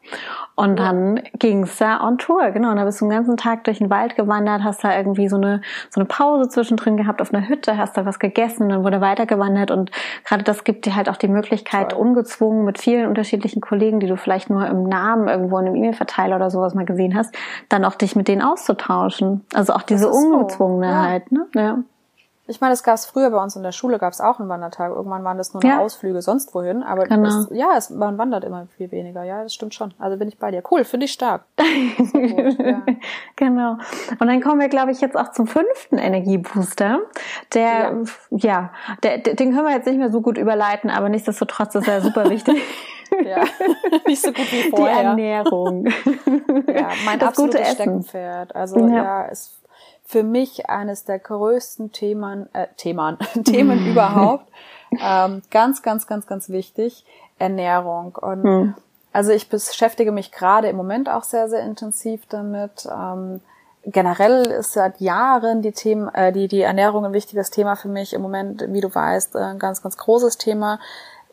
Und 0.56 0.80
dann 0.80 1.21
ging's 1.34 1.78
da 1.78 2.02
on 2.06 2.17
Tour, 2.17 2.52
genau. 2.52 2.71
Und 2.71 2.78
da 2.78 2.86
bist 2.86 3.02
du 3.02 3.06
den 3.06 3.12
ganzen 3.12 3.36
Tag 3.36 3.65
durch 3.65 3.80
den 3.80 3.89
Wald 3.89 4.15
gewandert, 4.15 4.63
hast 4.63 4.84
da 4.84 4.95
irgendwie 4.95 5.28
so 5.28 5.36
eine, 5.36 5.62
so 5.89 6.00
eine 6.00 6.08
Pause 6.08 6.47
zwischendrin 6.47 6.95
gehabt 6.95 7.21
auf 7.21 7.34
einer 7.34 7.47
Hütte, 7.47 7.78
hast 7.78 7.97
da 7.97 8.06
was 8.06 8.19
gegessen, 8.19 8.69
dann 8.69 8.84
wurde 8.86 9.02
weitergewandert. 9.02 9.69
Und 9.69 9.91
gerade 10.24 10.43
das 10.43 10.63
gibt 10.63 10.86
dir 10.86 10.95
halt 10.95 11.10
auch 11.10 11.17
die 11.17 11.28
Möglichkeit, 11.28 11.91
Toll. 11.91 12.00
ungezwungen 12.00 12.63
mit 12.63 12.80
vielen 12.80 13.08
unterschiedlichen 13.08 13.60
Kollegen, 13.60 14.00
die 14.00 14.08
du 14.08 14.15
vielleicht 14.15 14.50
nur 14.50 14.65
im 14.67 14.84
Namen 14.84 15.28
irgendwo 15.28 15.58
in 15.58 15.65
einem 15.65 15.76
E-Mail-Verteiler 15.76 16.38
oder 16.38 16.50
sowas 16.50 16.74
mal 16.74 16.86
gesehen 16.86 17.15
hast, 17.15 17.36
dann 17.67 17.84
auch 17.84 17.95
dich 17.95 18.15
mit 18.15 18.30
denen 18.30 18.41
auszutauschen. 18.41 19.45
Also 19.54 19.74
auch 19.74 19.82
diese 19.82 20.10
Ungezwungenheit, 20.10 21.26
so. 21.30 21.36
ja. 21.36 21.41
ne? 21.41 21.62
Ja. 21.62 21.78
Ich 22.47 22.60
meine, 22.60 22.73
das 22.73 22.84
gab 22.84 22.95
es 22.95 23.06
früher 23.06 23.30
bei 23.30 23.41
uns 23.41 23.56
in 23.56 23.63
der 23.63 23.71
Schule, 23.71 23.99
gab 23.99 24.12
es 24.12 24.19
auch 24.19 24.39
einen 24.39 24.49
Wandertag. 24.49 24.91
Irgendwann 24.91 25.23
waren 25.23 25.38
das 25.38 25.54
nur 25.54 25.63
noch 25.63 25.69
ja. 25.69 25.80
Ausflüge 25.80 26.21
sonst 26.21 26.54
wohin. 26.56 26.82
Aber 26.82 27.06
genau. 27.06 27.27
es, 27.27 27.47
ja, 27.51 27.77
es, 27.77 27.91
man 27.91 28.17
wandert 28.17 28.43
immer 28.43 28.67
viel 28.77 28.91
weniger. 28.91 29.23
Ja, 29.23 29.43
das 29.43 29.54
stimmt 29.54 29.75
schon. 29.75 29.93
Also 29.99 30.17
bin 30.17 30.27
ich 30.27 30.38
bei 30.38 30.49
dir. 30.49 30.63
Cool, 30.69 30.84
finde 30.84 31.06
ich 31.06 31.12
stark. 31.12 31.43
ja. 31.60 32.82
Genau. 33.36 33.77
Und 34.19 34.27
dann 34.27 34.41
kommen 34.41 34.60
wir, 34.60 34.69
glaube 34.69 34.91
ich, 34.91 35.01
jetzt 35.01 35.15
auch 35.15 35.32
zum 35.32 35.47
fünften 35.47 35.97
Energiebooster. 35.97 36.99
Der, 37.54 38.04
ja, 38.32 38.38
ja 38.38 38.71
der, 39.04 39.19
den 39.19 39.54
können 39.54 39.65
wir 39.65 39.75
jetzt 39.75 39.86
nicht 39.86 39.99
mehr 39.99 40.12
so 40.12 40.21
gut 40.21 40.38
überleiten, 40.38 40.89
aber 40.89 41.10
nichtsdestotrotz 41.10 41.75
ist 41.75 41.88
er 41.88 42.01
super 42.01 42.30
wichtig. 42.30 42.62
Ja, 43.25 43.43
nicht 44.08 44.21
so 44.21 44.32
gut 44.32 44.49
wie 44.54 44.69
vorher. 44.69 45.01
Die 45.01 45.06
Ernährung. 45.06 45.86
Ja, 45.86 46.91
mein 47.04 47.19
das 47.19 47.27
absolutes 47.27 47.73
Steckenpferd. 47.73 48.56
Also 48.56 48.80
ja, 48.80 48.95
ja 48.95 49.27
es 49.30 49.61
für 50.12 50.24
mich 50.24 50.69
eines 50.69 51.06
der 51.06 51.19
größten 51.19 51.93
Themen, 51.93 52.54
äh, 52.54 52.67
Themen, 52.76 53.17
Themen 53.45 53.88
überhaupt. 53.88 54.47
Ähm, 55.02 55.41
ganz, 55.52 55.84
ganz, 55.84 56.06
ganz, 56.06 56.28
ganz 56.28 56.50
wichtig. 56.50 57.06
Ernährung. 57.39 58.13
Und 58.17 58.43
hm. 58.43 58.76
also 59.13 59.32
ich 59.32 59.47
beschäftige 59.47 60.12
mich 60.12 60.34
gerade 60.34 60.67
im 60.67 60.76
Moment 60.76 61.08
auch 61.08 61.24
sehr, 61.24 61.47
sehr 61.47 61.62
intensiv 61.62 62.26
damit. 62.28 62.89
Ähm, 62.91 63.39
generell 63.86 64.45
ist 64.47 64.74
seit 64.74 65.00
Jahren 65.00 65.62
die 65.62 65.71
Themen, 65.71 66.13
äh, 66.13 66.34
die, 66.34 66.50
die 66.50 66.60
Ernährung 66.60 67.06
ein 67.06 67.13
wichtiges 67.13 67.52
Thema 67.52 67.78
für 67.78 67.88
mich. 67.88 68.12
Im 68.12 68.21
Moment, 68.21 68.65
wie 68.67 68.82
du 68.82 68.93
weißt, 68.93 69.38
ein 69.38 69.60
ganz, 69.60 69.82
ganz 69.82 69.95
großes 69.95 70.38
Thema. 70.38 70.82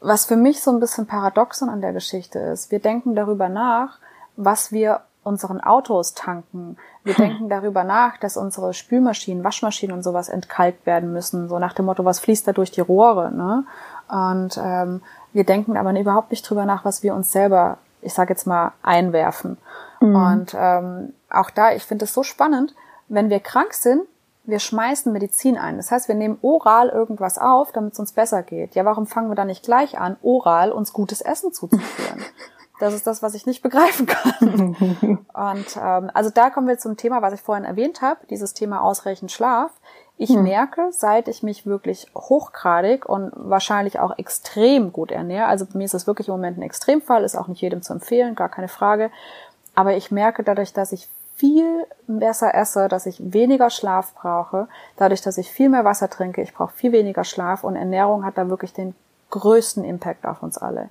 Was 0.00 0.24
für 0.24 0.36
mich 0.36 0.62
so 0.62 0.70
ein 0.70 0.78
bisschen 0.78 1.08
paradoxon 1.08 1.68
an 1.68 1.80
der 1.80 1.92
Geschichte 1.92 2.38
ist. 2.38 2.70
Wir 2.70 2.78
denken 2.78 3.16
darüber 3.16 3.48
nach, 3.48 3.98
was 4.36 4.70
wir 4.70 5.00
unseren 5.28 5.60
Autos 5.60 6.14
tanken. 6.14 6.76
Wir 7.04 7.16
hm. 7.16 7.24
denken 7.24 7.48
darüber 7.48 7.84
nach, 7.84 8.16
dass 8.16 8.36
unsere 8.36 8.74
Spülmaschinen, 8.74 9.44
Waschmaschinen 9.44 9.94
und 9.94 10.02
sowas 10.02 10.28
entkalkt 10.28 10.86
werden 10.86 11.12
müssen. 11.12 11.48
So 11.48 11.58
nach 11.58 11.74
dem 11.74 11.86
Motto, 11.86 12.04
was 12.04 12.18
fließt 12.20 12.48
da 12.48 12.52
durch 12.52 12.70
die 12.70 12.80
Rohre? 12.80 13.30
Ne? 13.30 13.64
Und 14.08 14.58
ähm, 14.62 15.02
wir 15.32 15.44
denken 15.44 15.76
aber 15.76 15.98
überhaupt 15.98 16.30
nicht 16.30 16.48
drüber 16.48 16.64
nach, 16.64 16.84
was 16.84 17.02
wir 17.02 17.14
uns 17.14 17.30
selber, 17.30 17.78
ich 18.02 18.14
sage 18.14 18.32
jetzt 18.32 18.46
mal, 18.46 18.72
einwerfen. 18.82 19.58
Mhm. 20.00 20.16
Und 20.16 20.56
ähm, 20.58 21.12
auch 21.30 21.50
da, 21.50 21.72
ich 21.72 21.84
finde 21.84 22.06
es 22.06 22.14
so 22.14 22.22
spannend, 22.22 22.74
wenn 23.08 23.30
wir 23.30 23.40
krank 23.40 23.74
sind, 23.74 24.02
wir 24.44 24.58
schmeißen 24.60 25.12
Medizin 25.12 25.58
ein. 25.58 25.76
Das 25.76 25.90
heißt, 25.90 26.08
wir 26.08 26.14
nehmen 26.14 26.38
oral 26.40 26.88
irgendwas 26.88 27.36
auf, 27.36 27.70
damit 27.72 27.92
es 27.92 27.98
uns 27.98 28.12
besser 28.12 28.42
geht. 28.42 28.74
Ja, 28.74 28.86
warum 28.86 29.06
fangen 29.06 29.30
wir 29.30 29.34
dann 29.34 29.48
nicht 29.48 29.62
gleich 29.62 29.98
an, 29.98 30.16
oral 30.22 30.72
uns 30.72 30.94
gutes 30.94 31.20
Essen 31.20 31.52
zuzuführen? 31.52 32.24
Das 32.78 32.94
ist 32.94 33.06
das, 33.06 33.22
was 33.22 33.34
ich 33.34 33.46
nicht 33.46 33.62
begreifen 33.62 34.06
kann. 34.06 34.76
und 35.34 35.76
ähm, 35.76 36.10
also 36.14 36.30
da 36.30 36.50
kommen 36.50 36.68
wir 36.68 36.78
zum 36.78 36.96
Thema, 36.96 37.22
was 37.22 37.34
ich 37.34 37.40
vorhin 37.40 37.64
erwähnt 37.64 38.02
habe, 38.02 38.20
dieses 38.30 38.54
Thema 38.54 38.82
ausreichend 38.82 39.32
Schlaf. 39.32 39.72
Ich 40.16 40.30
hm. 40.30 40.42
merke, 40.42 40.88
seit 40.90 41.28
ich 41.28 41.42
mich 41.42 41.66
wirklich 41.66 42.10
hochgradig 42.14 43.06
und 43.06 43.32
wahrscheinlich 43.34 44.00
auch 44.00 44.18
extrem 44.18 44.92
gut 44.92 45.12
ernähre, 45.12 45.46
also 45.46 45.66
mir 45.74 45.84
ist 45.84 45.94
das 45.94 46.06
wirklich 46.06 46.28
im 46.28 46.34
Moment 46.34 46.58
ein 46.58 46.62
Extremfall, 46.62 47.24
ist 47.24 47.36
auch 47.36 47.48
nicht 47.48 47.62
jedem 47.62 47.82
zu 47.82 47.92
empfehlen, 47.92 48.34
gar 48.34 48.48
keine 48.48 48.68
Frage. 48.68 49.10
Aber 49.74 49.96
ich 49.96 50.10
merke 50.10 50.42
dadurch, 50.42 50.72
dass 50.72 50.92
ich 50.92 51.08
viel 51.36 51.86
besser 52.08 52.52
esse, 52.52 52.88
dass 52.88 53.06
ich 53.06 53.32
weniger 53.32 53.70
Schlaf 53.70 54.12
brauche, 54.14 54.66
dadurch, 54.96 55.22
dass 55.22 55.38
ich 55.38 55.52
viel 55.52 55.68
mehr 55.68 55.84
Wasser 55.84 56.10
trinke, 56.10 56.42
ich 56.42 56.52
brauche 56.52 56.74
viel 56.74 56.90
weniger 56.90 57.22
Schlaf 57.22 57.62
und 57.62 57.76
Ernährung 57.76 58.24
hat 58.24 58.36
da 58.36 58.48
wirklich 58.48 58.72
den 58.72 58.96
größten 59.30 59.84
Impact 59.84 60.26
auf 60.26 60.42
uns 60.42 60.58
alle. 60.58 60.88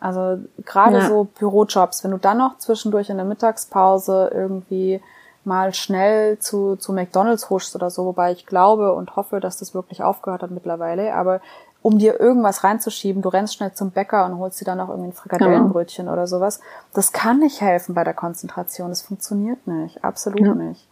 Also 0.00 0.38
gerade 0.64 0.98
ja. 0.98 1.06
so 1.06 1.24
Bürojobs, 1.38 2.02
wenn 2.02 2.10
du 2.10 2.16
dann 2.16 2.38
noch 2.38 2.58
zwischendurch 2.58 3.10
in 3.10 3.18
der 3.18 3.26
Mittagspause 3.26 4.30
irgendwie 4.32 5.00
mal 5.44 5.72
schnell 5.74 6.38
zu, 6.38 6.76
zu 6.76 6.92
McDonalds 6.92 7.50
huschst 7.50 7.74
oder 7.74 7.90
so, 7.90 8.04
wobei 8.04 8.32
ich 8.32 8.46
glaube 8.46 8.92
und 8.92 9.16
hoffe, 9.16 9.40
dass 9.40 9.58
das 9.58 9.74
wirklich 9.74 10.02
aufgehört 10.02 10.42
hat 10.42 10.50
mittlerweile, 10.50 11.14
aber 11.14 11.40
um 11.82 11.98
dir 11.98 12.20
irgendwas 12.20 12.62
reinzuschieben, 12.62 13.22
du 13.22 13.30
rennst 13.30 13.54
schnell 13.54 13.72
zum 13.72 13.90
Bäcker 13.90 14.26
und 14.26 14.38
holst 14.38 14.60
dir 14.60 14.66
dann 14.66 14.78
noch 14.78 14.90
irgendwie 14.90 15.10
ein 15.10 15.14
Frikadellenbrötchen 15.14 16.04
genau. 16.04 16.12
oder 16.12 16.26
sowas, 16.26 16.60
das 16.92 17.12
kann 17.12 17.38
nicht 17.38 17.60
helfen 17.60 17.94
bei 17.94 18.04
der 18.04 18.12
Konzentration, 18.12 18.90
das 18.90 19.00
funktioniert 19.00 19.66
nicht, 19.66 20.04
absolut 20.04 20.40
ja. 20.40 20.54
nicht. 20.54 20.89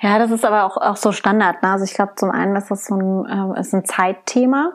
Ja, 0.00 0.18
das 0.18 0.30
ist 0.30 0.44
aber 0.44 0.64
auch, 0.64 0.76
auch 0.76 0.96
so 0.96 1.12
Standard. 1.12 1.62
Ne? 1.62 1.70
Also 1.70 1.84
ich 1.84 1.94
glaube, 1.94 2.12
zum 2.16 2.30
einen 2.30 2.54
ist 2.56 2.70
das 2.70 2.86
so 2.86 2.94
ein, 2.94 3.54
äh, 3.54 3.60
ist 3.60 3.74
ein 3.74 3.84
Zeitthema. 3.84 4.72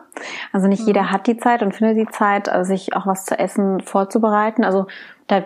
Also 0.52 0.68
nicht 0.68 0.82
mhm. 0.82 0.88
jeder 0.88 1.10
hat 1.10 1.26
die 1.26 1.36
Zeit 1.36 1.62
und 1.62 1.74
findet 1.74 1.96
die 1.96 2.12
Zeit, 2.12 2.48
also 2.48 2.68
sich 2.68 2.94
auch 2.94 3.06
was 3.06 3.24
zu 3.24 3.38
essen 3.38 3.80
vorzubereiten. 3.80 4.64
Also 4.64 4.86
da 5.28 5.42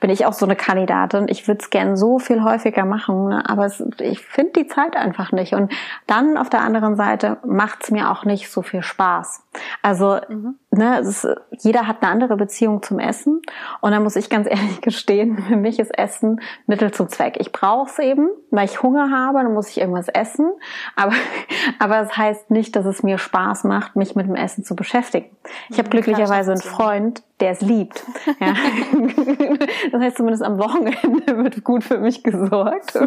bin 0.00 0.10
ich 0.10 0.26
auch 0.26 0.32
so 0.34 0.44
eine 0.44 0.56
Kandidatin. 0.56 1.26
Ich 1.28 1.48
würde 1.48 1.60
es 1.62 1.70
gern 1.70 1.96
so 1.96 2.18
viel 2.18 2.42
häufiger 2.42 2.84
machen, 2.84 3.28
ne? 3.28 3.48
aber 3.48 3.64
es, 3.64 3.82
ich 3.98 4.20
finde 4.20 4.52
die 4.52 4.66
Zeit 4.66 4.96
einfach 4.96 5.32
nicht. 5.32 5.54
Und 5.54 5.72
dann 6.06 6.36
auf 6.36 6.50
der 6.50 6.60
anderen 6.60 6.96
Seite 6.96 7.38
macht 7.44 7.84
es 7.84 7.90
mir 7.90 8.10
auch 8.10 8.24
nicht 8.24 8.50
so 8.50 8.60
viel 8.60 8.82
Spaß. 8.82 9.42
Also 9.82 10.18
mhm. 10.28 10.58
Ne, 10.80 11.00
ist, 11.00 11.26
jeder 11.58 11.86
hat 11.86 12.02
eine 12.02 12.10
andere 12.10 12.36
Beziehung 12.36 12.82
zum 12.82 12.98
Essen 12.98 13.40
und 13.80 13.92
da 13.92 14.00
muss 14.00 14.16
ich 14.16 14.28
ganz 14.30 14.46
ehrlich 14.50 14.80
gestehen, 14.80 15.38
für 15.38 15.56
mich 15.56 15.78
ist 15.78 15.96
Essen 15.96 16.40
Mittel 16.66 16.90
zum 16.90 17.08
Zweck. 17.08 17.36
Ich 17.38 17.52
brauche 17.52 17.88
es 17.88 17.98
eben, 17.98 18.28
weil 18.50 18.64
ich 18.64 18.82
Hunger 18.82 19.10
habe, 19.10 19.38
dann 19.42 19.54
muss 19.54 19.68
ich 19.68 19.80
irgendwas 19.80 20.08
essen. 20.08 20.50
Aber 20.96 21.12
aber 21.78 22.00
es 22.00 22.08
das 22.10 22.16
heißt 22.16 22.50
nicht, 22.50 22.74
dass 22.74 22.86
es 22.86 23.02
mir 23.02 23.18
Spaß 23.18 23.64
macht, 23.64 23.94
mich 23.94 24.16
mit 24.16 24.26
dem 24.26 24.34
Essen 24.34 24.64
zu 24.64 24.74
beschäftigen. 24.74 25.26
Ich 25.68 25.78
habe 25.78 25.88
glücklicherweise 25.88 26.52
einen 26.52 26.60
Freund, 26.60 27.22
der 27.38 27.52
es 27.52 27.60
liebt. 27.60 28.04
Ja. 28.40 28.54
das 29.92 30.00
heißt, 30.00 30.16
zumindest 30.16 30.42
am 30.42 30.58
Wochenende 30.58 31.36
wird 31.36 31.62
gut 31.62 31.84
für 31.84 31.98
mich 31.98 32.22
gesorgt. 32.22 32.98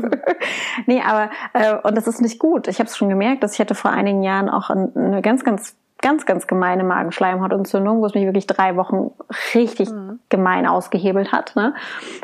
nee, 0.86 1.02
aber 1.02 1.30
äh, 1.54 1.76
und 1.84 1.98
das 1.98 2.08
ist 2.08 2.22
nicht 2.22 2.40
gut. 2.40 2.68
Ich 2.68 2.80
habe 2.80 2.88
es 2.88 2.96
schon 2.96 3.10
gemerkt, 3.10 3.44
dass 3.44 3.54
ich 3.54 3.60
hatte 3.60 3.76
vor 3.76 3.92
einigen 3.92 4.24
Jahren 4.24 4.50
auch 4.50 4.70
eine 4.70 5.22
ganz, 5.22 5.44
ganz 5.44 5.76
ganz, 6.04 6.26
ganz 6.26 6.46
gemeine 6.46 6.84
Magenschleimhautentzündung, 6.84 8.02
wo 8.02 8.06
es 8.06 8.14
mich 8.14 8.26
wirklich 8.26 8.46
drei 8.46 8.76
Wochen 8.76 9.12
richtig 9.56 9.90
mhm. 9.90 10.20
gemein 10.30 10.68
ausgehebelt 10.68 11.32
hat. 11.32 11.56
Ne? 11.56 11.74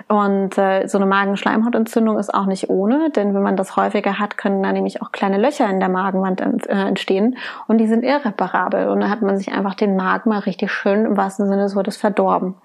Und 0.10 0.58
äh, 0.58 0.86
so 0.88 0.98
eine 0.98 1.08
Magenschleimhautentzündung 1.08 2.20
ist 2.20 2.32
auch 2.32 2.46
nicht 2.46 2.70
ohne, 2.70 3.10
denn 3.10 3.34
wenn 3.34 3.42
man 3.42 3.56
das 3.56 3.78
häufiger 3.78 4.20
hat, 4.20 4.38
können 4.38 4.62
da 4.62 4.72
nämlich 4.74 5.02
auch 5.02 5.12
kleine 5.12 5.38
Löcher 5.38 5.68
in 5.70 5.80
der 5.80 5.88
Magenwand 5.88 6.42
ent, 6.42 6.68
äh, 6.68 6.74
entstehen 6.74 7.38
und 7.68 7.78
die 7.78 7.88
sind 7.88 8.04
irreparabel. 8.04 8.90
Und 8.90 9.00
da 9.00 9.10
hat 9.10 9.22
man 9.22 9.38
sich 9.38 9.52
einfach 9.52 9.76
den 9.76 9.96
Magen 9.96 10.30
mal 10.30 10.40
richtig 10.40 10.72
schön 10.72 11.06
im 11.06 11.16
wahrsten 11.16 11.48
Sinne 11.48 11.64
des 11.64 11.76
Wortes 11.76 11.96
verdorben. 11.96 12.56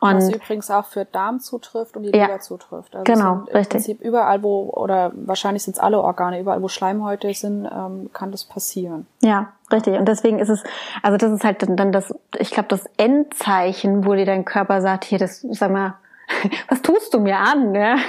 Und 0.00 0.16
Was 0.16 0.34
übrigens 0.34 0.70
auch 0.70 0.84
für 0.84 1.04
Darm 1.04 1.38
zutrifft 1.38 1.96
und 1.96 2.02
die 2.02 2.10
Leber 2.10 2.28
ja, 2.28 2.40
zutrifft. 2.40 2.96
Also 2.96 3.04
genau, 3.04 3.32
im 3.34 3.56
richtig. 3.56 3.68
Prinzip 3.68 4.00
überall, 4.00 4.42
wo, 4.42 4.68
oder 4.70 5.12
wahrscheinlich 5.14 5.62
sind 5.62 5.76
es 5.76 5.80
alle 5.80 6.00
Organe, 6.00 6.40
überall, 6.40 6.60
wo 6.60 6.66
Schleimhäute 6.66 7.32
sind, 7.34 7.66
ähm, 7.66 8.10
kann 8.12 8.32
das 8.32 8.44
passieren. 8.44 9.06
Ja, 9.22 9.52
Richtig. 9.72 9.98
Und 9.98 10.06
deswegen 10.06 10.38
ist 10.38 10.48
es, 10.48 10.62
also 11.02 11.16
das 11.16 11.32
ist 11.32 11.44
halt 11.44 11.66
dann 11.68 11.90
das, 11.90 12.14
ich 12.38 12.50
glaube, 12.50 12.68
das 12.68 12.84
Endzeichen, 12.96 14.04
wo 14.06 14.14
dir 14.14 14.26
dein 14.26 14.44
Körper 14.44 14.80
sagt, 14.80 15.04
hier, 15.04 15.18
das, 15.18 15.40
sag 15.50 15.72
mal, 15.72 15.94
was 16.68 16.82
tust 16.82 17.14
du 17.14 17.20
mir 17.20 17.38
an? 17.38 17.74
Ja? 17.74 17.96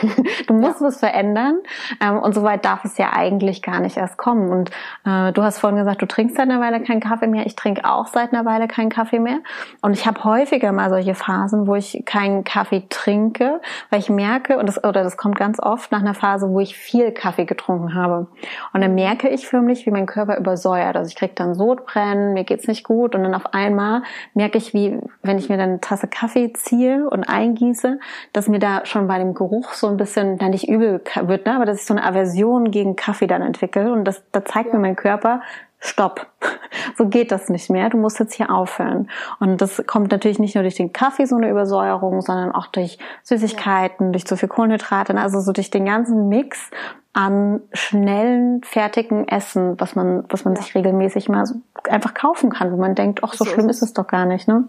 Du 0.48 0.54
musst 0.54 0.82
ja. 0.82 0.88
was 0.88 1.00
verändern. 1.00 1.60
Ähm, 2.02 2.20
und 2.20 2.34
so 2.34 2.44
weit 2.44 2.64
darf 2.64 2.86
es 2.86 2.98
ja 2.98 3.12
eigentlich 3.14 3.62
gar 3.62 3.80
nicht 3.80 3.98
erst 3.98 4.18
kommen. 4.18 4.50
Und 4.50 4.72
äh, 5.06 5.32
du 5.34 5.44
hast 5.44 5.60
vorhin 5.60 5.78
gesagt, 5.78 6.02
du 6.02 6.06
trinkst 6.06 6.38
seit 6.38 6.50
einer 6.50 6.62
Weile 6.62 6.82
keinen 6.82 7.02
Kaffee 7.02 7.28
mehr. 7.28 7.46
Ich 7.46 7.56
trinke 7.56 7.86
auch 7.86 8.08
seit 8.08 8.34
einer 8.34 8.46
Weile 8.46 8.68
keinen 8.68 8.90
Kaffee 8.90 9.20
mehr. 9.20 9.40
Und 9.82 9.94
ich 9.94 10.06
habe 10.08 10.24
häufiger 10.24 10.72
mal 10.72 10.90
solche 10.90 11.16
Phasen, 11.16 11.68
wo 11.68 11.76
ich 11.76 12.04
keinen 12.06 12.44
Kaffee 12.44 12.84
trinke, 12.90 13.62
weil 13.90 14.00
ich 14.00 14.10
merke, 14.10 14.58
und 14.58 14.68
das, 14.68 14.84
oder 14.84 15.04
das 15.04 15.18
kommt 15.18 15.38
ganz 15.38 15.60
oft 15.60 15.92
nach 15.92 16.02
einer 16.02 16.14
Phase, 16.14 16.50
wo 16.50 16.60
ich 16.60 16.78
viel 16.78 17.12
Kaffee 17.12 17.46
getrunken 17.46 17.94
habe. 17.94 18.28
Und 18.74 18.82
dann 18.82 18.96
merke 18.96 19.30
ich 19.30 19.48
förmlich, 19.48 19.86
wie 19.86 19.92
mein 19.92 20.06
Körper 20.06 20.38
übersäuert. 20.38 20.96
Also 20.96 21.10
ich 21.10 21.16
krieg 21.16 21.36
dann 21.36 21.56
Sodbrennen, 21.56 22.34
mir 22.34 22.44
geht's 22.44 22.68
nicht 22.68 22.84
gut. 22.84 23.16
Und 23.16 23.24
dann 23.24 23.34
auf 23.34 23.54
einmal 23.54 24.04
merke 24.34 24.58
ich, 24.58 24.74
wie, 24.74 25.00
wenn 25.24 25.38
ich 25.38 25.50
mir 25.50 25.58
dann 25.58 25.70
eine 25.70 25.82
Tasse 25.82 26.08
Kaffee 26.08 26.54
ziehe 26.54 27.10
und 27.10 27.24
eingieße, 27.24 28.00
dass 28.34 28.48
mir 28.48 28.60
da 28.60 28.86
schon 28.86 29.08
bei 29.08 29.18
dem 29.18 29.34
Geruch 29.34 29.74
so 29.74 29.88
ein 29.88 29.98
bisschen, 29.98 30.38
na 30.40 30.50
nicht 30.50 30.68
übel 30.68 31.02
wird, 31.22 31.46
ne, 31.46 31.56
aber 31.56 31.66
dass 31.66 31.82
ich 31.82 31.86
so 31.86 31.94
eine 31.94 32.04
Aversion 32.04 32.72
gegen 32.72 32.96
Kaffee 32.96 33.28
dann 33.28 33.42
entwickle 33.42 33.92
und 33.92 34.06
das, 34.06 34.24
da 34.32 34.46
zeigt 34.46 34.70
ja. 34.70 34.76
mir 34.76 34.82
mein 34.82 34.96
Körper, 34.96 35.42
stopp, 35.80 36.28
so 36.98 37.08
geht 37.08 37.32
das 37.32 37.50
nicht 37.50 37.70
mehr, 37.70 37.90
du 37.90 37.98
musst 37.98 38.20
jetzt 38.20 38.34
hier 38.34 38.50
aufhören. 38.50 39.10
Und 39.40 39.62
das 39.62 39.84
kommt 39.86 40.12
natürlich 40.12 40.40
nicht 40.40 40.56
nur 40.56 40.64
durch 40.64 40.76
den 40.76 40.94
Kaffee 40.94 41.26
so 41.26 41.36
eine 41.36 41.50
Übersäuerung, 41.50 42.22
sondern 42.22 42.52
auch 42.52 42.68
durch 42.68 42.98
Süßigkeiten, 43.24 44.08
ja. 44.08 44.12
durch 44.12 44.26
zu 44.26 44.38
viel 44.38 44.50
Kohlenhydrate, 44.50 45.16
also 45.16 45.40
so 45.40 45.52
durch 45.52 45.70
den 45.70 45.86
ganzen 45.86 46.30
Mix 46.30 46.70
an 47.14 47.62
schnellen, 47.74 48.62
fertigen 48.64 49.28
Essen, 49.28 49.80
was 49.80 49.96
man, 49.96 50.26
was 50.30 50.46
man 50.46 50.56
ja. 50.56 50.62
sich 50.62 50.76
regelmäßig 50.76 51.30
mal 51.30 51.46
so 51.46 51.56
einfach 51.90 52.14
kaufen 52.14 52.50
kann, 52.50 52.72
wo 52.72 52.78
man 52.78 52.96
denkt, 52.96 53.24
ach, 53.24 53.34
so, 53.34 53.44
so 53.44 53.52
schlimm 53.52 53.70
ist 53.70 53.82
es 53.82 53.94
doch 53.94 54.08
gar 54.08 54.26
nicht, 54.26 54.48
ne? 54.48 54.66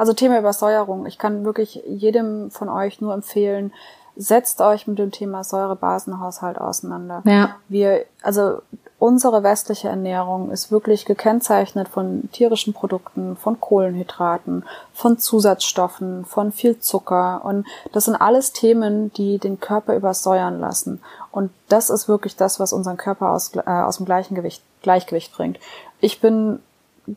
Also 0.00 0.14
Thema 0.14 0.38
Übersäuerung. 0.38 1.04
Ich 1.04 1.18
kann 1.18 1.44
wirklich 1.44 1.82
jedem 1.86 2.50
von 2.50 2.70
euch 2.70 3.02
nur 3.02 3.12
empfehlen, 3.12 3.70
setzt 4.16 4.62
euch 4.62 4.86
mit 4.86 4.98
dem 4.98 5.10
Thema 5.10 5.44
Säurebasenhaushalt 5.44 6.58
auseinander. 6.58 7.22
Ja. 7.26 7.56
Wir, 7.68 8.06
also 8.22 8.62
unsere 8.98 9.42
westliche 9.42 9.90
Ernährung 9.90 10.50
ist 10.52 10.72
wirklich 10.72 11.04
gekennzeichnet 11.04 11.86
von 11.86 12.30
tierischen 12.32 12.72
Produkten, 12.72 13.36
von 13.36 13.60
Kohlenhydraten, 13.60 14.64
von 14.94 15.18
Zusatzstoffen, 15.18 16.24
von 16.24 16.50
viel 16.50 16.78
Zucker. 16.78 17.42
Und 17.44 17.66
das 17.92 18.06
sind 18.06 18.16
alles 18.16 18.54
Themen, 18.54 19.12
die 19.12 19.36
den 19.36 19.60
Körper 19.60 19.94
übersäuern 19.94 20.60
lassen. 20.60 21.02
Und 21.30 21.50
das 21.68 21.90
ist 21.90 22.08
wirklich 22.08 22.36
das, 22.36 22.58
was 22.58 22.72
unseren 22.72 22.96
Körper 22.96 23.32
aus, 23.32 23.54
äh, 23.54 23.68
aus 23.68 23.98
dem 23.98 24.06
Gleichgewicht, 24.06 24.62
Gleichgewicht 24.80 25.34
bringt. 25.34 25.58
Ich 26.00 26.22
bin 26.22 26.60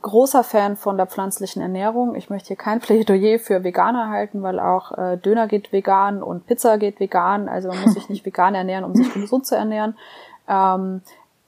großer 0.01 0.43
Fan 0.43 0.77
von 0.77 0.97
der 0.97 1.08
pflanzlichen 1.08 1.62
Ernährung. 1.62 2.15
Ich 2.15 2.29
möchte 2.29 2.47
hier 2.47 2.58
kein 2.58 2.79
Plädoyer 2.82 3.39
für 3.39 3.63
Veganer 3.63 4.10
halten, 4.10 4.43
weil 4.43 4.60
auch 4.60 4.97
äh, 4.97 5.17
Döner 5.17 5.47
geht 5.47 5.71
vegan 5.71 6.23
und 6.23 6.47
Pizza 6.47 6.77
geht 6.77 6.99
vegan. 6.99 7.49
Also 7.49 7.69
man 7.69 7.82
muss 7.82 7.93
sich 7.93 8.10
nicht 8.10 8.25
vegan 8.25 8.56
ernähren, 8.56 8.84
um 8.84 8.95
sich 8.95 9.13
gesund 9.13 9.45
zu 9.45 9.56
ernähren. 9.56 9.97
Ähm, 10.47 11.01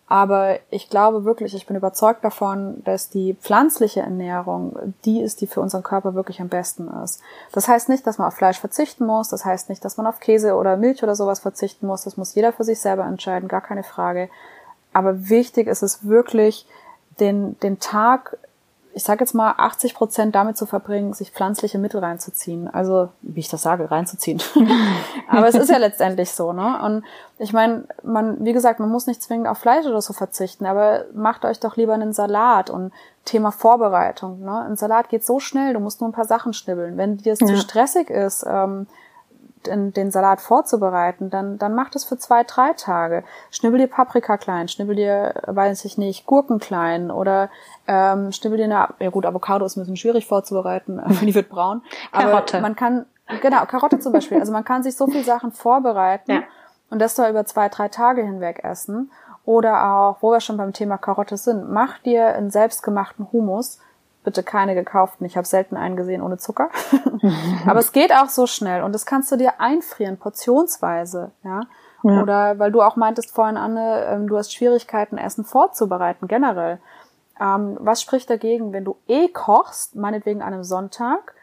aber 0.07 0.59
ich 0.69 0.89
glaube 0.91 1.25
wirklich, 1.25 1.55
ich 1.55 1.65
bin 1.65 1.75
überzeugt 1.75 2.23
davon, 2.23 2.83
dass 2.83 3.09
die 3.09 3.33
pflanzliche 3.33 4.01
Ernährung 4.01 4.77
die 5.03 5.19
ist, 5.19 5.41
die 5.41 5.47
für 5.47 5.61
unseren 5.61 5.81
Körper 5.81 6.13
wirklich 6.13 6.39
am 6.41 6.47
besten 6.47 6.87
ist. 7.03 7.21
Das 7.51 7.67
heißt 7.67 7.89
nicht, 7.89 8.05
dass 8.05 8.19
man 8.19 8.27
auf 8.27 8.35
Fleisch 8.35 8.59
verzichten 8.59 9.07
muss. 9.07 9.29
Das 9.29 9.45
heißt 9.45 9.67
nicht, 9.69 9.83
dass 9.83 9.97
man 9.97 10.05
auf 10.05 10.19
Käse 10.19 10.55
oder 10.55 10.77
Milch 10.77 11.01
oder 11.01 11.15
sowas 11.15 11.39
verzichten 11.39 11.87
muss. 11.87 12.03
Das 12.03 12.17
muss 12.17 12.35
jeder 12.35 12.53
für 12.53 12.63
sich 12.63 12.79
selber 12.79 13.05
entscheiden, 13.05 13.49
gar 13.49 13.61
keine 13.61 13.83
Frage. 13.83 14.29
Aber 14.93 15.27
wichtig 15.29 15.67
ist 15.67 15.81
es 15.81 16.07
wirklich, 16.07 16.67
den, 17.19 17.59
den 17.59 17.79
Tag, 17.79 18.37
ich 18.93 19.03
sage 19.03 19.21
jetzt 19.21 19.33
mal, 19.33 19.55
80 19.57 19.93
Prozent 19.93 20.35
damit 20.35 20.57
zu 20.57 20.65
verbringen, 20.65 21.13
sich 21.13 21.31
pflanzliche 21.31 21.77
Mittel 21.77 21.99
reinzuziehen. 21.99 22.67
Also, 22.67 23.09
wie 23.21 23.41
ich 23.41 23.49
das 23.49 23.61
sage, 23.61 23.91
reinzuziehen. 23.91 24.41
Aber 25.29 25.47
es 25.47 25.55
ist 25.55 25.69
ja 25.69 25.77
letztendlich 25.77 26.31
so, 26.31 26.53
ne? 26.53 26.81
Und 26.81 27.03
ich 27.37 27.51
meine, 27.51 27.83
man, 28.03 28.43
wie 28.45 28.53
gesagt, 28.53 28.79
man 28.79 28.89
muss 28.89 29.07
nicht 29.07 29.21
zwingend 29.21 29.47
auf 29.47 29.57
Fleisch 29.57 29.85
oder 29.85 30.01
so 30.01 30.13
verzichten, 30.13 30.65
aber 30.65 31.03
macht 31.13 31.43
euch 31.43 31.59
doch 31.59 31.75
lieber 31.75 31.93
einen 31.93 32.13
Salat 32.13 32.69
und 32.69 32.93
Thema 33.25 33.51
Vorbereitung. 33.51 34.39
Ne? 34.39 34.61
Ein 34.61 34.77
Salat 34.77 35.09
geht 35.09 35.25
so 35.25 35.41
schnell, 35.41 35.73
du 35.73 35.81
musst 35.81 35.99
nur 35.99 36.09
ein 36.09 36.13
paar 36.13 36.25
Sachen 36.25 36.53
schnibbeln. 36.53 36.95
Wenn 36.95 37.17
dir 37.17 37.33
es 37.33 37.41
ja. 37.41 37.47
zu 37.47 37.57
stressig 37.57 38.09
ist, 38.09 38.45
ähm, 38.47 38.87
den, 39.67 39.93
den 39.93 40.11
Salat 40.11 40.41
vorzubereiten, 40.41 41.29
dann, 41.29 41.57
dann 41.57 41.75
mach 41.75 41.89
das 41.89 42.05
für 42.05 42.17
zwei, 42.17 42.43
drei 42.43 42.73
Tage. 42.73 43.23
Schnibbel 43.51 43.79
dir 43.79 43.87
Paprika 43.87 44.37
klein, 44.37 44.67
schnibbel 44.67 44.95
dir, 44.95 45.33
weiß 45.45 45.85
ich 45.85 45.97
nicht, 45.97 46.25
Gurken 46.25 46.59
klein 46.59 47.11
oder 47.11 47.49
ähm, 47.87 48.31
schnibbel 48.31 48.57
dir 48.57 48.65
eine, 48.65 48.87
ja 48.99 49.09
gut, 49.09 49.25
Avocado 49.25 49.65
ist 49.65 49.75
ein 49.75 49.81
bisschen 49.81 49.97
schwierig 49.97 50.27
vorzubereiten, 50.27 51.01
die 51.21 51.35
wird 51.35 51.49
braun. 51.49 51.81
Karotte. 52.11 52.57
Aber 52.57 52.61
man 52.61 52.75
kann, 52.75 53.05
genau, 53.41 53.65
Karotte 53.65 53.99
zum 53.99 54.13
Beispiel. 54.13 54.39
Also 54.39 54.51
man 54.51 54.63
kann 54.63 54.83
sich 54.83 54.95
so 54.95 55.07
viel 55.07 55.23
Sachen 55.23 55.51
vorbereiten 55.51 56.31
ja. 56.31 56.43
und 56.89 56.99
das 56.99 57.15
da 57.15 57.29
über 57.29 57.45
zwei, 57.45 57.69
drei 57.69 57.89
Tage 57.89 58.23
hinweg 58.23 58.63
essen. 58.63 59.11
Oder 59.45 59.93
auch, 59.93 60.17
wo 60.21 60.31
wir 60.31 60.39
schon 60.39 60.57
beim 60.57 60.73
Thema 60.73 60.97
Karotte 60.97 61.37
sind, 61.37 61.69
mach 61.69 61.99
dir 61.99 62.29
einen 62.29 62.49
selbstgemachten 62.49 63.31
Humus, 63.31 63.79
bitte 64.25 64.43
keine 64.43 64.75
gekauften. 64.75 65.25
Ich 65.25 65.37
habe 65.37 65.47
selten 65.47 65.77
einen 65.77 65.95
gesehen 65.95 66.21
ohne 66.21 66.37
Zucker. 66.37 66.69
Aber 67.67 67.79
es 67.79 67.91
geht 67.91 68.13
auch 68.13 68.29
so 68.29 68.47
schnell 68.47 68.83
und 68.83 68.93
das 68.93 69.05
kannst 69.05 69.31
du 69.31 69.37
dir 69.37 69.61
einfrieren, 69.61 70.17
portionsweise, 70.17 71.31
ja. 71.43 71.61
ja. 72.03 72.21
Oder 72.21 72.59
weil 72.59 72.71
du 72.71 72.81
auch 72.81 72.97
meintest 72.97 73.31
vorhin, 73.31 73.57
Anne, 73.57 74.05
ähm, 74.09 74.27
du 74.27 74.37
hast 74.37 74.53
Schwierigkeiten, 74.53 75.17
Essen 75.17 75.45
vorzubereiten, 75.45 76.27
generell. 76.27 76.79
Ähm, 77.39 77.77
was 77.79 78.01
spricht 78.01 78.29
dagegen, 78.29 78.73
wenn 78.73 78.83
du 78.83 78.97
eh 79.07 79.29
kochst, 79.29 79.95
meinetwegen 79.95 80.41
an 80.41 80.53
einem 80.53 80.63
Sonntag, 80.63 81.33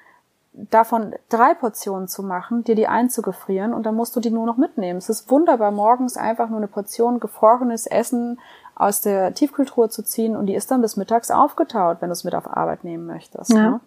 davon 0.53 1.15
drei 1.31 1.55
Portionen 1.55 2.09
zu 2.09 2.23
machen, 2.23 2.63
dir 2.65 2.75
die 2.75 2.87
einzugefrieren 2.87 3.73
und 3.73 3.85
dann 3.85 3.95
musst 3.95 4.15
du 4.15 4.21
die 4.21 4.31
nur 4.31 4.45
noch 4.45 4.59
mitnehmen. 4.59 4.99
Es 4.99 5.09
ist 5.09 5.31
wunderbar, 5.31 5.71
morgens 5.71 6.17
einfach 6.17 6.49
nur 6.49 6.59
eine 6.59 6.69
Portion 6.69 7.21
gefrorenes 7.21 7.87
Essen 7.87 8.39
aus 8.83 9.01
der 9.01 9.35
Tiefkultur 9.35 9.91
zu 9.91 10.03
ziehen 10.03 10.37
und 10.37 10.47
die 10.47 10.55
ist 10.55 10.71
dann 10.71 10.83
bis 10.83 10.97
mittags 10.97 11.31
aufgetaut, 11.31 11.99
wenn 12.01 12.09
du 12.09 12.13
es 12.13 12.25
mit 12.25 12.35
auf 12.35 12.47
Arbeit 12.47 12.85
nehmen 12.85 13.07
möchtest. 13.07 13.53
Ja. 13.53 13.71
Ne? 13.71 13.81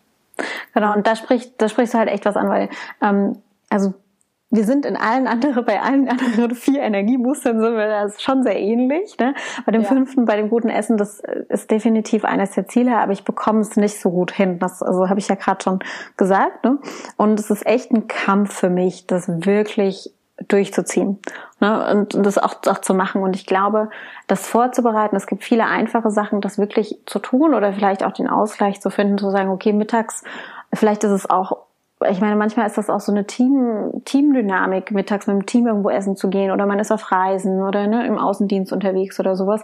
Genau, 0.74 0.94
und 0.94 1.08
da 1.08 1.16
spricht, 1.16 1.62
da 1.62 1.70
sprichst 1.70 1.94
du 1.94 1.98
halt 1.98 2.10
echt 2.10 2.26
was 2.26 2.36
an, 2.36 2.50
weil 2.50 2.70
ähm, 3.02 3.42
also 3.70 3.94
wir 4.52 4.64
sind 4.64 4.86
in 4.86 4.96
allen 4.96 5.28
anderen, 5.28 5.66
bei 5.66 5.82
allen 5.82 6.08
anderen 6.08 6.56
vier 6.56 6.82
Energieboostern 6.82 7.60
sind 7.60 7.76
wir 7.76 7.88
das 7.88 8.22
schon 8.22 8.44
sehr 8.44 8.60
ähnlich. 8.60 9.18
Ne? 9.20 9.34
Bei 9.66 9.72
dem 9.72 9.82
ja. 9.82 9.88
fünften, 9.88 10.26
bei 10.26 10.38
dem 10.38 10.50
guten 10.50 10.70
Essen, 10.70 10.98
das 10.98 11.22
ist 11.50 11.72
definitiv 11.72 12.24
eines 12.26 12.52
der 12.52 12.68
Ziele, 12.68 12.98
aber 12.98 13.12
ich 13.12 13.24
bekomme 13.24 13.60
es 13.60 13.76
nicht 13.76 14.00
so 14.00 14.12
gut 14.12 14.32
hin. 14.32 14.60
Das 14.60 14.82
also 14.82 15.10
habe 15.10 15.20
ich 15.20 15.28
ja 15.28 15.36
gerade 15.36 15.64
schon 15.64 15.80
gesagt. 16.16 16.64
Ne? 16.64 16.80
Und 17.18 17.40
es 17.40 17.50
ist 17.50 17.66
echt 17.66 17.92
ein 17.92 18.08
Kampf 18.08 18.54
für 18.54 18.70
mich, 18.70 19.08
das 19.08 19.28
wirklich 19.28 20.15
durchzuziehen 20.48 21.20
ne? 21.60 21.88
und, 21.92 22.16
und 22.16 22.26
das 22.26 22.38
auch, 22.38 22.56
auch 22.68 22.80
zu 22.80 22.94
machen. 22.94 23.22
Und 23.22 23.36
ich 23.36 23.46
glaube, 23.46 23.90
das 24.28 24.48
vorzubereiten, 24.48 25.16
es 25.16 25.28
gibt 25.28 25.44
viele 25.44 25.66
einfache 25.66 26.12
Sachen, 26.12 26.42
das 26.42 26.58
wirklich 26.58 27.00
zu 27.06 27.20
tun 27.20 27.54
oder 27.54 27.74
vielleicht 27.74 28.04
auch 28.04 28.12
den 28.12 28.30
Ausgleich 28.30 28.82
zu 28.82 28.90
finden, 28.90 29.18
zu 29.18 29.30
sagen, 29.32 29.50
okay, 29.50 29.74
mittags, 29.74 30.24
vielleicht 30.74 31.04
ist 31.04 31.12
es 31.12 31.30
auch 31.30 31.65
ich 32.10 32.20
meine, 32.20 32.36
manchmal 32.36 32.68
ist 32.68 32.78
das 32.78 32.90
auch 32.90 33.00
so 33.00 33.12
eine 33.12 33.26
Team, 33.26 34.02
Teamdynamik, 34.04 34.92
mittags 34.92 35.28
mit 35.28 35.36
dem 35.36 35.46
Team 35.46 35.68
irgendwo 35.68 35.90
essen 35.90 36.18
zu 36.18 36.30
gehen 36.30 36.52
oder 36.52 36.66
man 36.66 36.80
ist 36.80 36.92
auf 36.92 37.10
Reisen 37.12 37.64
oder 37.64 37.88
ne, 37.88 38.06
im 38.06 38.18
Außendienst 38.18 38.74
unterwegs 38.74 39.18
oder 39.20 39.36
sowas. 39.38 39.64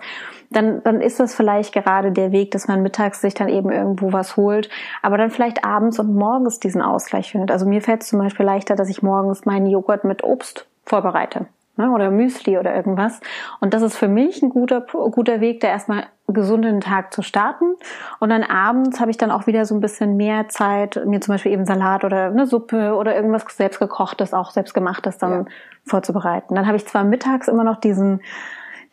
Dann, 0.49 0.81
dann 0.83 1.01
ist 1.01 1.19
das 1.19 1.35
vielleicht 1.35 1.73
gerade 1.73 2.13
der 2.13 2.31
Weg, 2.31 2.51
dass 2.51 2.69
man 2.69 2.81
mittags 2.81 3.19
sich 3.19 3.33
dann 3.33 3.49
eben 3.49 3.69
irgendwo 3.69 4.13
was 4.13 4.37
holt, 4.37 4.69
aber 5.01 5.17
dann 5.17 5.29
vielleicht 5.29 5.65
abends 5.65 5.99
und 5.99 6.15
morgens 6.15 6.59
diesen 6.59 6.81
Ausgleich 6.81 7.31
findet. 7.31 7.51
Also 7.51 7.65
mir 7.65 7.81
fällt 7.81 8.03
es 8.03 8.09
zum 8.09 8.19
Beispiel 8.19 8.45
leichter, 8.45 8.75
dass 8.75 8.89
ich 8.89 9.03
morgens 9.03 9.45
meinen 9.45 9.67
Joghurt 9.67 10.05
mit 10.05 10.23
Obst 10.23 10.67
vorbereite 10.85 11.47
ne, 11.77 11.91
oder 11.91 12.11
Müsli 12.11 12.57
oder 12.57 12.75
irgendwas. 12.75 13.19
Und 13.59 13.73
das 13.73 13.81
ist 13.81 13.97
für 13.97 14.07
mich 14.07 14.41
ein 14.41 14.49
guter, 14.49 14.81
guter 14.81 15.41
Weg, 15.41 15.61
der 15.61 15.71
erstmal 15.71 16.05
gesund 16.27 16.65
in 16.65 16.75
den 16.75 16.81
Tag 16.81 17.13
zu 17.13 17.21
starten. 17.21 17.75
Und 18.19 18.29
dann 18.29 18.43
abends 18.43 18.99
habe 18.99 19.11
ich 19.11 19.17
dann 19.17 19.31
auch 19.31 19.47
wieder 19.47 19.65
so 19.65 19.75
ein 19.75 19.81
bisschen 19.81 20.17
mehr 20.17 20.47
Zeit, 20.49 21.01
mir 21.05 21.21
zum 21.21 21.33
Beispiel 21.33 21.51
eben 21.51 21.65
Salat 21.65 22.03
oder 22.03 22.25
eine 22.25 22.45
Suppe 22.45 22.95
oder 22.95 23.15
irgendwas 23.15 23.45
selbstgekochtes, 23.49 24.33
auch 24.33 24.51
selbstgemachtes 24.51 25.17
dann 25.17 25.31
ja. 25.31 25.45
vorzubereiten. 25.85 26.55
Dann 26.55 26.67
habe 26.67 26.77
ich 26.77 26.87
zwar 26.87 27.03
mittags 27.03 27.47
immer 27.47 27.63
noch 27.63 27.79
diesen 27.79 28.21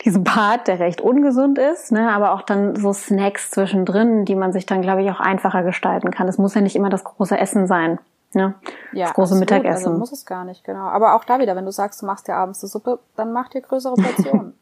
diesen 0.04 0.22
Part, 0.22 0.68
der 0.68 0.78
recht 0.78 1.00
ungesund 1.00 1.58
ist, 1.58 1.90
ne, 1.90 2.12
aber 2.12 2.32
auch 2.32 2.42
dann 2.42 2.76
so 2.76 2.92
Snacks 2.92 3.50
zwischendrin, 3.50 4.24
die 4.24 4.36
man 4.36 4.52
sich 4.52 4.64
dann, 4.64 4.80
glaube 4.80 5.02
ich, 5.02 5.10
auch 5.10 5.18
einfacher 5.18 5.64
gestalten 5.64 6.10
kann. 6.10 6.28
Es 6.28 6.38
muss 6.38 6.54
ja 6.54 6.60
nicht 6.60 6.76
immer 6.76 6.88
das 6.88 7.02
große 7.02 7.36
Essen 7.36 7.66
sein. 7.66 7.98
Ne? 8.34 8.54
Ja, 8.92 9.06
das 9.06 9.14
große 9.14 9.34
absolut. 9.34 9.40
Mittagessen. 9.40 9.86
Also 9.86 9.98
muss 9.98 10.12
es 10.12 10.26
gar 10.26 10.44
nicht, 10.44 10.64
genau. 10.64 10.86
Aber 10.86 11.14
auch 11.14 11.24
da 11.24 11.38
wieder, 11.38 11.56
wenn 11.56 11.64
du 11.64 11.72
sagst, 11.72 12.02
du 12.02 12.06
machst 12.06 12.28
dir 12.28 12.34
abends 12.34 12.62
eine 12.62 12.68
Suppe, 12.68 12.98
dann 13.16 13.32
mach 13.32 13.48
dir 13.48 13.62
größere 13.62 13.94
Portionen. 13.96 14.54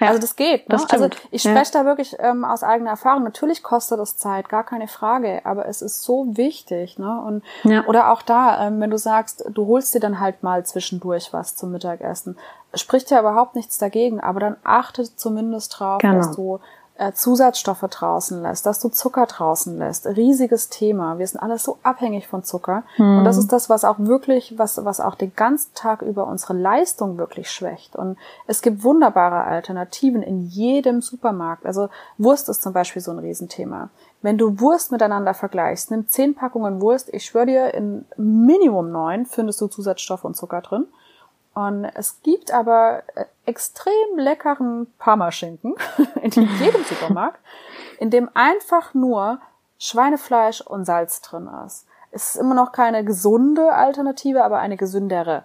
ja, 0.00 0.08
also 0.08 0.20
das 0.20 0.36
geht. 0.36 0.68
Ne? 0.68 0.76
Das 0.76 0.88
also 0.90 1.08
ich 1.30 1.42
spreche 1.42 1.72
ja. 1.72 1.82
da 1.82 1.84
wirklich 1.84 2.16
ähm, 2.18 2.44
aus 2.44 2.62
eigener 2.62 2.90
Erfahrung. 2.90 3.24
Natürlich 3.24 3.62
kostet 3.62 3.98
das 3.98 4.16
Zeit, 4.16 4.48
gar 4.48 4.64
keine 4.64 4.88
Frage, 4.88 5.40
aber 5.44 5.66
es 5.66 5.82
ist 5.82 6.02
so 6.02 6.36
wichtig. 6.36 6.98
Ne? 6.98 7.20
Und 7.20 7.44
ja. 7.64 7.84
oder 7.86 8.12
auch 8.12 8.22
da, 8.22 8.66
ähm, 8.66 8.80
wenn 8.80 8.90
du 8.90 8.98
sagst, 8.98 9.44
du 9.48 9.66
holst 9.66 9.94
dir 9.94 10.00
dann 10.00 10.20
halt 10.20 10.42
mal 10.42 10.64
zwischendurch 10.64 11.32
was 11.32 11.56
zum 11.56 11.72
Mittagessen, 11.72 12.36
spricht 12.74 13.10
ja 13.10 13.20
überhaupt 13.20 13.54
nichts 13.54 13.78
dagegen. 13.78 14.20
Aber 14.20 14.40
dann 14.40 14.56
achte 14.64 15.04
zumindest 15.16 15.78
drauf, 15.78 15.98
genau. 15.98 16.16
dass 16.16 16.34
du 16.34 16.60
Zusatzstoffe 17.12 17.82
draußen 17.90 18.42
lässt, 18.42 18.64
dass 18.64 18.80
du 18.80 18.88
Zucker 18.88 19.26
draußen 19.26 19.76
lässt. 19.78 20.06
Riesiges 20.06 20.70
Thema. 20.70 21.18
Wir 21.18 21.26
sind 21.26 21.40
alle 21.40 21.58
so 21.58 21.78
abhängig 21.82 22.26
von 22.26 22.42
Zucker. 22.42 22.84
Mhm. 22.96 23.18
Und 23.18 23.24
das 23.24 23.36
ist 23.36 23.52
das, 23.52 23.68
was 23.68 23.84
auch 23.84 23.98
wirklich, 23.98 24.58
was, 24.58 24.82
was 24.84 25.00
auch 25.00 25.14
den 25.14 25.34
ganzen 25.34 25.74
Tag 25.74 26.02
über 26.02 26.26
unsere 26.26 26.54
Leistung 26.54 27.18
wirklich 27.18 27.50
schwächt. 27.50 27.96
Und 27.96 28.16
es 28.46 28.62
gibt 28.62 28.82
wunderbare 28.82 29.44
Alternativen 29.44 30.22
in 30.22 30.46
jedem 30.46 31.02
Supermarkt. 31.02 31.66
Also 31.66 31.88
Wurst 32.16 32.48
ist 32.48 32.62
zum 32.62 32.72
Beispiel 32.72 33.02
so 33.02 33.10
ein 33.10 33.18
Riesenthema. 33.18 33.90
Wenn 34.22 34.38
du 34.38 34.58
Wurst 34.60 34.90
miteinander 34.90 35.34
vergleichst, 35.34 35.90
nimm 35.90 36.08
zehn 36.08 36.34
Packungen 36.34 36.80
Wurst, 36.80 37.12
ich 37.12 37.26
schwöre 37.26 37.46
dir, 37.46 37.74
in 37.74 38.06
Minimum 38.16 38.90
neun 38.90 39.26
findest 39.26 39.60
du 39.60 39.68
Zusatzstoffe 39.68 40.24
und 40.24 40.36
Zucker 40.36 40.62
drin. 40.62 40.86
Und 41.56 41.86
es 41.94 42.20
gibt 42.22 42.52
aber 42.52 43.02
äh, 43.14 43.24
extrem 43.46 44.18
leckeren 44.18 44.92
Parmaschinken 44.98 45.74
in 46.22 46.30
jedem 46.30 46.84
Supermarkt, 46.84 47.40
in 47.98 48.10
dem 48.10 48.28
einfach 48.34 48.92
nur 48.92 49.38
Schweinefleisch 49.78 50.60
und 50.60 50.84
Salz 50.84 51.22
drin 51.22 51.48
ist. 51.64 51.86
Es 52.10 52.34
ist 52.34 52.36
immer 52.36 52.54
noch 52.54 52.72
keine 52.72 53.04
gesunde 53.04 53.72
Alternative, 53.72 54.44
aber 54.44 54.58
eine 54.58 54.76
gesündere. 54.76 55.44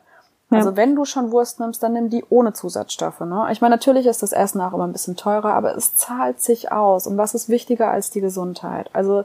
Ja. 0.49 0.57
Also 0.57 0.75
wenn 0.75 0.97
du 0.97 1.05
schon 1.05 1.31
Wurst 1.31 1.61
nimmst, 1.61 1.81
dann 1.81 1.93
nimm 1.93 2.09
die 2.09 2.25
ohne 2.29 2.51
Zusatzstoffe. 2.51 3.21
Ne? 3.21 3.47
Ich 3.51 3.61
meine, 3.61 3.75
natürlich 3.75 4.05
ist 4.05 4.21
das 4.21 4.33
Essen 4.33 4.59
auch 4.59 4.73
immer 4.73 4.87
ein 4.87 4.91
bisschen 4.91 5.15
teurer, 5.15 5.53
aber 5.53 5.77
es 5.77 5.95
zahlt 5.95 6.41
sich 6.41 6.73
aus. 6.73 7.07
Und 7.07 7.17
was 7.17 7.35
ist 7.35 7.47
wichtiger 7.47 7.89
als 7.89 8.09
die 8.09 8.19
Gesundheit? 8.19 8.89
Also 8.91 9.23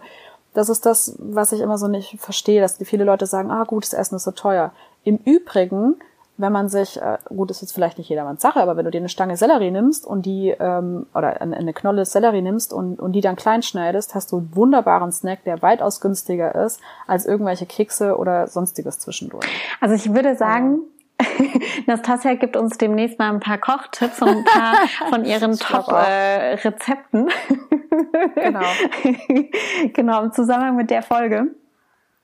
das 0.55 0.69
ist 0.69 0.87
das, 0.87 1.17
was 1.19 1.51
ich 1.51 1.63
immer 1.63 1.79
so 1.79 1.89
nicht 1.89 2.21
verstehe, 2.21 2.61
dass 2.61 2.77
viele 2.77 3.03
Leute 3.03 3.27
sagen, 3.27 3.51
ah, 3.51 3.65
gutes 3.65 3.93
Essen 3.93 4.15
ist 4.15 4.23
so 4.23 4.31
teuer. 4.31 4.71
Im 5.03 5.17
Übrigen 5.17 5.97
wenn 6.39 6.53
man 6.53 6.69
sich, 6.69 7.01
äh, 7.01 7.19
gut, 7.29 7.51
ist 7.51 7.63
jetzt 7.63 7.73
vielleicht 7.73 7.99
nicht 7.99 8.09
jedermanns 8.09 8.43
Sache, 8.43 8.61
aber 8.61 8.77
wenn 8.77 8.85
du 8.85 8.91
dir 8.91 8.99
eine 8.99 9.09
Stange 9.09 9.37
Sellerie 9.37 9.71
nimmst 9.71 10.07
und 10.07 10.27
die, 10.27 10.51
ähm, 10.51 11.07
oder 11.15 11.41
eine 11.41 11.73
Knolle 11.73 12.05
Sellerie 12.05 12.43
nimmst 12.43 12.73
und, 12.73 13.01
und 13.01 13.13
die 13.13 13.21
dann 13.21 13.37
klein 13.37 13.63
schneidest, 13.63 14.15
hast 14.15 14.33
du 14.33 14.39
einen 14.39 14.57
wunderbaren 14.57 15.13
Snack, 15.13 15.45
der 15.45 15.63
weitaus 15.63 16.01
günstiger 16.01 16.55
ist 16.55 16.81
als 17.07 17.27
irgendwelche 17.27 17.67
Kekse 17.67 18.17
oder 18.17 18.47
sonstiges 18.49 18.99
zwischendurch. 18.99 19.47
Also 19.81 19.95
ich 19.95 20.15
würde 20.15 20.37
sagen, 20.37 20.81
Nastasia 21.87 22.35
gibt 22.35 22.57
uns 22.57 22.77
demnächst 22.79 23.19
mal 23.19 23.33
ein 23.33 23.41
paar 23.41 23.59
Kochtipps 23.59 24.21
und 24.21 24.29
ein 24.29 24.45
paar 24.45 24.75
von 25.09 25.25
ihren 25.25 25.59
Top-Rezepten. 25.59 27.29
Äh, 27.29 28.41
genau. 28.41 28.61
genau, 29.95 30.25
im 30.25 30.33
Zusammenhang 30.33 30.77
mit 30.77 30.91
der 30.91 31.03
Folge. 31.03 31.49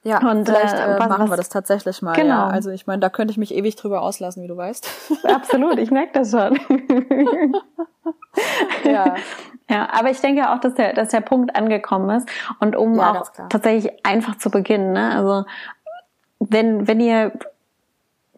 Ja, 0.05 0.19
und 0.19 0.47
vielleicht 0.47 0.75
äh, 0.75 0.97
äh 0.97 0.99
machen 0.99 1.31
wir 1.31 1.37
das 1.37 1.49
tatsächlich 1.49 2.03
mal. 2.03 2.15
Genau. 2.15 2.29
Ja. 2.29 2.49
Also 2.49 2.71
ich 2.71 2.87
meine, 2.87 3.01
da 3.01 3.09
könnte 3.09 3.31
ich 3.31 3.39
mich 3.39 3.55
ewig 3.55 3.77
drüber 3.77 4.03
auslassen, 4.03 4.43
wie 4.43 4.49
du 4.49 4.57
weißt. 4.57 4.89
Absolut, 5.25 5.79
ich 5.79 5.91
merke 5.91 6.13
das 6.15 6.31
schon. 6.33 6.59
ja. 8.85 9.15
Ja, 9.71 9.89
aber 9.93 10.11
ich 10.11 10.21
denke 10.21 10.51
auch, 10.51 10.59
dass 10.59 10.75
der, 10.75 10.93
dass 10.93 11.11
der 11.11 11.21
Punkt 11.21 11.55
angekommen 11.55 12.11
ist. 12.11 12.29
Und 12.59 12.75
um 12.75 12.97
ja, 12.97 13.21
auch 13.21 13.31
tatsächlich 13.49 14.05
einfach 14.05 14.37
zu 14.37 14.51
beginnen, 14.51 14.93
ne? 14.93 15.15
Also 15.15 15.45
wenn, 16.41 16.89
wenn 16.89 17.01
ihr 17.01 17.33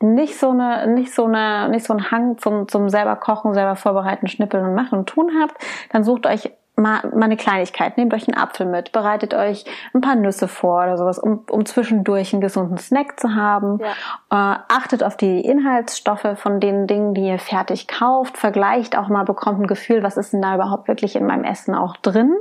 nicht 0.00 0.38
so 0.38 0.50
eine, 0.50 0.86
nicht 0.86 1.14
so 1.14 1.24
eine, 1.24 1.68
nicht 1.70 1.86
so 1.86 1.94
einen 1.94 2.10
Hang 2.10 2.36
zum, 2.38 2.68
zum 2.68 2.90
selber 2.90 3.16
kochen, 3.16 3.54
selber 3.54 3.74
vorbereiten, 3.74 4.28
schnippeln 4.28 4.66
und 4.66 4.74
machen 4.74 4.98
und 4.98 5.08
tun 5.08 5.32
habt, 5.40 5.56
dann 5.90 6.04
sucht 6.04 6.26
euch 6.26 6.52
mal, 6.76 7.00
mal 7.14 7.24
eine 7.24 7.36
Kleinigkeit. 7.36 7.96
Nehmt 7.96 8.12
euch 8.14 8.28
einen 8.28 8.36
Apfel 8.36 8.66
mit, 8.66 8.92
bereitet 8.92 9.34
euch 9.34 9.64
ein 9.92 10.00
paar 10.00 10.16
Nüsse 10.16 10.48
vor 10.48 10.82
oder 10.82 10.96
sowas, 10.96 11.18
um, 11.18 11.44
um 11.50 11.64
zwischendurch 11.66 12.32
einen 12.32 12.40
gesunden 12.40 12.78
Snack 12.78 13.20
zu 13.20 13.34
haben. 13.34 13.78
Ja. 13.80 14.54
Äh, 14.54 14.58
achtet 14.68 15.02
auf 15.04 15.16
die 15.16 15.40
Inhaltsstoffe 15.40 16.36
von 16.36 16.60
den 16.60 16.86
Dingen, 16.86 17.14
die 17.14 17.28
ihr 17.28 17.38
fertig 17.38 17.86
kauft. 17.86 18.36
Vergleicht 18.36 18.96
auch 18.98 19.08
mal, 19.08 19.24
bekommt 19.24 19.60
ein 19.60 19.66
Gefühl, 19.66 20.02
was 20.02 20.16
ist 20.16 20.32
denn 20.32 20.42
da 20.42 20.54
überhaupt 20.56 20.88
wirklich 20.88 21.16
in 21.16 21.26
meinem 21.26 21.44
Essen 21.44 21.74
auch 21.74 21.96
drin. 21.96 22.34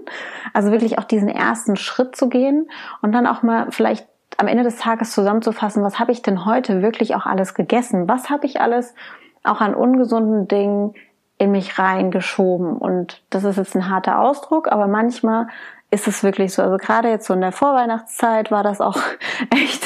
Also 0.53 0.71
wirklich 0.71 0.97
auch 0.97 1.05
diesen 1.05 1.29
ersten 1.29 1.75
Schritt 1.75 2.15
zu 2.15 2.29
gehen 2.29 2.69
und 3.01 3.11
dann 3.11 3.27
auch 3.27 3.43
mal 3.43 3.67
vielleicht 3.69 4.07
am 4.37 4.47
Ende 4.47 4.63
des 4.63 4.77
Tages 4.77 5.11
zusammenzufassen, 5.11 5.83
was 5.83 5.99
habe 5.99 6.11
ich 6.11 6.23
denn 6.23 6.45
heute 6.45 6.81
wirklich 6.81 7.15
auch 7.15 7.27
alles 7.27 7.53
gegessen? 7.53 8.07
Was 8.07 8.31
habe 8.31 8.47
ich 8.47 8.61
alles 8.61 8.95
auch 9.43 9.61
an 9.61 9.75
ungesunden 9.75 10.47
Dingen 10.47 10.95
in 11.43 11.51
mich 11.51 11.77
reingeschoben. 11.77 12.77
Und 12.77 13.21
das 13.29 13.43
ist 13.43 13.57
jetzt 13.57 13.75
ein 13.75 13.89
harter 13.89 14.19
Ausdruck, 14.19 14.71
aber 14.71 14.87
manchmal 14.87 15.47
ist 15.93 16.07
es 16.07 16.23
wirklich 16.23 16.53
so. 16.53 16.63
Also 16.63 16.77
gerade 16.77 17.09
jetzt 17.09 17.27
so 17.27 17.35
in 17.35 17.41
der 17.41 17.51
Vorweihnachtszeit 17.51 18.49
war 18.49 18.63
das 18.63 18.81
auch 18.81 18.97
echt, 19.51 19.85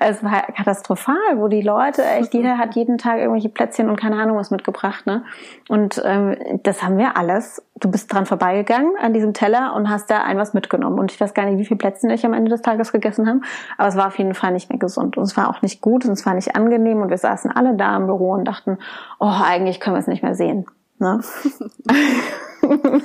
es 0.00 0.22
war 0.22 0.42
katastrophal, 0.42 1.16
wo 1.36 1.48
die 1.48 1.62
Leute 1.62 2.04
echt, 2.04 2.34
jeder 2.34 2.58
hat 2.58 2.74
jeden 2.74 2.98
Tag 2.98 3.18
irgendwelche 3.18 3.48
Plätzchen 3.48 3.88
und 3.88 3.96
keine 3.98 4.16
Ahnung 4.16 4.36
was 4.36 4.50
mitgebracht, 4.50 5.06
ne? 5.06 5.24
Und 5.68 6.00
ähm, 6.04 6.36
das 6.62 6.82
haben 6.82 6.98
wir 6.98 7.16
alles. 7.16 7.62
Du 7.80 7.90
bist 7.90 8.12
dran 8.12 8.26
vorbeigegangen 8.26 8.92
an 9.00 9.14
diesem 9.14 9.32
Teller 9.32 9.74
und 9.74 9.88
hast 9.88 10.10
da 10.10 10.22
ein 10.22 10.36
was 10.36 10.52
mitgenommen. 10.52 10.98
Und 10.98 11.10
ich 11.10 11.20
weiß 11.20 11.32
gar 11.32 11.46
nicht, 11.46 11.58
wie 11.58 11.64
viele 11.64 11.78
Plätzchen 11.78 12.10
ich 12.10 12.26
am 12.26 12.34
Ende 12.34 12.50
des 12.50 12.60
Tages 12.60 12.92
gegessen 12.92 13.26
habe, 13.26 13.40
aber 13.78 13.88
es 13.88 13.96
war 13.96 14.08
auf 14.08 14.18
jeden 14.18 14.34
Fall 14.34 14.52
nicht 14.52 14.68
mehr 14.68 14.78
gesund 14.78 15.16
und 15.16 15.24
es 15.24 15.38
war 15.38 15.48
auch 15.48 15.62
nicht 15.62 15.80
gut 15.80 16.04
und 16.04 16.12
es 16.12 16.26
war 16.26 16.34
nicht 16.34 16.54
angenehm 16.54 17.00
und 17.00 17.08
wir 17.08 17.18
saßen 17.18 17.50
alle 17.50 17.74
da 17.74 17.96
im 17.96 18.06
Büro 18.06 18.32
und 18.32 18.44
dachten, 18.44 18.76
oh, 19.18 19.32
eigentlich 19.42 19.80
können 19.80 19.96
wir 19.96 20.00
es 20.00 20.06
nicht 20.06 20.22
mehr 20.22 20.34
sehen. 20.34 20.66
Ne? 20.98 21.20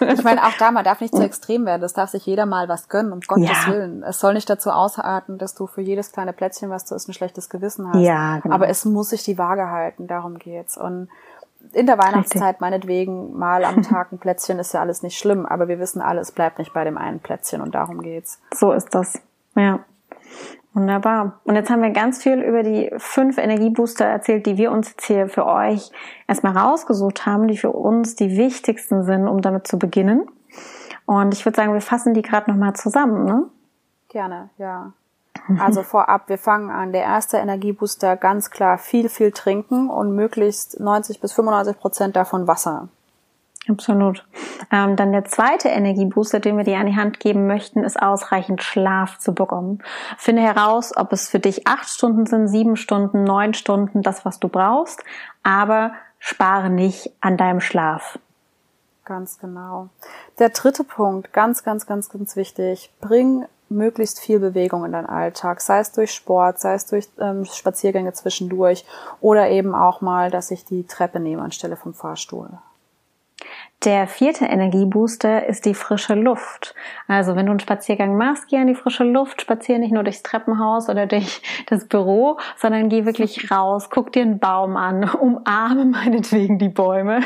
Ich 0.10 0.24
meine, 0.24 0.44
auch 0.46 0.54
da, 0.58 0.72
man 0.72 0.84
darf 0.84 1.02
nicht 1.02 1.16
zu 1.16 1.22
extrem 1.22 1.66
werden. 1.66 1.82
Das 1.82 1.94
darf 1.94 2.10
sich 2.10 2.26
jeder 2.26 2.46
mal 2.46 2.68
was 2.68 2.90
gönnen, 2.90 3.12
um 3.12 3.20
Gottes 3.20 3.50
ja. 3.50 3.72
Willen. 3.72 4.02
Es 4.04 4.20
soll 4.20 4.34
nicht 4.34 4.50
dazu 4.50 4.72
ausarten, 4.72 5.38
dass 5.38 5.54
du 5.54 5.68
für 5.68 5.82
jedes 5.82 6.12
kleine 6.12 6.34
Plätzchen, 6.34 6.70
was 6.70 6.86
du 6.86 6.96
isst, 6.96 7.08
ein 7.10 7.14
schlechtes 7.14 7.50
Gewissen 7.50 7.88
hast. 7.88 8.02
Ja, 8.02 8.40
genau. 8.40 8.56
Aber 8.56 8.70
es 8.70 8.86
muss 8.86 9.10
sich 9.10 9.24
die 9.24 9.38
Waage 9.38 9.70
halten, 9.70 10.08
darum 10.08 10.40
geht's. 10.40 10.78
Und 10.78 11.10
in 11.74 11.86
der 11.86 11.98
Weihnachtszeit 11.98 12.60
meinetwegen 12.60 13.38
mal 13.38 13.64
am 13.64 13.84
Tag 13.84 14.12
ein 14.12 14.18
Plätzchen 14.18 14.58
ist 14.58 14.74
ja 14.74 14.82
alles 14.82 15.04
nicht 15.04 15.18
schlimm, 15.18 15.46
aber 15.46 15.68
wir 15.68 15.80
wissen 15.80 16.02
alle, 16.02 16.22
es 16.22 16.32
bleibt 16.32 16.58
nicht 16.58 16.74
bei 16.74 16.84
dem 16.84 16.98
einen 16.98 17.20
Plätzchen 17.20 17.62
und 17.62 17.76
darum 17.76 18.02
geht's. 18.02 18.40
So 18.54 18.72
ist 18.72 18.96
das. 18.96 19.20
Ja. 19.56 19.80
Wunderbar. 20.74 21.42
Und 21.44 21.56
jetzt 21.56 21.70
haben 21.70 21.82
wir 21.82 21.90
ganz 21.90 22.24
viel 22.24 22.42
über 22.42 22.64
die 22.64 22.92
fünf 22.98 23.38
Energiebooster 23.38 24.06
erzählt, 24.06 24.46
die 24.46 24.58
wir 24.58 24.72
uns 24.72 24.90
jetzt 24.90 25.06
hier 25.06 25.28
für 25.28 25.46
euch 25.46 25.92
erstmal 26.28 26.58
rausgesucht 26.58 27.26
haben, 27.26 27.48
die 27.50 27.58
für 27.58 27.72
uns 27.72 28.16
die 28.16 28.38
wichtigsten 28.38 29.04
sind, 29.04 29.28
um 29.28 29.42
damit 29.42 29.68
zu 29.68 29.78
beginnen. 29.78 30.28
Und 31.06 31.34
ich 31.34 31.46
würde 31.46 31.58
sagen, 31.58 31.74
wir 31.74 31.82
fassen 31.82 32.14
die 32.14 32.22
gerade 32.22 32.50
nochmal 32.50 32.74
zusammen, 32.74 33.26
ne? 33.26 33.50
Gerne, 34.08 34.50
ja. 34.58 34.94
Also 35.60 35.84
vorab, 35.84 36.30
wir 36.30 36.38
fangen 36.38 36.70
an. 36.70 36.94
Der 36.94 37.02
erste 37.02 37.38
Energiebooster 37.38 38.16
ganz 38.16 38.50
klar 38.50 38.78
viel, 38.78 39.10
viel 39.10 39.32
trinken 39.32 39.90
und 39.90 40.16
möglichst 40.16 40.80
90 40.80 41.20
bis 41.20 41.34
95 41.34 41.80
Prozent 41.80 42.16
davon 42.16 42.48
Wasser. 42.48 42.90
Absolut. 43.68 44.26
Ähm, 44.72 44.96
dann 44.96 45.12
der 45.12 45.26
zweite 45.26 45.70
Energiebooster, 45.70 46.40
den 46.40 46.58
wir 46.58 46.64
dir 46.64 46.80
an 46.80 46.88
die 46.88 46.96
Hand 46.96 47.20
geben 47.20 47.46
möchten, 47.46 47.84
ist 47.84 48.02
ausreichend 48.02 48.64
Schlaf 48.64 49.20
zu 49.20 49.34
bekommen. 49.34 49.84
Finde 50.18 50.42
heraus, 50.42 50.98
ob 50.98 51.14
es 51.14 51.30
für 51.30 51.40
dich 51.40 51.68
acht 51.68 51.88
Stunden 51.88 52.26
sind, 52.26 52.48
sieben 52.48 52.76
Stunden, 52.76 53.24
neun 53.24 53.54
Stunden, 53.54 54.02
das, 54.02 54.26
was 54.26 54.40
du 54.40 54.48
brauchst, 54.48 55.04
aber 55.44 55.94
spare 56.18 56.72
nicht 56.72 57.12
an 57.22 57.38
deinem 57.38 57.62
Schlaf. 57.62 58.18
Ganz 59.06 59.40
genau. 59.40 59.90
Der 60.40 60.50
dritte 60.50 60.84
Punkt, 60.84 61.32
ganz, 61.32 61.64
ganz, 61.64 61.86
ganz, 61.86 62.10
ganz 62.10 62.36
wichtig. 62.36 62.92
Bring 63.00 63.46
möglichst 63.70 64.20
viel 64.20 64.40
Bewegung 64.40 64.86
in 64.86 64.92
deinen 64.92 65.06
Alltag, 65.06 65.62
sei 65.62 65.80
es 65.80 65.92
durch 65.92 66.14
Sport, 66.14 66.60
sei 66.60 66.74
es 66.74 66.88
durch 66.88 67.10
ähm, 67.20 67.46
Spaziergänge 67.46 68.14
zwischendurch 68.14 68.86
oder 69.22 69.50
eben 69.50 69.76
auch 69.76 70.02
mal, 70.02 70.32
dass 70.32 70.52
ich 70.52 70.66
die 70.66 70.86
Treppe 70.86 71.20
nehme 71.20 71.42
anstelle 71.42 71.78
vom 71.78 71.94
Fahrstuhl. 71.94 72.50
Der 73.84 74.06
vierte 74.06 74.46
Energiebooster 74.46 75.48
ist 75.48 75.66
die 75.66 75.74
frische 75.74 76.14
Luft. 76.14 76.76
Also 77.08 77.36
wenn 77.36 77.48
du 77.48 77.52
einen 77.52 77.60
Spaziergang 77.60 78.16
machst, 78.16 78.48
geh 78.48 78.58
an 78.58 78.68
die 78.68 78.76
frische 78.76 79.04
Luft, 79.04 79.42
spazier 79.42 79.80
nicht 79.80 79.92
nur 79.92 80.04
durchs 80.04 80.22
Treppenhaus 80.22 80.88
oder 80.88 81.08
durch 81.08 81.42
das 81.66 81.88
Büro, 81.88 82.38
sondern 82.58 82.90
geh 82.90 83.06
wirklich 83.06 83.50
raus, 83.52 83.90
guck 83.90 84.12
dir 84.12 84.22
einen 84.22 84.40
Baum 84.40 84.78
an, 84.78 85.10
umarme 85.20 85.86
meinetwegen 85.86 86.60
die 86.60 86.70
Bäume 86.70 87.22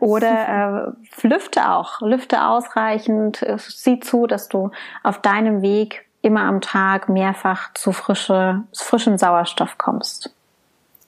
oder 0.00 0.94
äh, 1.22 1.26
lüfte 1.26 1.70
auch, 1.70 2.02
lüfte 2.02 2.44
ausreichend, 2.44 3.44
sieh 3.56 3.98
zu, 4.00 4.26
dass 4.26 4.48
du 4.48 4.70
auf 5.02 5.22
deinem 5.22 5.62
Weg 5.62 6.06
immer 6.20 6.42
am 6.42 6.60
Tag 6.60 7.08
mehrfach 7.08 7.72
zu 7.74 7.92
frische, 7.92 8.62
frischen 8.72 9.16
Sauerstoff 9.16 9.78
kommst. 9.78 10.34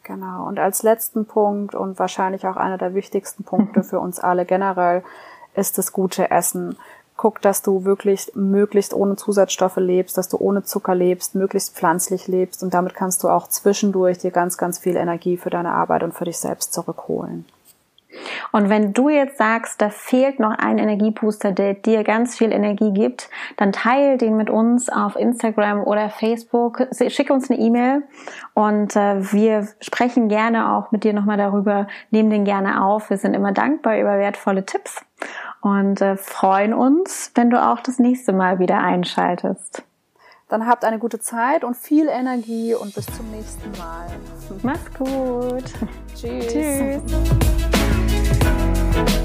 Genau. 0.05 0.47
Und 0.47 0.59
als 0.59 0.83
letzten 0.83 1.25
Punkt 1.25 1.75
und 1.75 1.99
wahrscheinlich 1.99 2.47
auch 2.47 2.57
einer 2.57 2.79
der 2.79 2.95
wichtigsten 2.95 3.43
Punkte 3.43 3.83
für 3.83 3.99
uns 3.99 4.21
alle 4.21 4.45
generell 4.45 5.03
ist 5.55 5.79
das 5.79 5.93
gute 5.93 6.31
Essen. 6.31 6.77
Guck, 7.17 7.41
dass 7.41 7.63
du 7.63 7.85
wirklich 7.85 8.33
möglichst 8.35 8.93
ohne 8.93 9.17
Zusatzstoffe 9.17 9.77
lebst, 9.77 10.19
dass 10.19 10.29
du 10.29 10.37
ohne 10.37 10.65
Zucker 10.65 10.95
lebst, 10.95 11.35
möglichst 11.35 11.77
pflanzlich 11.77 12.27
lebst 12.27 12.63
und 12.63 12.75
damit 12.75 12.95
kannst 12.95 13.23
du 13.23 13.29
auch 13.29 13.49
zwischendurch 13.49 14.19
dir 14.19 14.33
ganz, 14.33 14.59
ganz 14.59 14.79
viel 14.79 14.97
Energie 14.97 15.37
für 15.37 15.51
deine 15.51 15.73
Arbeit 15.73 16.03
und 16.03 16.13
für 16.13 16.25
dich 16.25 16.39
selbst 16.39 16.73
zurückholen. 16.73 17.45
Und 18.53 18.69
wenn 18.69 18.93
du 18.93 19.09
jetzt 19.09 19.39
sagst, 19.39 19.81
da 19.81 19.91
fehlt 19.91 20.39
noch 20.39 20.57
ein 20.57 20.79
Energiebooster, 20.79 21.53
der 21.53 21.75
dir 21.75 22.05
ganz 22.05 22.37
viel 22.37 22.53
Energie 22.53 22.93
gibt, 22.93 23.29
dann 23.57 23.73
teile 23.73 24.17
den 24.17 24.37
mit 24.37 24.51
uns 24.51 24.89
auf 24.89 25.17
Instagram 25.17 25.83
oder 25.83 26.11
Facebook. 26.11 26.87
Schicke 27.09 27.33
uns 27.33 27.51
eine 27.51 27.61
E-Mail 27.61 28.03
und 28.55 28.97
äh, 28.97 29.33
wir 29.33 29.69
sprechen 29.81 30.29
gerne 30.29 30.73
auch 30.73 30.93
mit 30.93 31.05
dir 31.05 31.12
nochmal 31.12 31.37
darüber, 31.37 31.87
nehmen 32.11 32.31
den 32.31 32.45
gerne 32.45 32.85
auf. 32.85 33.11
Wir 33.11 33.17
sind 33.17 33.35
immer 33.35 33.53
dankbar 33.53 33.99
über 33.99 34.19
wertvolle 34.19 34.65
Tipps 34.65 35.05
und 35.61 36.01
äh, 36.01 36.17
freuen 36.17 36.75
uns, 36.75 37.33
wenn 37.35 37.51
du 37.51 37.62
auch 37.62 37.81
das 37.81 37.99
nächste 37.99 38.33
Mal 38.33 38.59
wieder 38.59 38.79
einschaltest. 38.79 39.83
Dann 40.49 40.67
habt 40.67 40.85
eine 40.85 40.99
gute 40.99 41.19
Zeit 41.19 41.65
und 41.65 41.75
viel 41.75 42.07
Energie 42.07 42.75
und 42.75 42.95
bis 42.95 43.07
zum 43.07 43.31
nächsten 43.31 43.71
Mal. 43.79 44.07
Mach's 44.62 44.95
gut. 44.97 45.65
Tschüss. 46.15 46.53
Tschüss. 46.53 47.74
Bye. 48.95 49.24